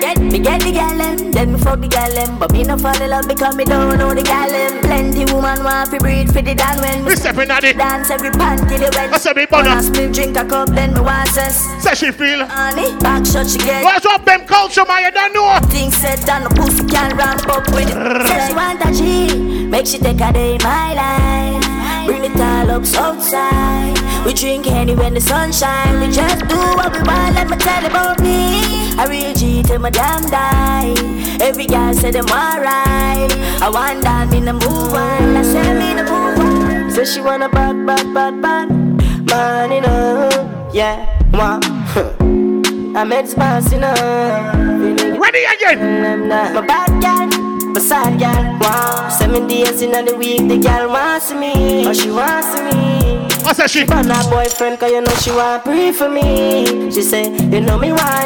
Get 0.00 0.18
me 0.20 0.38
get 0.38 0.60
the 0.60 0.70
gal 0.72 0.96
them, 0.96 1.32
then 1.32 1.52
me 1.52 1.58
fuck 1.58 1.80
the 1.80 1.88
gal 1.88 2.10
them. 2.10 2.38
But 2.38 2.52
me 2.52 2.62
no 2.62 2.76
fall 2.76 3.00
in 3.00 3.10
love 3.10 3.26
because 3.26 3.56
me 3.56 3.64
don't 3.64 3.98
know 3.98 4.14
the 4.14 4.22
gal 4.22 4.48
them. 4.48 4.80
Plenty 4.82 5.32
woman 5.32 5.64
want 5.64 5.90
to 5.90 5.98
breed 5.98 6.28
for 6.32 6.42
the 6.42 6.54
dan 6.54 6.80
when 6.80 7.04
We 7.04 7.16
stepping 7.16 7.50
at 7.50 7.64
it. 7.64 7.76
dance 7.76 8.10
every 8.10 8.30
panty 8.30 8.78
they 8.78 8.90
wet. 8.94 9.12
I 9.12 9.18
said, 9.18 9.34
big 9.34 9.50
When 9.50 9.64
bonnet. 9.64 9.78
I 9.78 9.80
split 9.80 10.12
drink 10.12 10.36
a 10.36 10.44
cup, 10.44 10.68
then 10.68 10.94
me 10.94 11.00
want 11.00 11.28
cess. 11.30 11.64
Say 11.82 11.94
she 11.94 12.12
feel. 12.12 12.46
Honey, 12.46 12.96
back 13.00 13.26
shot 13.26 13.46
she 13.46 13.58
get. 13.58 13.82
Watch 13.84 14.06
up 14.06 14.24
them 14.24 14.46
culture, 14.46 14.84
man. 14.86 15.02
You 15.04 15.10
don't 15.10 15.32
know. 15.34 15.58
Things 15.70 15.96
set 15.96 16.28
and 16.28 16.46
the 16.46 16.50
pussy 16.50 16.86
can 16.86 17.16
ramp 17.16 17.48
up 17.48 17.66
with 17.74 17.88
it. 17.90 18.28
Say 18.28 18.48
she 18.48 18.54
want 18.54 18.84
a 18.84 18.92
G, 18.92 19.66
make 19.66 19.86
she 19.86 19.98
take 19.98 20.20
a 20.20 20.32
day 20.32 20.54
in 20.54 20.62
my 20.62 20.94
life. 20.94 21.55
Bring 22.06 22.24
it 22.24 22.40
all 22.40 22.70
up 22.70 22.84
outside. 22.94 23.96
We 24.24 24.32
drink 24.32 24.66
any 24.66 24.94
when 24.94 25.14
the 25.14 25.20
sun 25.20 25.52
shine. 25.52 26.00
We 26.00 26.12
just 26.12 26.46
do 26.48 26.56
what 26.78 26.92
we 26.92 27.02
want. 27.02 27.34
Let 27.34 27.50
me 27.50 27.56
tell 27.56 27.82
you 27.82 27.88
about 27.88 28.20
me. 28.20 28.62
I 28.98 29.06
real 29.08 29.34
G 29.34 29.62
till 29.62 29.78
my 29.78 29.90
damn 29.90 30.22
die. 30.30 30.94
Every 31.40 31.66
girl 31.66 31.92
say 31.94 32.10
them 32.10 32.26
alright. 32.26 33.32
I 33.60 33.68
want 33.72 34.02
that 34.02 34.30
me 34.30 34.40
the 34.40 34.52
move 34.52 34.94
on. 34.94 35.36
I 35.36 35.42
say 35.42 35.68
me 35.80 35.94
the 35.94 36.04
move 36.04 36.38
on. 36.38 36.90
Say 36.90 37.04
she 37.04 37.20
want 37.20 37.42
a 37.42 37.48
bad, 37.48 37.86
bad, 37.86 38.14
bad, 38.14 38.40
bad 38.40 38.86
man, 39.36 39.72
you 39.72 39.80
know. 39.80 40.28
Yeah, 40.72 40.96
wow. 41.32 41.60
I 42.96 43.04
met 43.04 43.28
spice, 43.28 43.72
you 43.72 43.80
know. 43.80 43.94
Ready 45.20 45.44
again. 45.44 46.28
My 46.28 46.60
bad 46.66 46.90
girl, 47.02 47.45
my 47.76 47.82
sad 47.82 48.18
girl. 48.18 48.58
Wow. 48.60 49.08
Seven 49.10 49.46
days 49.46 49.82
in 49.82 49.92
the 49.92 50.16
week, 50.16 50.48
the 50.48 50.56
girl 50.56 50.88
wants 50.88 51.30
me. 51.32 51.84
Oh, 51.86 51.92
she 51.92 52.10
wants 52.10 52.56
me. 52.56 53.28
I 53.44 53.52
said 53.52 53.68
she. 53.68 53.84
From 53.84 54.08
her 54.08 54.30
boyfriend, 54.30 54.80
cause 54.80 54.90
you 54.90 55.02
know 55.02 55.14
she 55.16 55.30
want 55.30 55.62
pray 55.62 55.92
for 55.92 56.08
me. 56.08 56.90
She 56.90 57.02
say, 57.02 57.28
you 57.28 57.60
know 57.60 57.78
me 57.78 57.92
why. 57.92 58.24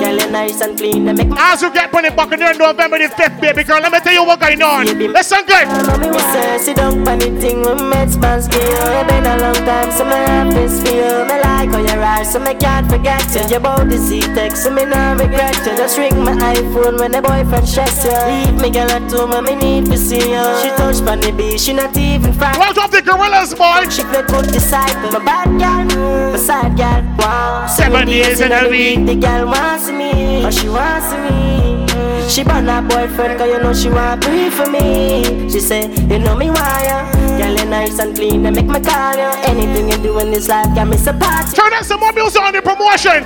Girl, 0.00 0.16
you 0.16 0.30
nice 0.30 0.62
and 0.62 0.78
clean. 0.78 1.04
Make 1.04 1.28
my 1.28 1.36
As 1.52 1.60
you 1.60 1.70
get 1.72 1.92
on 1.92 2.04
the 2.04 2.10
Buccaneer 2.10 2.54
November 2.54 2.98
the 2.98 3.08
5th, 3.12 3.38
baby 3.38 3.64
girl, 3.64 3.80
let 3.80 3.92
me 3.92 4.00
tell 4.00 4.14
you 4.14 4.24
what 4.24 4.40
going 4.40 4.62
on. 4.62 4.86
Listen 4.86 5.44
good. 5.44 5.68
Me 6.00 6.18
say, 6.32 6.58
sit 6.58 6.76
down 6.76 7.04
for 7.04 7.16
the 7.16 7.38
thing 7.38 7.60
with 7.60 7.82
med 7.82 8.10
spans 8.10 8.46
skill 8.46 8.60
It 8.60 9.08
been 9.08 9.26
a 9.26 9.36
long 9.38 9.60
time, 9.68 9.90
so 9.92 10.04
me 10.04 10.16
have 10.16 10.54
this 10.54 10.82
feel 10.82 11.26
like 11.66 11.88
how 11.88 11.94
you 11.94 12.00
are, 12.00 12.24
so 12.24 12.38
me 12.38 12.54
can't 12.54 12.88
forget 12.90 13.22
you 13.34 13.48
Your 13.50 13.60
body 13.60 13.96
see 13.96 14.20
text, 14.20 14.64
so 14.64 14.70
me 14.70 14.84
not 14.84 15.20
regret 15.20 15.56
you 15.66 15.76
Just 15.76 15.98
ring 15.98 16.16
my 16.24 16.32
iPhone 16.32 16.98
when 16.98 17.12
the 17.12 17.22
boyfriend 17.22 17.68
stress 17.68 18.04
you 18.04 18.12
Leave 18.12 18.60
me 18.60 18.70
girl 18.70 18.90
at 18.90 19.10
home, 19.10 19.44
me 19.44 19.54
need 19.56 19.86
to 19.86 19.96
see 19.96 20.16
you 20.32 20.44
She 20.62 20.70
touch 20.76 21.00
on 21.08 21.20
the 21.20 21.32
beach, 21.36 21.60
she 21.60 21.72
not 21.72 21.96
even 21.96 22.32
frightened 22.32 22.60
Watch 22.60 22.78
off 22.78 22.90
the 22.90 23.02
gorillas, 23.02 23.54
boy. 23.54 23.88
She 23.90 24.02
play 24.02 24.22
good 24.22 24.46
disciple, 24.52 25.10
my 25.18 25.24
bad 25.24 25.48
girl, 25.60 26.32
my 26.32 26.38
side 26.38 26.76
girl 26.76 27.02
Wow, 27.18 27.66
Seven 27.66 28.06
days 28.06 28.40
in 28.40 28.52
a 28.52 28.68
week. 28.68 29.04
The 29.06 29.16
girl 29.16 29.46
wants 29.46 29.88
me, 29.88 30.42
but 30.42 30.52
she 30.54 30.68
wants 30.68 31.10
me. 31.12 31.86
She 32.28 32.44
bought 32.44 32.64
her 32.64 32.82
boyfriend, 32.82 33.38
cause 33.38 33.48
you 33.48 33.58
know 33.58 33.72
she 33.72 33.88
want 33.88 34.20
breathe 34.22 34.52
for 34.52 34.68
me. 34.70 35.48
She 35.50 35.60
say, 35.60 35.88
you 36.10 36.18
know 36.18 36.36
me 36.36 36.50
why 36.50 36.84
ya? 36.86 37.25
Girl, 37.36 37.54
you 37.54 37.66
nice 37.66 37.98
and 37.98 38.16
clean, 38.16 38.42
they 38.42 38.50
make 38.50 38.66
me 38.66 38.80
call 38.80 39.14
ya. 39.14 39.32
Anything 39.44 39.90
you 39.90 39.98
do 39.98 40.18
in 40.20 40.30
this 40.30 40.48
life, 40.48 40.74
got 40.74 40.88
me 40.88 40.96
support 40.96 41.46
Turn 41.54 41.72
up 41.74 41.84
some 41.84 42.00
more 42.00 42.12
music 42.12 42.40
on 42.40 42.52
the 42.54 42.62
promotion. 42.62 43.24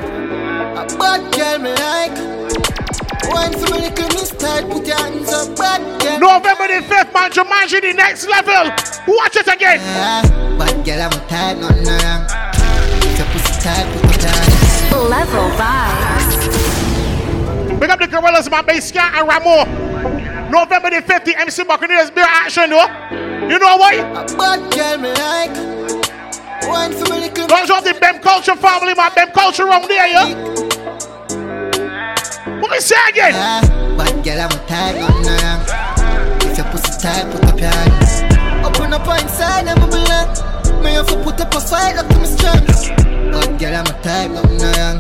A 0.76 0.86
bad 0.98 1.32
girl 1.32 1.58
me 1.58 1.70
like. 1.78 2.16
One 3.30 3.52
for 3.52 3.70
me 3.70 3.78
little 3.86 4.08
miss 4.08 4.30
tight, 4.30 4.68
put 4.68 4.86
your 4.86 4.96
hands 4.96 5.32
up, 5.32 5.56
bad 5.56 5.80
girl. 6.02 6.18
November 6.18 6.66
the 6.66 6.80
5th, 6.82 7.12
man, 7.14 7.30
Jumanji, 7.30 7.80
the 7.80 7.92
next 7.94 8.26
level. 8.26 8.72
Watch 9.06 9.36
it 9.36 9.46
again. 9.46 9.78
Yeah, 9.78 10.22
bad 10.58 10.84
girl, 10.84 11.02
I'm 11.02 11.12
a 11.12 11.20
type, 11.28 11.58
nothing 11.58 11.86
wrong. 11.86 12.26
If 13.06 13.18
your 13.18 13.28
pussy 13.30 13.54
tight, 13.62 13.86
put 14.02 14.24
up 14.26 14.34
your. 14.90 15.08
Level 15.08 15.48
vibes. 15.56 16.34
Big 17.78 17.90
up 17.90 17.98
the 18.00 18.06
Gorillas, 18.08 18.50
my 18.50 18.62
bass 18.62 18.88
Scat 18.88 19.14
and 19.14 19.28
Ramo. 19.28 19.89
November 20.51 20.90
the 20.90 21.01
5th, 21.01 21.24
the 21.24 21.38
MC 21.38 21.62
Buccaneers 21.62 22.11
beer 22.11 22.26
action, 22.26 22.70
though. 22.70 22.90
You 23.46 23.59
know 23.59 23.76
why? 23.76 23.94
A 23.94 24.26
bad 24.36 24.61
girl 24.74 24.98
me 24.98 25.12
like. 25.14 25.55
One 26.66 26.92
for 26.92 27.07
me 27.12 27.20
little 27.20 27.46
Don't 27.46 27.66
drop 27.66 27.84
the 27.84 27.94
Bem 27.94 28.18
Culture 28.20 28.57
family, 28.57 28.94
my 28.94 29.11
Bem 29.14 29.30
Culture 29.30 29.64
around 29.64 29.88
there, 29.88 30.09
yeah? 30.09 30.34
What 32.61 32.70
me 32.70 32.80
say 32.80 32.96
again? 33.09 33.32
Yeah, 33.32 33.61
bad 33.96 34.24
girl, 34.24 34.40
I'm 34.40 34.51
a 34.51 34.59
type, 34.66 34.96
nothing 34.98 35.38
wrong. 35.38 35.62
If 36.42 36.59
your 36.59 36.66
pussy 36.66 37.01
tight, 37.01 37.30
put 37.30 37.44
up 37.44 37.59
your 37.59 37.70
hands. 37.70 38.22
Open 38.66 38.92
up 38.92 39.07
inside, 39.22 39.68
I'm 39.68 39.82
a. 39.82 39.90
Me 40.82 40.92
have 40.92 41.07
to 41.07 41.16
put 41.22 41.40
up 41.40 41.55
a 41.55 41.61
fight 41.61 41.96
up 41.96 42.09
to 42.09 42.18
me 42.18 42.26
strong. 42.26 42.66
Bad 43.30 43.59
girl, 43.61 43.76
I'm 43.76 43.86
a 43.86 44.03
type, 44.03 44.30
nothing 44.30 44.59
wrong. 44.59 44.98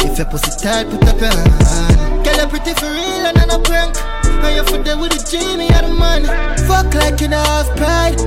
If 0.00 0.18
your 0.18 0.26
pussy 0.26 0.50
tight, 0.60 0.90
put 0.90 1.06
up 1.06 1.20
your 1.20 1.30
hand. 1.30 2.24
Girl, 2.24 2.36
you 2.40 2.46
pretty 2.48 2.74
for 2.74 2.90
real 2.90 3.26
and 3.26 3.38
I'm 3.38 3.50
a 3.50 3.62
prank. 3.62 4.13
And 4.42 4.56
you 4.56 4.64
for 4.64 4.82
there 4.82 4.98
with 4.98 5.12
the 5.12 5.20
Jimmy 5.30 5.68
and 5.68 5.86
the 5.86 5.94
man. 5.94 6.24
Fuck 6.66 6.94
like 6.94 7.20
you 7.20 7.28
know 7.28 7.38
have 7.38 7.70
pride. 7.76 8.18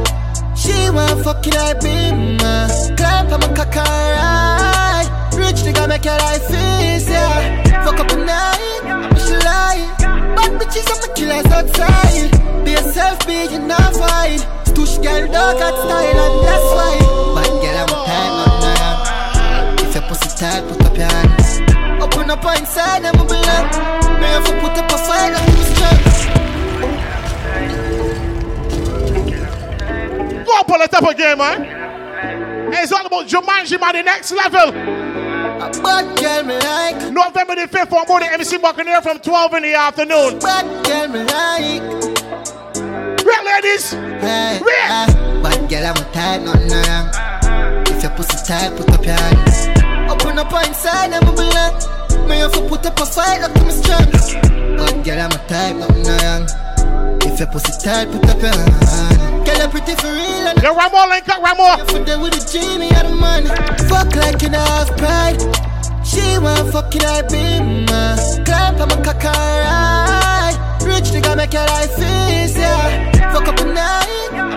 She 0.58 0.90
want 0.90 1.24
fuck 1.24 1.46
it, 1.46 1.56
I 1.56 1.74
be 1.76 2.12
my 2.42 2.68
Clap, 2.98 3.32
I'm 3.32 3.44
a 3.44 3.50
alright. 3.52 5.08
Rich 5.34 5.62
nigga 5.66 5.88
make 5.88 6.06
your 6.06 6.18
life 6.18 6.50
easy. 6.50 7.14
Fuck 7.86 8.00
up 8.00 8.12
a 8.12 8.18
night, 8.18 8.82
I'm 8.84 9.12
a 9.12 9.38
lie. 9.46 9.86
Bad 10.36 10.52
bitches, 10.60 10.88
I'm 10.90 11.10
a 11.10 11.14
killers 11.14 11.46
outside. 11.54 12.66
Be 12.66 12.72
yourself, 12.72 13.26
be 13.28 13.46
you 13.54 13.60
not 13.60 13.94
fight. 13.96 14.42
Stush 14.66 14.98
girl, 15.04 15.32
dog 15.32 15.60
got 15.60 15.76
style 15.86 16.20
and 16.26 16.38
that's 16.48 16.68
why. 16.76 16.96
Bad 17.36 17.54
girl, 17.62 17.78
I'm 17.84 17.94
a 17.94 18.08
nothing 18.40 18.76
wrong. 18.82 19.88
If 19.88 19.94
your 19.96 20.04
pussy 20.10 20.30
tight, 20.38 20.68
put 20.68 20.86
up 20.86 20.98
your 20.98 21.08
hands. 21.08 22.04
Open 22.04 22.30
up 22.32 22.44
inside, 22.60 23.06
I'm 23.06 23.20
a 23.20 23.26
belong. 23.26 24.07
Me 24.28 24.34
have 24.34 24.44
to 24.46 24.52
put 24.60 24.78
up 24.78 24.92
a 24.92 24.98
fight, 24.98 25.34
I'm 25.34 25.46
too 25.48 25.64
strong. 25.72 25.98
Go 30.44 30.52
up 30.60 30.70
on 30.70 30.80
the 30.80 30.88
top 30.88 31.10
again, 31.10 31.38
man. 31.38 32.74
It's 32.74 32.92
all 32.92 33.06
about 33.06 33.26
Jumanji, 33.26 33.80
man, 33.80 33.94
the 33.96 34.04
next 34.04 34.34
level. 34.34 34.70
A 34.70 35.72
bad 35.82 36.20
girl, 36.20 36.44
me 36.44 36.60
like. 36.60 37.14
November 37.14 37.56
the 37.56 37.68
5th, 37.72 37.94
on 37.94 38.06
board 38.06 38.24
the 38.24 38.34
MC 38.34 38.58
Buccaneer 38.58 39.02
from 39.02 39.20
12 39.20 39.54
in 39.54 39.64
the 39.64 39.74
afternoon. 39.76 40.40
Bad 40.40 40.86
girl, 40.86 41.08
me 41.08 41.24
like. 41.24 41.84
Right, 43.24 43.46
ladies? 43.46 43.92
Hey, 43.92 44.60
uh, 44.90 45.08
bad 45.42 45.70
girl, 45.70 45.86
I'm 45.86 45.96
a 45.96 46.04
type, 46.12 46.42
nothing 46.42 46.70
wrong. 46.70 47.86
If 47.88 48.04
your 48.04 48.12
pussy 48.12 48.38
tight, 48.46 48.76
put 48.76 48.90
up 48.90 49.06
your 49.06 49.16
hands. 49.16 49.68
Open 50.12 50.38
up 50.38 50.52
inside, 50.68 51.14
I'm 51.14 51.28
a 51.30 51.32
belong. 51.32 51.97
Me 52.26 52.40
have 52.40 52.54
to 52.54 52.62
put 52.68 52.86
up 52.86 53.00
a 53.00 53.06
fight 53.06 53.42
up 53.44 53.54
to 53.54 53.64
me 53.64 53.72
strong. 53.72 54.10
Bad 54.78 55.04
girl, 55.06 55.22
I'm 55.22 55.32
a 55.32 55.40
type, 55.48 55.76
nothing 55.76 56.04
wrong. 56.04 56.48
If 57.22 57.40
your 57.40 57.48
pussy 57.50 57.74
tight, 57.84 58.10
put 58.12 58.26
up 58.30 58.42
your 58.42 58.52
hand. 58.52 59.46
Girl, 59.46 59.58
you 59.58 59.68
pretty 59.70 59.96
for 59.96 60.12
real 60.12 60.48
and 60.48 60.62
Yo, 60.64 60.74
Ramo, 60.74 61.08
link 61.10 61.30
up, 61.30 61.42
Ramo. 61.42 61.78
You 61.78 61.86
for 61.86 62.00
there 62.04 62.20
with 62.20 62.34
the 62.34 62.42
Jimmy 62.52 62.90
and 62.90 63.08
the 63.08 63.16
man. 63.16 63.46
Fuck 63.90 64.16
like 64.16 64.42
you 64.42 64.50
have 64.50 64.90
pride. 64.98 65.40
She 66.06 66.38
want 66.40 66.72
fuck 66.72 66.96
it, 66.96 67.04
I 67.04 67.22
be 67.22 67.60
ma. 67.86 68.16
Clap, 68.46 68.80
I'm 68.80 68.90
a 68.90 69.04
cock 69.04 69.24
alright. 69.24 70.56
Rich 70.82 71.12
nigga 71.14 71.36
make 71.38 71.54
your 71.54 71.66
life 71.66 71.94
easier. 72.00 73.12
Fuck 73.32 73.48
up 73.48 73.60
a 73.60 73.66
night, 73.66 74.57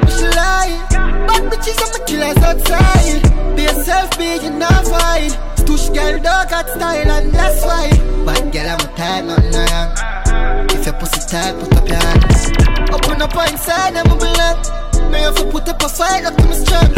girl, 6.01 6.23
dog 6.23 6.51
got 6.51 6.69
style 6.69 7.11
and 7.11 7.33
that's 7.33 7.65
why. 7.65 7.91
Bad 8.25 8.53
girl, 8.53 8.69
I'm 8.69 8.81
a 8.81 8.89
type, 8.97 9.25
nothing 9.25 9.53
wrong. 9.53 10.71
If 10.71 10.87
your 10.87 10.95
pussy 10.95 11.21
tight, 11.29 11.55
put 11.59 11.75
up 11.77 11.89
your 11.89 11.99
hands. 11.99 12.51
Open 12.93 13.23
up 13.23 13.35
inside, 13.51 13.97
I'm 13.97 14.11
a 14.11 14.17
belong. 14.17 14.81
Have 15.21 15.37
to 15.37 15.45
put 15.51 15.69
up 15.69 15.83
a 15.83 15.89
fight 15.89 16.25
up 16.25 16.37
to 16.37 16.47
me 16.47 16.55
strong. 16.55 16.93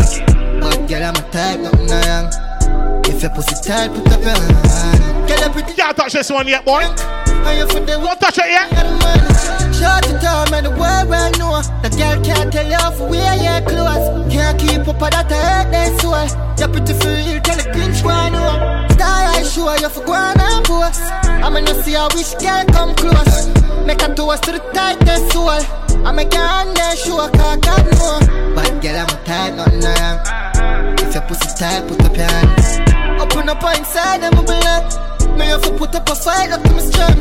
Bad 0.60 0.88
girl, 0.88 1.04
I'm 1.04 1.16
a 1.16 1.30
type, 1.30 1.60
nothing 1.60 1.88
wrong. 1.88 3.02
If 3.06 3.22
your 3.22 3.30
pussy 3.30 3.56
tight, 3.68 3.90
put 3.92 4.12
up 4.12 4.20
your 4.22 4.30
hand. 4.30 5.28
Girl, 5.28 5.40
you 5.40 5.50
pretty. 5.50 5.72
Can't 5.74 5.96
touch 5.96 6.12
this 6.12 6.30
one 6.30 6.46
yet, 6.46 6.64
boy. 6.64 6.82
And 6.82 7.58
you 7.58 7.66
for 7.66 7.80
the 7.84 7.98
Don't 7.98 8.20
touch 8.20 8.38
it 8.38 8.46
yet. 8.48 9.61
Short 9.82 10.06
it 10.06 10.22
down, 10.22 10.46
man, 10.54 10.62
the 10.62 10.70
world 10.70 11.10
right 11.10 11.34
now. 11.42 11.58
The 11.82 11.90
girl 11.90 12.14
can't 12.22 12.52
tell 12.54 12.62
you 12.62 12.78
off 12.78 13.00
where 13.02 13.34
your 13.34 13.58
clothes. 13.66 14.30
Can't 14.30 14.54
keep 14.54 14.86
up 14.86 15.02
with 15.02 15.10
that 15.10 15.26
hurt 15.26 15.74
their 15.74 15.90
soul. 15.98 16.22
You're 16.54 16.70
pretty 16.70 16.94
for 16.94 17.10
real, 17.10 17.42
tell 17.42 17.58
the 17.58 17.66
cringe 17.74 17.98
one 18.06 18.30
know. 18.30 18.86
Star 18.94 19.26
I 19.34 19.42
show 19.42 19.74
you 19.74 19.90
for 19.90 20.06
going 20.06 20.38
and 20.38 20.62
post. 20.62 21.02
I'm 21.42 21.58
gonna 21.58 21.74
see 21.82 21.98
how 21.98 22.06
wish 22.14 22.30
girl 22.38 22.62
come 22.70 22.94
close. 22.94 23.50
Make 23.82 24.06
a 24.06 24.14
toast 24.14 24.46
to 24.46 24.52
the 24.54 24.62
tightest 24.70 25.32
soul. 25.34 25.50
I 25.50 26.12
make 26.14 26.30
your 26.30 26.46
hand 26.46 26.76
there 26.78 26.94
show, 26.94 27.18
cause 27.18 27.58
God 27.58 27.82
know. 27.90 28.54
Bad 28.54 28.78
girl, 28.78 29.02
I'm 29.02 29.10
a 29.10 29.18
tight, 29.26 29.50
nothing 29.58 29.82
wrong. 29.82 30.94
If 31.02 31.10
your 31.10 31.26
pussy 31.26 31.50
tight, 31.58 31.90
put 31.90 31.98
up 32.06 32.14
your 32.14 32.30
hands. 32.30 32.70
Open 33.18 33.50
up 33.50 33.58
inside, 33.74 34.22
I'm 34.22 34.38
a 34.38 34.42
belong. 34.46 34.86
Me 35.34 35.50
have 35.50 35.62
to 35.66 35.74
put 35.74 35.90
up 35.98 36.08
a 36.08 36.14
fight 36.14 36.54
up 36.54 36.62
to 36.62 36.70
me 36.70 36.86
strong. 36.86 37.18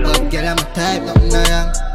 Bad 0.00 0.32
girl, 0.32 0.48
I'm 0.48 0.56
a 0.56 0.64
type, 0.72 1.04
nothing 1.04 1.28
wrong. 1.36 1.89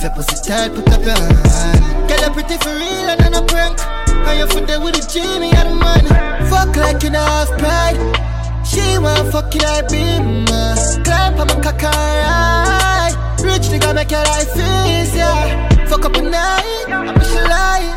If 0.00 0.14
pussy 0.14 0.36
tight, 0.48 0.72
put 0.72 0.88
up 0.92 1.02
your 1.02 1.10
hand. 1.10 2.08
Girl, 2.08 2.20
you 2.22 2.30
pretty 2.30 2.56
for 2.62 2.70
real 2.70 3.10
and 3.10 3.20
I'm 3.20 3.34
a 3.34 3.42
prank. 3.44 3.80
And 3.82 4.38
you 4.38 4.46
for 4.46 4.60
there 4.64 4.80
with 4.80 4.94
Jimmy 5.10 5.50
and 5.50 5.70
the 5.70 5.74
man. 5.74 6.06
Fuck 6.48 6.76
like 6.76 7.02
you 7.02 7.10
know 7.10 7.44
pride. 7.58 7.98
She 8.64 8.96
want 8.98 9.32
fuck 9.32 9.52
it, 9.56 9.64
I 9.64 9.82
be 9.90 10.22
ma. 10.46 10.76
Climb 11.02 11.40
on 11.40 11.48
my 11.48 11.58
cock 11.58 11.82
alright. 11.82 13.14
Rich 13.42 13.74
nigga 13.74 13.92
make 13.92 14.12
your 14.12 14.22
life 14.22 14.54
easier. 14.54 15.34
Fuck 15.88 16.04
up 16.04 16.14
a 16.14 16.22
night, 16.22 16.86
I'm 16.86 17.08
a 17.08 17.24
lie. 17.50 17.90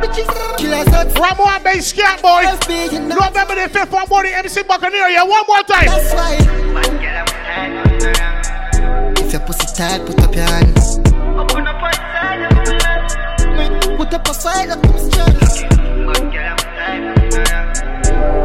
Bitches, 0.00 0.56
killers 0.56 0.88
outside. 0.88 1.20
Ramo 1.20 1.44
and 1.52 1.62
bass 1.62 1.88
Scat, 1.88 2.22
boy. 2.22 2.44
November 2.44 3.54
the 3.60 3.68
5th, 3.68 3.92
on 3.92 4.08
board 4.08 4.24
the 4.24 4.34
MC 4.34 4.62
Buccaneer, 4.62 5.08
yeah, 5.08 5.22
one 5.22 5.44
more 5.46 5.62
time. 5.64 5.84
That's 5.84 6.14
why. 6.14 6.38
If 9.20 9.32
your 9.32 9.42
pussy 9.42 9.66
tight, 9.76 10.06
put 10.06 10.18
up 10.20 10.34
your 10.34 10.44
hands. 10.44 11.05
Put 11.66 11.74
up 14.14 14.28
a 14.28 14.32
fight 14.34 14.70
up 14.70 14.80
to 14.82 14.88
me 14.88 14.98
strong. 15.00 15.34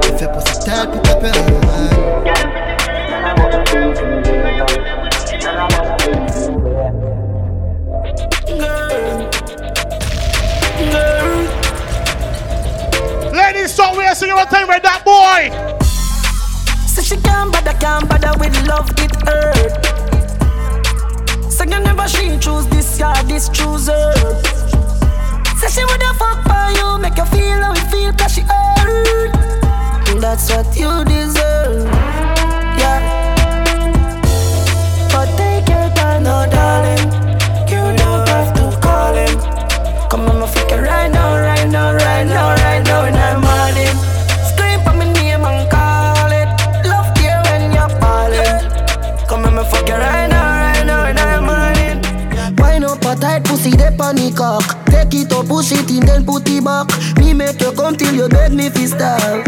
If 0.04 0.22
your 0.22 0.34
pussy 0.34 0.56
tight, 0.66 0.88
put 0.92 1.08
up 1.08 1.22
your 1.22 1.32
hands. 1.32 1.52
Ladies, 13.32 13.72
so 13.76 13.96
we're 13.96 14.16
singing 14.16 14.36
one 14.36 14.48
time 14.48 14.68
with 14.68 14.82
that 14.82 15.04
boy. 15.06 15.52
Say 16.88 17.04
she 17.04 17.18
can't 17.22 17.52
bother, 17.54 17.74
can't 17.74 18.10
bother 18.10 18.34
with 18.40 18.68
love, 18.68 18.90
it 18.98 19.16
hurt. 19.28 19.91
You 21.70 21.80
never 21.80 22.08
she 22.08 22.38
choose 22.40 22.66
this 22.68 22.98
guy, 22.98 23.22
this 23.24 23.48
chooser. 23.50 24.12
Say 25.58 25.70
she 25.70 25.86
woulda 25.86 26.14
fuck 26.16 26.44
by 26.46 26.74
you, 26.76 26.98
make 26.98 27.16
you 27.16 27.26
feel 27.26 27.62
how 27.62 27.74
it 27.74 27.86
feel, 27.92 28.12
cause 28.14 28.34
she 28.34 28.42
hurt. 28.42 29.32
That's 30.20 30.50
what 30.50 30.66
you 30.76 31.06
deserve, 31.06 31.86
yeah. 32.82 33.00
But 35.12 35.28
take 35.38 35.70
your 35.70 35.90
time, 35.96 36.24
no 36.24 36.46
darling. 36.50 36.61
Up, 55.42 55.48
push 55.48 55.72
it 55.72 55.90
in, 55.90 56.06
then 56.06 56.26
put 56.26 56.48
it 56.48 56.64
back. 56.64 56.88
Me 57.18 57.34
make 57.34 57.60
you 57.62 57.72
come 57.74 57.96
till 57.96 58.14
you 58.14 58.28
beg 58.30 58.54
me 58.54 58.70
fi 58.70 58.86
stop. 58.86 59.46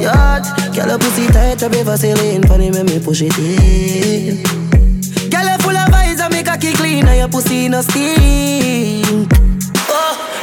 Yacht, 0.00 0.44
Girl, 0.74 0.90
a 0.90 0.98
pussy 0.98 1.26
tight, 1.28 1.62
a 1.62 1.68
river 1.68 1.96
sailing. 1.96 2.42
Funny 2.46 2.70
when 2.70 2.86
me 2.86 2.98
push 3.00 3.22
it 3.22 3.36
in. 3.38 4.42
Girl, 5.30 5.46
you 5.46 5.58
full 5.58 5.76
of 5.76 5.88
vibes, 5.90 6.20
I 6.20 6.28
make 6.30 6.48
a 6.48 6.58
kick 6.58 6.76
clean, 6.76 7.06
and 7.06 7.18
your 7.18 7.28
pussy 7.28 7.68
no 7.68 7.80
stink. 7.82 9.33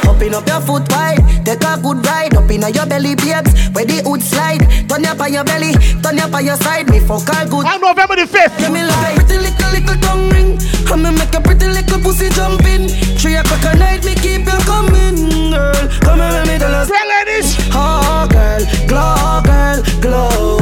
Open 0.08 0.34
up 0.34 0.46
your 0.46 0.60
foot 0.60 0.88
wide, 0.90 1.20
take 1.44 1.62
a 1.62 1.78
good 1.80 2.04
ride. 2.06 2.34
Up 2.36 2.50
inna 2.50 2.68
your 2.70 2.86
belly, 2.86 3.14
babes, 3.14 3.52
where 3.70 3.84
the 3.84 4.02
hood 4.04 4.22
slide. 4.22 4.62
Turn 4.88 5.04
up 5.06 5.20
on 5.20 5.32
your 5.32 5.44
belly, 5.44 5.72
turn 6.02 6.18
up 6.18 6.34
on 6.34 6.44
your 6.44 6.56
side. 6.56 6.88
Me 6.90 7.00
fuck 7.00 7.28
all 7.28 7.46
good. 7.46 7.66
On 7.66 7.80
November 7.80 8.16
the 8.16 8.26
5th. 8.26 8.58
Give 8.58 8.72
me 8.72 8.82
like 8.84 9.16
pretty 9.16 9.38
little, 9.38 9.70
little 9.72 9.96
tongue 10.02 10.30
ring. 10.30 10.58
I'ma 10.92 11.10
make 11.10 11.34
a 11.34 11.40
pretty 11.40 11.68
little 11.68 12.00
pussy 12.00 12.28
jump 12.30 12.64
in. 12.64 12.88
Three 13.18 13.36
o'clock 13.36 13.64
at 13.64 13.78
night, 13.78 14.04
me 14.04 14.14
keep 14.14 14.44
you 14.44 14.58
coming, 14.68 15.50
girl. 15.50 15.88
Come 16.00 16.18
here, 16.20 16.30
let 16.30 16.46
me 16.46 16.58
tell 16.58 16.74
us. 16.74 16.90
Well, 16.90 17.08
ladies. 17.08 17.56
Oh, 17.72 18.28
girl, 18.30 18.60
glow, 18.86 19.40
girl, 19.42 19.82
glow. 20.02 20.58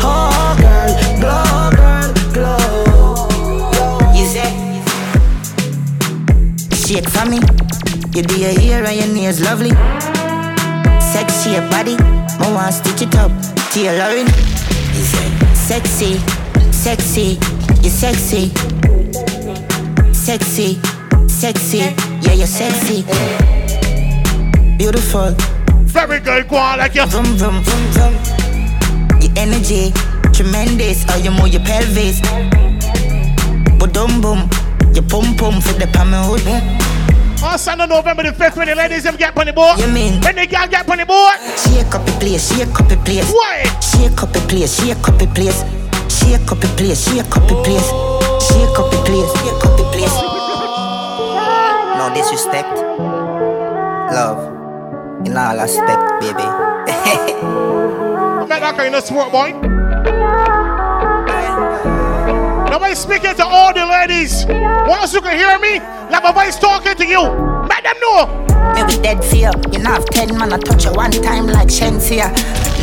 Oh, 0.00 0.56
girl, 0.62 0.92
glow, 1.20 1.70
girl, 1.76 2.08
glow. 2.32 4.10
You 4.16 4.24
say, 4.24 4.50
shake 6.72 7.08
for 7.10 7.28
me. 7.28 7.53
You 8.14 8.22
do 8.22 8.38
your 8.38 8.52
hair 8.60 8.84
and 8.84 8.96
your 8.96 9.12
nails 9.12 9.40
lovely. 9.40 9.70
Sexy 11.00 11.50
your 11.50 11.68
body, 11.68 11.96
I 11.98 12.52
want 12.54 12.72
stitch 12.72 13.02
it 13.02 13.16
up. 13.16 13.32
Tailoring. 13.72 14.28
Sexy, 15.52 16.18
sexy, 16.70 17.40
you 17.82 17.90
sexy. 17.90 18.52
Sexy, 20.12 20.78
sexy, 21.26 21.78
yeah, 22.22 22.34
you're 22.34 22.46
sexy. 22.46 23.02
Beautiful. 24.78 25.34
Very 25.82 26.20
good, 26.20 26.46
go 26.46 26.54
on 26.54 26.78
like 26.78 26.94
you. 26.94 27.06
Vroom, 27.06 27.34
vroom, 27.34 27.64
vroom, 27.64 27.84
vroom. 27.94 28.14
Your 29.20 29.32
energy, 29.36 29.92
tremendous. 30.32 31.04
Oh, 31.08 31.16
you 31.16 31.32
move 31.32 31.48
your 31.48 31.62
pelvis. 31.62 32.20
Boom, 33.80 34.20
boom. 34.20 34.48
Your 34.94 35.02
pum 35.02 35.34
pum 35.34 35.60
for 35.60 35.72
the 35.72 35.88
palm 35.92 36.12
hood. 36.12 36.83
On 37.44 37.58
Sunday, 37.58 37.86
November 37.86 38.22
the 38.22 38.30
5th, 38.30 38.56
when 38.56 38.68
the 38.68 38.74
ladies 38.74 39.04
them 39.04 39.16
get 39.16 39.36
on 39.36 39.46
the 39.46 39.52
board. 39.52 39.78
You 39.78 39.88
mean? 39.88 40.20
When 40.22 40.34
the 40.34 40.46
girl 40.46 40.66
get 40.66 40.88
on 40.88 40.96
the 40.98 41.06
board. 41.06 41.36
Shake 41.60 41.94
up 41.94 42.04
the 42.06 42.12
place, 42.18 42.48
shake 42.56 42.80
up 42.80 42.88
the 42.88 42.96
place. 43.04 43.30
What? 43.30 43.84
Shake 43.84 44.22
up 44.22 44.32
the 44.32 44.40
place, 44.48 44.80
shake 44.80 45.06
up 45.08 45.18
the 45.18 45.26
place. 45.28 45.60
Shake 46.08 46.50
up 46.50 46.58
the 46.58 46.68
place, 46.76 47.04
shake 47.04 47.36
up 47.36 47.44
the 47.46 47.54
place. 47.62 47.88
Shake 48.48 48.78
up 48.80 48.90
the 48.90 48.98
place, 49.04 49.30
shake 49.44 49.64
up 49.64 49.76
the 49.76 49.84
place. 49.92 50.16
Oh. 50.16 51.94
No 51.98 52.14
disrespect. 52.16 52.74
Love. 54.16 54.40
In 55.26 55.36
all 55.36 55.60
aspect, 55.60 56.20
baby. 56.20 56.48
That 58.64 58.76
kind 58.78 58.94
of 58.94 59.04
sport, 59.04 59.30
boy. 59.30 59.52
Nobody 62.70 62.94
speaking 62.94 63.34
to 63.36 63.44
all 63.44 63.74
the 63.74 63.84
ladies. 63.84 64.46
Once 64.88 65.12
you 65.12 65.20
can 65.20 65.36
hear 65.36 65.58
me, 65.58 65.80
like 66.10 66.22
my 66.22 66.32
voice 66.32 66.58
talking 66.58 66.94
to 66.94 67.06
you. 67.06 67.22
Let 67.22 67.82
them 67.84 67.96
know. 68.00 68.44
Me 68.74 68.82
we 68.84 69.02
dead 69.02 69.24
fear. 69.24 69.50
You 69.72 69.78
know 69.80 69.90
have 69.90 70.06
ten 70.06 70.36
man 70.38 70.52
I 70.52 70.58
touch 70.58 70.84
you 70.84 70.92
one 70.92 71.10
time 71.10 71.46
like 71.46 71.68
Shenseea. 71.68 72.30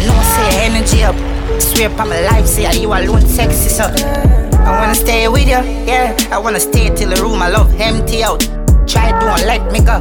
No 0.06 0.14
say 0.34 0.66
energy 0.66 1.04
up. 1.04 1.16
Swear 1.62 1.90
upon 1.92 2.10
my 2.10 2.22
life, 2.22 2.48
say 2.48 2.80
you 2.80 2.94
alone 2.94 3.22
sexy 3.28 3.70
so. 3.70 3.86
I 3.86 4.80
wanna 4.80 4.96
stay 4.96 5.28
with 5.28 5.48
you, 5.48 5.62
yeah. 5.86 6.16
I 6.32 6.38
wanna 6.38 6.60
stay 6.60 6.94
till 6.96 7.10
the 7.10 7.22
room 7.22 7.42
I 7.42 7.50
love 7.50 7.74
empty 7.80 8.24
out. 8.24 8.42
Try 8.88 9.12
don't 9.12 9.46
let 9.46 9.72
me 9.72 9.80
go. 9.80 10.00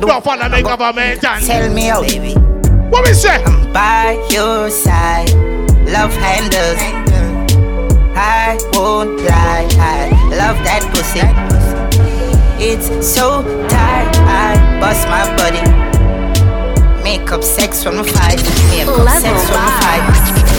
Don't 0.00 0.24
wanna 0.24 0.48
make 0.48 0.66
up 0.66 0.80
a 0.80 0.92
man. 0.92 1.18
Tell 1.18 1.72
me 1.72 1.88
out, 1.88 2.06
baby. 2.06 2.34
What 2.90 3.06
we 3.06 3.14
say? 3.14 3.42
I'm 3.44 3.72
by 3.72 4.12
your 4.30 4.70
side. 4.70 5.30
Love 5.86 6.12
handles. 6.14 6.80
I 8.18 8.58
won't 8.72 9.20
lie. 9.20 9.68
I 9.78 10.10
love 10.30 10.56
that 10.64 10.82
pussy. 10.92 11.45
It's 12.58 12.88
so 13.06 13.42
tight. 13.68 14.16
I 14.16 14.80
bust 14.80 15.06
my 15.08 15.24
body. 15.36 15.60
Make 17.04 17.30
up 17.30 17.44
sex 17.44 17.82
from 17.84 17.96
the 17.96 18.04
fight. 18.04 18.42
Make 18.70 18.88
up 18.88 18.96
Level 18.96 19.20
sex 19.20 19.44
from 19.44 19.60
the 19.60 19.74
fight. 19.84 20.04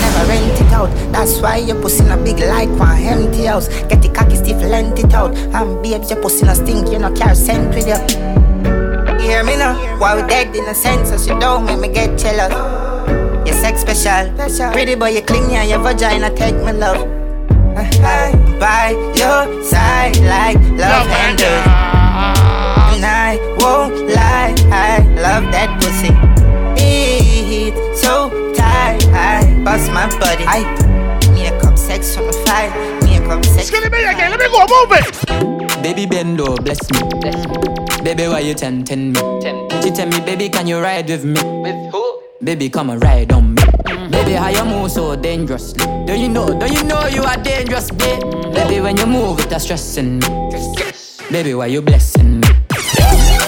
Never 0.01 0.29
rent 0.29 0.61
it 0.61 0.73
out. 0.73 1.11
That's 1.11 1.41
why 1.41 1.57
your 1.57 1.81
pussy 1.81 2.05
in 2.05 2.11
a 2.11 2.17
big 2.17 2.37
like 2.39 2.69
one 2.69 3.01
empty 3.01 3.45
house. 3.45 3.67
Get 3.89 4.03
the 4.03 4.09
cocky 4.09 4.35
stiff, 4.35 4.61
lent 4.61 4.99
it 4.99 5.13
out. 5.13 5.35
And 5.35 5.81
babes, 5.81 6.11
your 6.11 6.21
pussy 6.21 6.45
no 6.45 6.53
stink. 6.53 6.91
You 6.91 6.99
no 6.99 7.11
care 7.13 7.33
scent 7.33 7.73
with 7.73 7.87
you. 7.87 7.97
Hear 9.19 9.43
me 9.43 9.57
now. 9.57 9.97
Why 9.97 10.21
we 10.21 10.27
dead 10.27 10.55
in 10.55 10.65
a 10.65 10.75
sense, 10.75 11.09
so 11.09 11.33
you 11.33 11.39
don't 11.39 11.65
make 11.65 11.79
me 11.79 11.87
get 11.89 12.17
jealous. 12.19 12.53
Your 13.47 13.55
sex 13.55 13.81
special. 13.81 14.71
Pretty 14.71 14.93
boy, 14.93 15.09
you 15.09 15.23
clingy 15.23 15.55
and 15.55 15.67
your 15.67 15.79
vagina 15.79 16.29
take 16.35 16.55
my 16.55 16.73
love. 16.73 17.17
I 17.75 18.47
by 18.59 18.89
your 19.15 19.63
side 19.63 20.17
like 20.17 20.57
love 20.77 21.07
handles. 21.07 21.86
And 22.97 23.05
I 23.05 23.37
won't 23.61 24.09
lie, 24.09 24.55
I 24.73 24.97
love 25.21 25.53
that 25.53 25.69
pussy. 25.77 26.09
It's 26.81 28.01
so 28.01 28.33
tight, 28.55 29.05
I 29.13 29.45
bust 29.63 29.91
my 29.91 30.09
body. 30.17 30.45
I 30.49 30.65
make 31.29 31.63
up 31.63 31.77
sex 31.77 32.17
on 32.17 32.25
the 32.25 32.33
fire, 32.41 32.73
make 33.05 33.21
up 33.29 33.45
sex. 33.45 33.71
Let 33.71 33.91
me 33.91 33.99
again, 34.01 34.31
let 34.31 34.39
me 34.39 34.49
go, 34.49 34.65
move 34.65 34.97
it. 34.97 35.83
Baby 35.83 36.07
Bendo, 36.07 36.57
bless 36.57 36.81
me. 36.89 38.03
Baby, 38.03 38.29
why 38.29 38.39
you 38.39 38.55
tempting 38.55 39.13
me? 39.13 39.19
She 39.83 39.91
tell 39.91 40.07
me, 40.07 40.19
baby, 40.21 40.49
can 40.49 40.65
you 40.65 40.79
ride 40.79 41.07
with 41.07 41.23
me? 41.23 41.39
With 41.61 41.91
who? 41.91 42.23
Baby, 42.43 42.67
come 42.67 42.89
and 42.89 43.03
ride 43.03 43.31
on 43.31 43.53
me. 43.53 43.61
Mm-hmm. 43.61 44.09
Baby, 44.09 44.31
how 44.31 44.49
you 44.49 44.65
move 44.65 44.89
so 44.89 45.15
dangerously? 45.15 45.85
Don't 45.85 46.19
you 46.19 46.29
know? 46.29 46.47
Don't 46.47 46.73
you 46.73 46.83
know 46.83 47.05
you 47.05 47.21
are 47.21 47.37
dangerous, 47.37 47.91
babe? 47.91 48.23
Mm-hmm. 48.23 48.53
Baby, 48.53 48.81
when 48.81 48.97
you 48.97 49.05
move, 49.05 49.39
it's 49.51 49.65
stressing 49.65 50.17
me. 50.17 50.27
Baby, 51.29 51.53
why 51.53 51.67
you 51.67 51.83
blessing 51.83 52.39
me? 52.39 52.47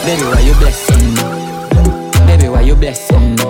Baby, 0.10 0.24
why 0.24 0.39
you 0.39 0.53
blessing 0.55 1.14
me? 1.14 2.26
Baby, 2.26 2.49
why 2.49 2.62
you 2.62 2.76
blessing 2.76 3.36
me? 3.36 3.45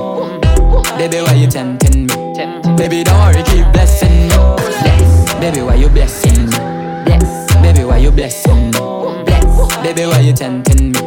Baby, 0.98 1.22
why 1.22 1.34
you 1.36 1.48
tempting 1.48 2.08
me? 2.08 2.76
Baby, 2.76 3.06
don't 3.06 3.18
worry, 3.18 3.44
keep 3.44 3.72
blessing 3.72 4.28
me. 4.28 4.36
Bless. 4.84 5.34
Baby, 5.36 5.62
why 5.62 5.76
you 5.76 5.88
blessing 5.88 6.48
me? 6.48 6.58
Bless. 7.06 7.54
Baby, 7.62 7.86
why 7.86 8.00
you 8.00 8.12
blessing 8.12 8.72
me? 8.72 8.80
Bless. 9.24 9.78
Baby, 9.78 10.06
why 10.08 10.20
you 10.20 10.34
tempting 10.34 10.92
me? 10.92 11.00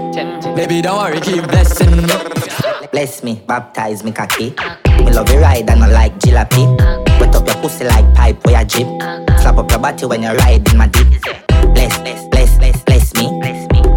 Baby, 0.57 0.80
don't 0.80 0.96
worry, 0.96 1.20
keep 1.20 1.44
blessing 1.44 1.98
me. 1.98 2.14
Bless 2.90 3.22
me, 3.22 3.42
baptize 3.46 4.03
me 4.05 4.11
cocky. 4.11 4.55
Me 5.05 5.12
love 5.12 5.30
you 5.30 5.38
ride 5.38 5.68
and 5.68 5.84
I 5.84 5.88
like 5.88 6.18
jalopy. 6.18 6.64
Wet 7.20 7.34
up 7.34 7.46
your 7.46 7.57
pussy 7.57 7.84
like 7.84 8.14
pipe 8.14 8.42
where 8.46 8.59
you 8.62 8.66
drip. 8.66 8.88
Slap 9.42 9.59
up 9.59 9.70
your 9.70 9.80
body 9.80 10.07
when 10.07 10.22
you 10.22 10.32
ride 10.32 10.66
in 10.72 10.78
my 10.78 10.86
deep. 10.86 11.09
Bless, 11.74 11.98
bless. 11.98 12.21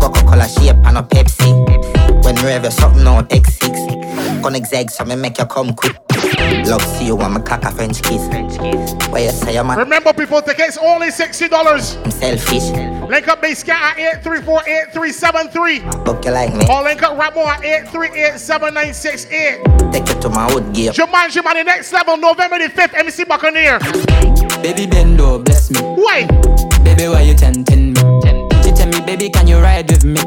Coca-Cola 0.06 0.48
shape 0.48 0.78
and 0.86 1.00
a 1.00 1.02
Pepsi. 1.02 1.50
When 2.24 2.36
you 2.38 2.46
have 2.48 2.72
something 2.72 3.08
on 3.08 3.26
X6. 3.30 4.44
Connect 4.44 4.68
zag 4.68 4.92
so 4.92 5.04
me 5.04 5.16
make 5.16 5.40
you 5.40 5.46
come 5.48 5.74
quick. 5.74 5.98
Love 6.68 6.84
see 6.84 7.08
you 7.08 7.16
when 7.16 7.34
me 7.34 7.42
cock 7.42 7.64
a 7.64 7.72
French 7.72 8.04
kiss. 8.04 8.22
Where 9.10 9.24
you 9.24 9.32
say 9.32 9.58
I'm 9.58 9.72
a 9.72 9.76
Remember, 9.76 10.14
people, 10.14 10.44
tickets 10.44 10.78
only 10.78 11.08
$60. 11.08 11.52
I'm 12.06 12.12
selfish. 12.12 12.70
Link 13.10 13.28
up 13.28 13.42
Base 13.42 13.58
Scat 13.60 13.98
at 13.98 14.24
834-8373. 14.24 16.06
Book 16.06 16.24
you 16.24 16.32
like 16.32 16.54
me. 16.54 16.68
Or 16.70 16.84
link 16.84 17.02
up 17.02 17.18
Ramo 17.18 17.48
at 17.48 17.62
838-7968. 17.88 19.92
Take 19.92 20.08
you 20.08 20.22
to 20.22 20.30
my 20.30 20.54
wood 20.54 20.72
gear. 20.72 20.92
Jumanji 20.92 21.44
Man, 21.44 21.56
the 21.56 21.64
next 21.64 21.92
level, 21.92 22.18
November 22.18 22.60
the 22.60 22.70
5th, 22.70 22.94
MC 22.94 23.24
Buccaneer. 23.24 23.80
Baby 24.62 24.86
Bendo, 24.86 25.44
bless 25.44 25.72
me. 25.72 25.80
Why? 25.80 26.28
Baby, 26.84 27.08
why 27.08 27.22
you 27.22 27.34
tempting 27.34 27.85
baby, 29.18 29.30
can 29.30 29.48
you 29.48 29.60
ride 29.60 29.90
with 29.90 30.04
me? 30.04 30.22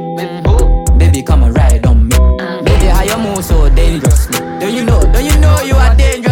Baby, 0.96 1.22
come 1.22 1.42
and 1.42 1.54
ride 1.54 1.84
on 1.86 2.08
me. 2.08 2.16
Uh. 2.16 2.62
Baby, 2.62 2.86
how 2.86 3.02
you 3.02 3.18
move 3.18 3.44
so 3.44 3.68
dangerously? 3.68 4.38
Don't 4.60 4.74
you 4.74 4.84
know? 4.84 5.00
Don't 5.12 5.24
you 5.24 5.38
know 5.38 5.60
you 5.60 5.74
are 5.74 5.94
dangerous, 5.94 6.27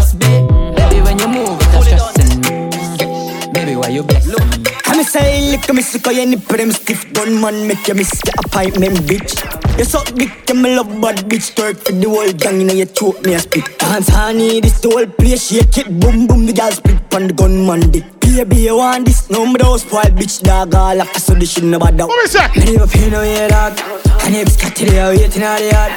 say 5.06 5.50
lick 5.50 5.72
me 5.72 5.82
sick 5.82 6.06
of 6.06 6.12
any 6.12 6.36
put 6.36 6.58
them 6.58 6.72
stiff 6.72 7.12
gun 7.12 7.40
man 7.40 7.66
make 7.68 7.86
you 7.86 7.94
miss 7.94 8.10
the 8.20 8.32
appointment 8.44 8.96
bitch. 9.08 9.32
You 9.78 9.84
suck 9.84 10.06
dick 10.14 10.50
and 10.50 10.62
me 10.62 10.76
love 10.76 10.88
bad 11.00 11.16
bitch 11.28 11.54
twerk 11.54 11.78
for 11.84 11.92
the 11.92 12.08
whole 12.08 12.32
gang 12.32 12.60
inna 12.60 12.74
your 12.74 12.86
throat 12.86 13.24
me 13.24 13.34
a 13.34 13.38
spit. 13.38 13.78
Dance 13.78 14.08
honey 14.08 14.60
this 14.60 14.80
the 14.80 14.90
whole 14.90 15.06
place 15.06 15.48
shake 15.48 15.78
it 15.78 16.00
boom 16.00 16.26
boom 16.26 16.46
the 16.46 16.52
girl 16.52 16.70
split 16.72 17.14
on 17.14 17.28
the 17.28 17.34
gun 17.34 17.66
gunman 17.66 17.90
dick. 17.90 18.04
Baby 18.20 18.56
you 18.68 18.76
want 18.76 19.06
this 19.06 19.30
no 19.30 19.46
me 19.46 19.56
those 19.58 19.82
spoiled 19.82 20.14
bitch 20.18 20.42
dog 20.42 20.74
all 20.74 21.00
up 21.00 21.14
so 21.16 21.34
this 21.34 21.52
shit 21.52 21.64
no 21.64 21.78
bad 21.78 22.00
out. 22.00 22.08
What 22.08 22.24
is 22.24 22.32
that? 22.32 22.54
Me 22.56 22.72
never 22.72 22.86
feel 22.86 23.10
no 23.10 23.20
way 23.20 23.48
dog. 23.48 23.78
And 24.26 24.34
if 24.34 24.48
it's 24.48 24.56
cat 24.56 24.74
there 24.74 25.08
waiting 25.08 25.42
out 25.42 25.58
the 25.58 25.70
yard. 25.70 25.92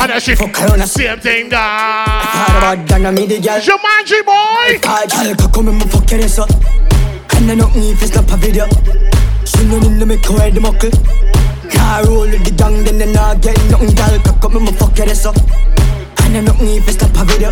And 0.00 0.10
that 0.10 0.22
shit 0.22 0.38
fuck 0.38 0.58
around 0.60 0.80
a 0.80 0.86
same 0.86 1.20
thing 1.20 1.50
dog. 1.50 1.60
Hard 1.60 2.80
about 2.80 2.88
than 2.88 3.14
me 3.14 3.26
the 3.26 3.38
girl. 3.38 3.60
Jumanji 3.60 4.24
boy. 4.24 4.78
Call 4.80 5.06
girl 5.06 5.34
can 5.36 5.52
come 5.52 5.68
and 5.68 5.90
fuck 5.92 6.10
your 6.10 6.20
ass 6.22 6.38
up. 6.38 6.50
And 7.36 7.50
I 7.50 7.54
nothing 7.54 7.84
if 7.84 8.02
it's 8.02 8.14
not 8.14 8.30
a 8.32 8.36
video. 8.36 8.66
She 9.44 9.64
no 9.66 9.78
need 9.78 9.98
to 10.00 10.06
make 10.06 10.24
her 10.26 10.50
the 10.50 10.60
muckle. 10.60 10.90
Nah 11.74 12.00
roll 12.00 12.28
with 12.28 12.44
the 12.44 12.50
gang, 12.50 12.84
then 12.84 12.98
they 12.98 13.12
not 13.12 13.40
get 13.40 13.58
nothing. 13.70 13.94
Girl, 13.94 14.18
cock 14.20 14.44
up 14.44 14.52
me, 14.52 14.60
me 14.60 14.72
fuck 14.72 14.96
your 14.96 15.08
ass 15.08 15.26
up. 15.26 15.36
And 16.24 16.36
I 16.36 16.40
nothing 16.40 16.68
if 16.68 16.88
it's 16.88 17.00
not 17.00 17.16
a 17.16 17.24
video. 17.24 17.50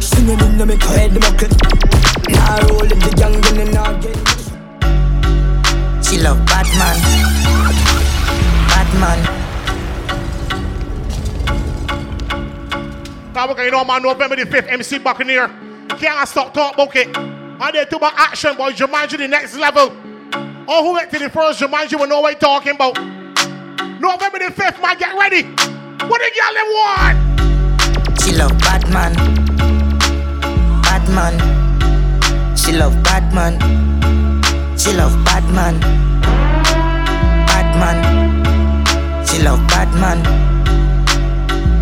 She 0.00 0.16
Bring 0.26 0.40
it 0.40 0.60
in, 0.60 0.68
make 0.68 0.82
her 0.82 0.98
head 0.98 1.14
buckle. 1.20 1.48
Now 2.28 2.58
roll 2.68 2.82
in 2.82 2.98
the 2.98 3.14
young 3.18 3.40
gun 3.40 3.60
and 3.60 3.72
now 3.72 3.92
get. 4.00 4.16
She 6.04 6.18
love 6.18 6.44
Batman. 6.46 6.96
Batman. 8.68 9.46
Now 13.34 13.46
we're 13.48 13.54
going 13.54 13.74
on 13.74 13.86
man 13.86 14.02
November 14.02 14.36
the 14.36 14.44
5th, 14.46 14.68
MC 14.72 14.98
Buccaneer. 14.98 15.48
Can't 15.98 16.28
stop 16.28 16.54
talk 16.54 16.74
about 16.74 16.96
it. 16.96 17.35
And 17.58 17.74
they 17.74 17.84
do 17.86 17.98
my 17.98 18.12
action, 18.16 18.54
boy. 18.56 18.72
Jumanji 18.72 19.16
the 19.18 19.28
next 19.28 19.56
level. 19.56 19.96
All 20.68 20.84
who 20.84 20.92
went 20.94 21.10
to 21.12 21.18
the 21.18 21.30
first 21.30 21.60
Jumanji 21.60 21.98
will 21.98 22.06
know 22.06 22.20
what 22.20 22.38
talking 22.38 22.74
about. 22.74 22.96
November 24.00 24.38
the 24.38 24.52
5th, 24.52 24.82
man, 24.82 24.98
get 24.98 25.16
ready. 25.16 25.42
What 26.06 26.20
girl 26.20 26.54
them 26.54 26.68
want? 26.76 28.20
She 28.20 28.32
love 28.34 28.58
Batman. 28.58 29.14
Batman. 30.82 32.56
She 32.56 32.72
love 32.72 33.02
Batman. 33.02 33.58
She 34.76 34.92
love 34.92 35.24
Batman. 35.24 35.80
Batman. 37.46 39.26
She 39.26 39.42
love 39.42 39.66
Batman. 39.68 40.22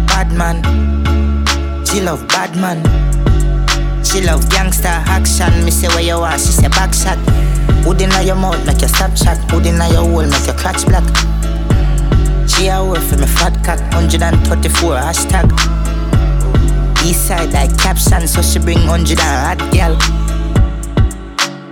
Batman. 0.07 1.85
She 1.85 2.01
love 2.01 2.27
Batman. 2.29 3.14
She 4.15 4.21
love 4.21 4.49
gangster 4.49 4.87
action. 4.87 5.65
Me 5.65 5.73
say 5.73 5.89
where 5.89 6.01
you 6.01 6.15
are, 6.15 6.39
she 6.39 6.53
say 6.53 6.69
back 6.69 6.95
shot. 6.95 7.19
Hood 7.83 8.01
inna 8.01 8.23
your 8.23 8.37
mouth 8.37 8.65
make 8.65 8.81
your 8.81 8.89
stop 8.89 9.17
shot. 9.17 9.39
Hood 9.51 9.67
inna 9.67 9.89
your 9.89 10.07
hole 10.07 10.23
make 10.23 10.47
your 10.47 10.55
clutch 10.55 10.87
black. 10.87 11.03
She 12.49 12.69
a 12.69 12.79
work 12.85 13.03
for 13.03 13.17
me 13.17 13.27
fat 13.27 13.59
cock. 13.65 13.81
134 13.93 14.95
hashtag. 14.95 15.51
East 17.05 17.27
side 17.27 17.53
like 17.53 17.77
caption, 17.77 18.29
so 18.29 18.41
she 18.41 18.61
bring 18.61 18.87
100 18.87 19.19
and 19.19 19.19
hot 19.19 19.59
girl. 19.75 19.99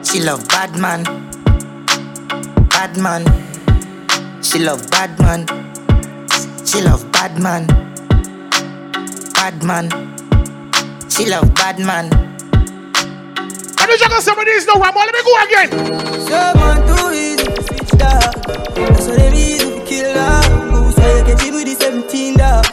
She 0.02 0.20
love 0.20 0.42
bad 0.48 0.76
man. 0.76 1.04
Bad 2.70 2.96
man. 2.98 3.22
She 4.42 4.58
love 4.58 4.90
bad 4.90 5.16
man. 5.20 5.46
She 6.66 6.82
love 6.82 7.06
bad 7.12 7.40
man. 7.40 7.68
Bad 9.32 9.62
man. 9.62 9.88
She 11.08 11.26
love 11.26 11.54
bad 11.54 11.78
man. 11.78 12.31
Don't 13.92 14.10
check 14.10 14.22
some 14.22 14.38
of 14.38 14.46
these 14.46 14.64
no 14.64 14.80
Ramon. 14.80 15.04
Let 15.04 15.12
me 15.12 15.20
go 15.20 15.32
again. 15.44 15.68
Someone 16.24 16.80
too 16.88 17.12
easy 17.12 17.44
to 17.44 17.60
switch 17.60 17.92
that. 18.00 18.32
That's 18.72 19.04
what 19.04 19.20
they 19.20 19.28
reason 19.28 19.68
to 19.68 19.84
kill 19.84 20.16
say 20.96 21.18
you 21.20 21.24
can 21.28 21.36
deal 21.36 21.54
with 21.60 21.68
the 21.68 21.76
17 21.76 22.40
that? 22.40 22.64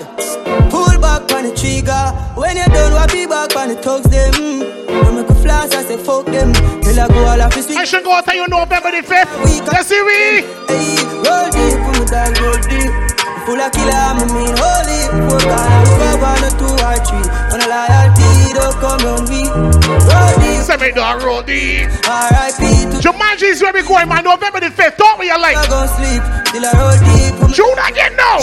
Pull 0.71 0.95
back 1.03 1.27
on 1.35 1.43
the 1.43 1.51
trigger. 1.51 1.91
When 2.39 2.55
you're 2.55 2.71
done, 2.71 2.95
what 2.95 3.11
be 3.11 3.27
back 3.27 3.51
on 3.51 3.67
the 3.67 3.75
thugs 3.75 4.07
them. 4.07 4.31
You 4.31 5.11
make 5.11 5.27
a 5.27 5.35
flash, 5.43 5.75
I 5.75 5.83
say 5.83 5.99
fuck 5.99 6.23
them. 6.23 6.55
Till 6.87 6.95
I 6.95 7.11
go 7.11 7.19
all 7.27 7.41
off 7.43 7.51
this 7.51 7.67
I 7.75 7.83
should 7.83 8.05
go 8.07 8.15
out 8.15 8.23
tell 8.23 8.39
you 8.39 8.47
November 8.47 8.87
the 8.87 9.03
5th. 9.03 9.67
Let's 9.67 9.91
see 9.91 9.99
we. 9.99 10.47
Hey, 10.71 11.03
roll 11.19 11.51
deep, 11.51 11.83
put 11.83 11.99
me 11.99 12.05
down, 12.07 12.31
roll 12.39 12.55
deep. 12.63 12.95
Full 13.43 13.59
of 13.59 13.67
killer, 13.75 13.91
I'm 13.91 14.23
a 14.23 14.25
mean 14.31 14.55
holy. 14.55 15.27
Four 15.27 15.43
guys, 15.43 15.91
five, 15.99 16.23
one, 16.23 16.47
or 16.47 16.53
two, 16.55 16.79
or 16.79 16.95
three. 17.03 17.27
On 17.51 17.59
a 17.59 17.67
loyalty, 17.67 18.55
don't 18.55 18.71
come 18.79 19.03
on 19.03 19.27
me. 19.27 19.43
Roll 19.51 20.31
deep. 20.39 20.48
Say 20.69 20.77
me 20.77 20.91
dog 20.91 21.23
roll 21.23 21.41
deep. 21.41 21.89
R.I.P. 22.07 22.61
to 22.61 23.01
Jumanji 23.01 23.49
is 23.49 23.59
where 23.59 23.73
we 23.73 23.81
going, 23.81 24.07
man. 24.07 24.23
November 24.23 24.59
the 24.59 24.67
5th. 24.67 24.97
Talk 24.97 25.17
what 25.17 25.25
you 25.25 25.41
like. 25.41 25.57
I 25.57 25.65
go 25.65 25.87
sleep 25.97 26.21
till 26.53 26.63
I 26.63 26.71
roll 26.77 26.93
deep. 27.09 27.55
June 27.55 27.79
again 27.89 28.15
now. 28.15 28.37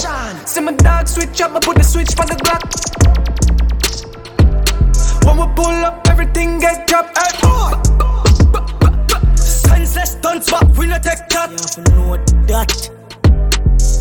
See 0.45 0.61
my 0.61 0.72
dog 0.72 1.07
switch 1.07 1.41
up, 1.41 1.53
I 1.53 1.61
put 1.61 1.77
the 1.77 1.85
switch 1.85 2.11
for 2.16 2.27
the 2.27 2.35
Glock. 2.35 2.66
When 5.24 5.37
we 5.37 5.55
pull 5.55 5.85
up, 5.85 6.05
everything 6.09 6.59
get 6.59 6.89
dropped. 6.89 7.16
Hey, 7.16 7.39
oh. 7.45 7.81
Senseless 9.37 10.11
stunts 10.11 10.51
back, 10.51 10.66
we 10.77 10.89
no 10.89 10.99
take 10.99 11.29
that. 11.29 11.51
You 11.53 11.59
have 11.59 11.85
to 11.85 11.93
know 11.93 12.16
that. 12.49 12.96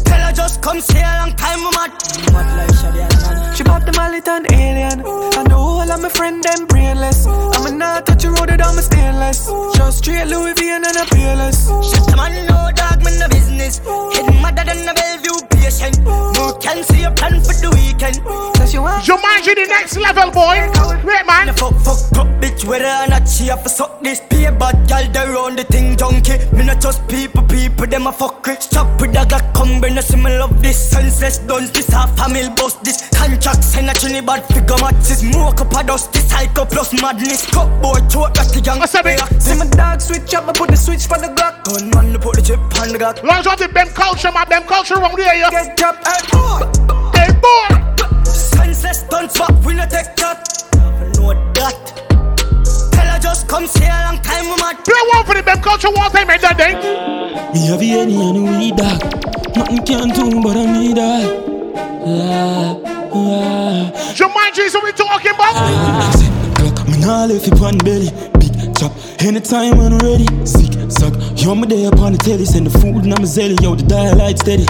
Tell 0.06 0.22
her 0.22 0.32
just 0.32 0.62
come 0.62 0.80
stay 0.82 1.02
a 1.02 1.20
long 1.20 1.34
time, 1.36 1.60
we 1.60 1.70
mad. 1.78 1.92
Mad 2.34 2.48
like 2.58 2.76
Shadi 2.80 3.56
She 3.56 3.64
bought 3.64 3.86
the 3.86 3.92
mallet 3.94 4.28
and 4.28 4.46
alien. 4.52 5.02
I 5.02 5.44
know 5.50 5.60
all 5.60 5.92
of 5.92 6.02
my 6.02 6.10
friend 6.10 6.44
them 6.44 6.68
brainless. 6.68 7.26
I'm 7.28 7.66
a 7.66 7.72
not 7.72 8.06
touch 8.06 8.24
the 8.24 8.32
road 8.32 8.50
it 8.50 8.62
on 8.62 8.76
my 8.76 8.82
stainless. 8.82 9.48
Just 9.76 10.00
straight 10.00 10.28
Louis 10.28 10.54
V 10.54 10.70
and 10.70 10.86
a 10.86 11.06
peerless. 11.14 11.68
Shut 11.90 12.06
the 12.10 12.16
man, 12.16 12.34
no 12.46 12.72
dog, 12.76 13.04
man, 13.04 13.20
no 13.20 13.28
business. 13.28 13.80
Head 13.80 14.28
madder 14.42 14.64
than 14.64 14.88
a 14.88 14.94
Bellevue 14.94 15.40
patient. 15.52 16.00
No 16.04 16.58
can 16.62 16.84
see 16.84 17.04
a 17.04 17.12
plan 17.12 17.42
for 17.42 17.56
the 17.64 17.70
weekend. 17.76 18.24
Cause 18.58 18.74
you 18.74 18.82
want 18.82 19.04
Jumanji 19.04 19.56
the 19.56 19.66
next 19.68 19.98
level, 19.98 20.32
boy. 20.32 20.58
Wait, 21.04 21.26
man. 21.26 21.54
Fuck, 21.56 21.76
fuck, 21.86 22.00
fuck, 22.14 22.28
bitch, 22.42 22.66
whether 22.66 22.86
or 22.86 23.08
not 23.08 23.28
she 23.28 23.46
have 23.48 23.64
to 23.64 23.70
suck 23.70 24.02
this 24.02 24.22
pay, 24.30 24.50
but 24.50 24.76
y'all 24.90 25.08
they 25.12 25.28
run 25.30 25.56
the 25.56 25.64
thing 25.64 25.96
junkie. 25.96 26.38
Me 26.56 26.64
not 26.66 26.82
just 26.82 27.08
people, 27.08 27.44
people, 27.44 27.88
them 27.88 28.08
a 28.08 28.12
fuck 28.12 28.48
it. 28.48 28.64
Stop 28.64 29.00
with 29.00 29.14
the 29.14 29.20
Glock, 29.20 29.54
come 29.54 29.82
bring 29.96 30.04
us, 30.04 30.16
me 30.16 30.38
love 30.38 30.62
this. 30.62 30.90
Senseless 30.90 31.38
done 31.40 31.68
this, 31.74 31.88
half 31.88 32.16
family 32.18 32.50
bust 32.56 32.84
this. 32.84 33.10
Contract, 33.10 33.64
send 33.64 33.90
a 33.90 33.94
chini 33.94 34.22
bad 34.22 34.44
figure 34.46 34.78
matches. 34.82 35.20
Smoke 35.20 35.62
up 35.62 35.74
a 35.74 35.84
dust, 35.84 36.14
this 36.14 36.30
psycho 36.30 36.66
plus 36.66 36.94
madness. 37.02 37.46
Cut 37.52 37.70
boy, 37.82 38.00
throat, 38.10 38.34
that's 38.36 38.52
the 38.52 38.62
young. 38.62 38.80
What's 38.80 38.96
up, 38.96 39.06
man? 39.06 39.18
See 39.40 39.58
my 39.58 39.66
dog 39.68 40.02
switch 40.02 40.34
up, 40.34 40.48
I 40.48 40.54
put 40.54 40.70
the 40.70 40.78
switch 40.78 41.06
for 41.08 41.18
the 41.18 41.28
Glock. 41.28 41.64
Gun 41.64 41.90
man, 41.92 42.14
to 42.14 42.20
put 42.20 42.36
the 42.36 42.42
chip 42.42 42.60
on 42.80 42.90
the 42.90 43.00
Glock. 43.00 43.24
Launch 43.24 43.48
out 43.48 43.60
the 43.60 43.68
BEM 43.68 43.90
culture, 43.90 44.32
my 44.32 44.46
BEM 44.46 44.64
culture 44.64 44.96
around 44.96 45.18
here, 45.18 45.34
yeah. 45.34 45.50
Get 45.50 45.78
dropped. 45.78 46.08
Hey, 46.08 46.28
oh. 46.34 47.12
Hey, 47.16 47.32
boy. 47.40 48.24
Senseless 48.26 49.00
stunts 49.00 49.38
back, 49.40 49.54
we 49.64 49.74
no 49.76 49.86
take 49.88 50.16
that. 50.18 50.44
Know 51.18 51.34
that. 51.56 51.78
Tell 52.92 53.08
her 53.08 53.20
just 53.20 53.48
come 53.48 53.68
stay 53.68 53.88
a 53.88 54.12
long 54.12 54.20
time, 54.22 54.46
we 54.46 54.56
mad. 54.60 54.84
Play 54.84 55.02
one 55.14 55.26
for 55.26 55.36
the 55.36 55.44
BEM 55.44 55.62
culture 55.62 55.92
one 55.92 56.12
time, 56.12 56.30
and 56.30 56.42
that 56.42 56.58
day. 56.58 56.74
Me 57.54 57.68
have 57.68 57.82
any 57.82 58.16
and 58.16 58.60
we 58.60 58.72
dog. 58.72 59.45
Nothing 59.66 59.86
can 59.86 60.10
do 60.10 60.42
but 60.44 60.56
I 60.56 60.66
need 60.66 60.98
that. 60.98 61.26
La, 62.06 62.74
la. 62.74 63.92
Jumanji 64.14 64.60
is 64.60 64.76
what 64.76 64.84
we 64.84 64.92
talking 64.92 65.32
about. 65.32 65.56
Glock, 66.54 66.88
me 66.88 67.00
nah 67.00 67.26
left 67.26 67.48
it 67.48 67.60
on 67.60 67.78
belly. 67.80 68.12
Big 68.38 68.76
chop, 68.78 68.92
anytime 69.24 69.78
when 69.78 69.94
I'm 69.94 70.00
ready. 70.00 70.28
Sick, 70.46 70.72
suck, 70.92 71.14
yo, 71.36 71.56
me 71.56 71.66
there 71.66 71.90
upon 71.90 72.12
the 72.12 72.20
telly. 72.20 72.46
Send 72.46 72.68
the 72.68 72.78
food 72.78 73.06
and 73.06 73.14
I'm 73.14 73.24
a 73.24 73.28
zelly, 73.28 73.60
yo, 73.60 73.74
the 73.74 73.84
dial 73.84 74.16
light 74.18 74.38
steady. 74.38 74.66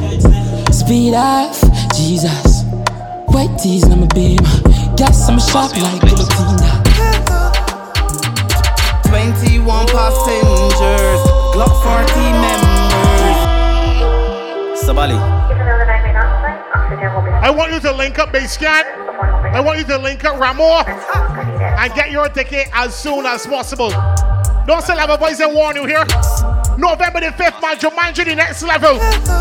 Speed 0.72 1.14
off, 1.14 1.60
Jesus. 1.94 2.64
White 3.28 3.60
tees, 3.60 3.84
I'm 3.92 4.04
a 4.04 4.08
beam. 4.16 4.40
Gas, 4.96 5.28
I'm 5.28 5.38
a 5.38 5.42
shop 5.42 5.76
like 5.76 6.02
Guillotine. 6.08 6.56
21 9.12 9.88
passengers, 9.88 11.22
Glock 11.52 11.84
40 11.84 12.32
members. 12.32 12.85
Sabali. 14.86 15.18
I 17.42 17.50
want 17.50 17.72
you 17.72 17.80
to 17.80 17.92
link 17.92 18.20
up 18.20 18.32
Base 18.32 18.52
Scat. 18.52 18.86
I 19.54 19.60
want 19.60 19.80
you 19.80 19.86
to 19.86 19.98
link 19.98 20.24
up 20.24 20.40
Ramo 20.40 20.84
and 20.86 21.94
get 21.96 22.12
your 22.12 22.30
ticket 22.30 22.68
as 22.74 22.94
soon 22.96 23.26
as 23.26 23.48
possible. 23.48 23.90
Don't 24.68 24.82
still 24.82 24.98
have 24.98 25.10
a 25.10 25.18
voice 25.18 25.40
and 25.40 25.54
warn 25.54 25.76
you 25.76 25.86
here. 25.86 26.06
November 26.78 27.22
the 27.22 27.34
5th, 27.34 27.62
man, 27.62 27.78
Jumanji 27.78 28.26
the 28.26 28.36
next 28.36 28.64
level. 28.64 28.98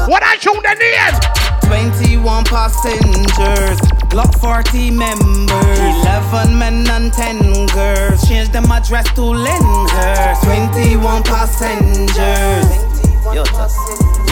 What 0.09 0.23
I 0.23 0.37
tune 0.37 0.63
the 0.63 0.75
name? 0.81 1.21
21 1.65 2.45
passengers, 2.45 3.81
Glock 4.09 4.39
40 4.41 4.91
members, 4.91 5.79
11 5.79 6.59
men 6.59 6.87
and 6.89 7.13
10 7.13 7.67
girls. 7.69 8.27
Change 8.29 8.51
them 8.51 8.71
address 8.71 9.13
to 9.15 9.23
Lyndhurst. 9.23 10.43
21 10.45 11.23
passengers. 11.23 12.95
Yo, 13.35 13.45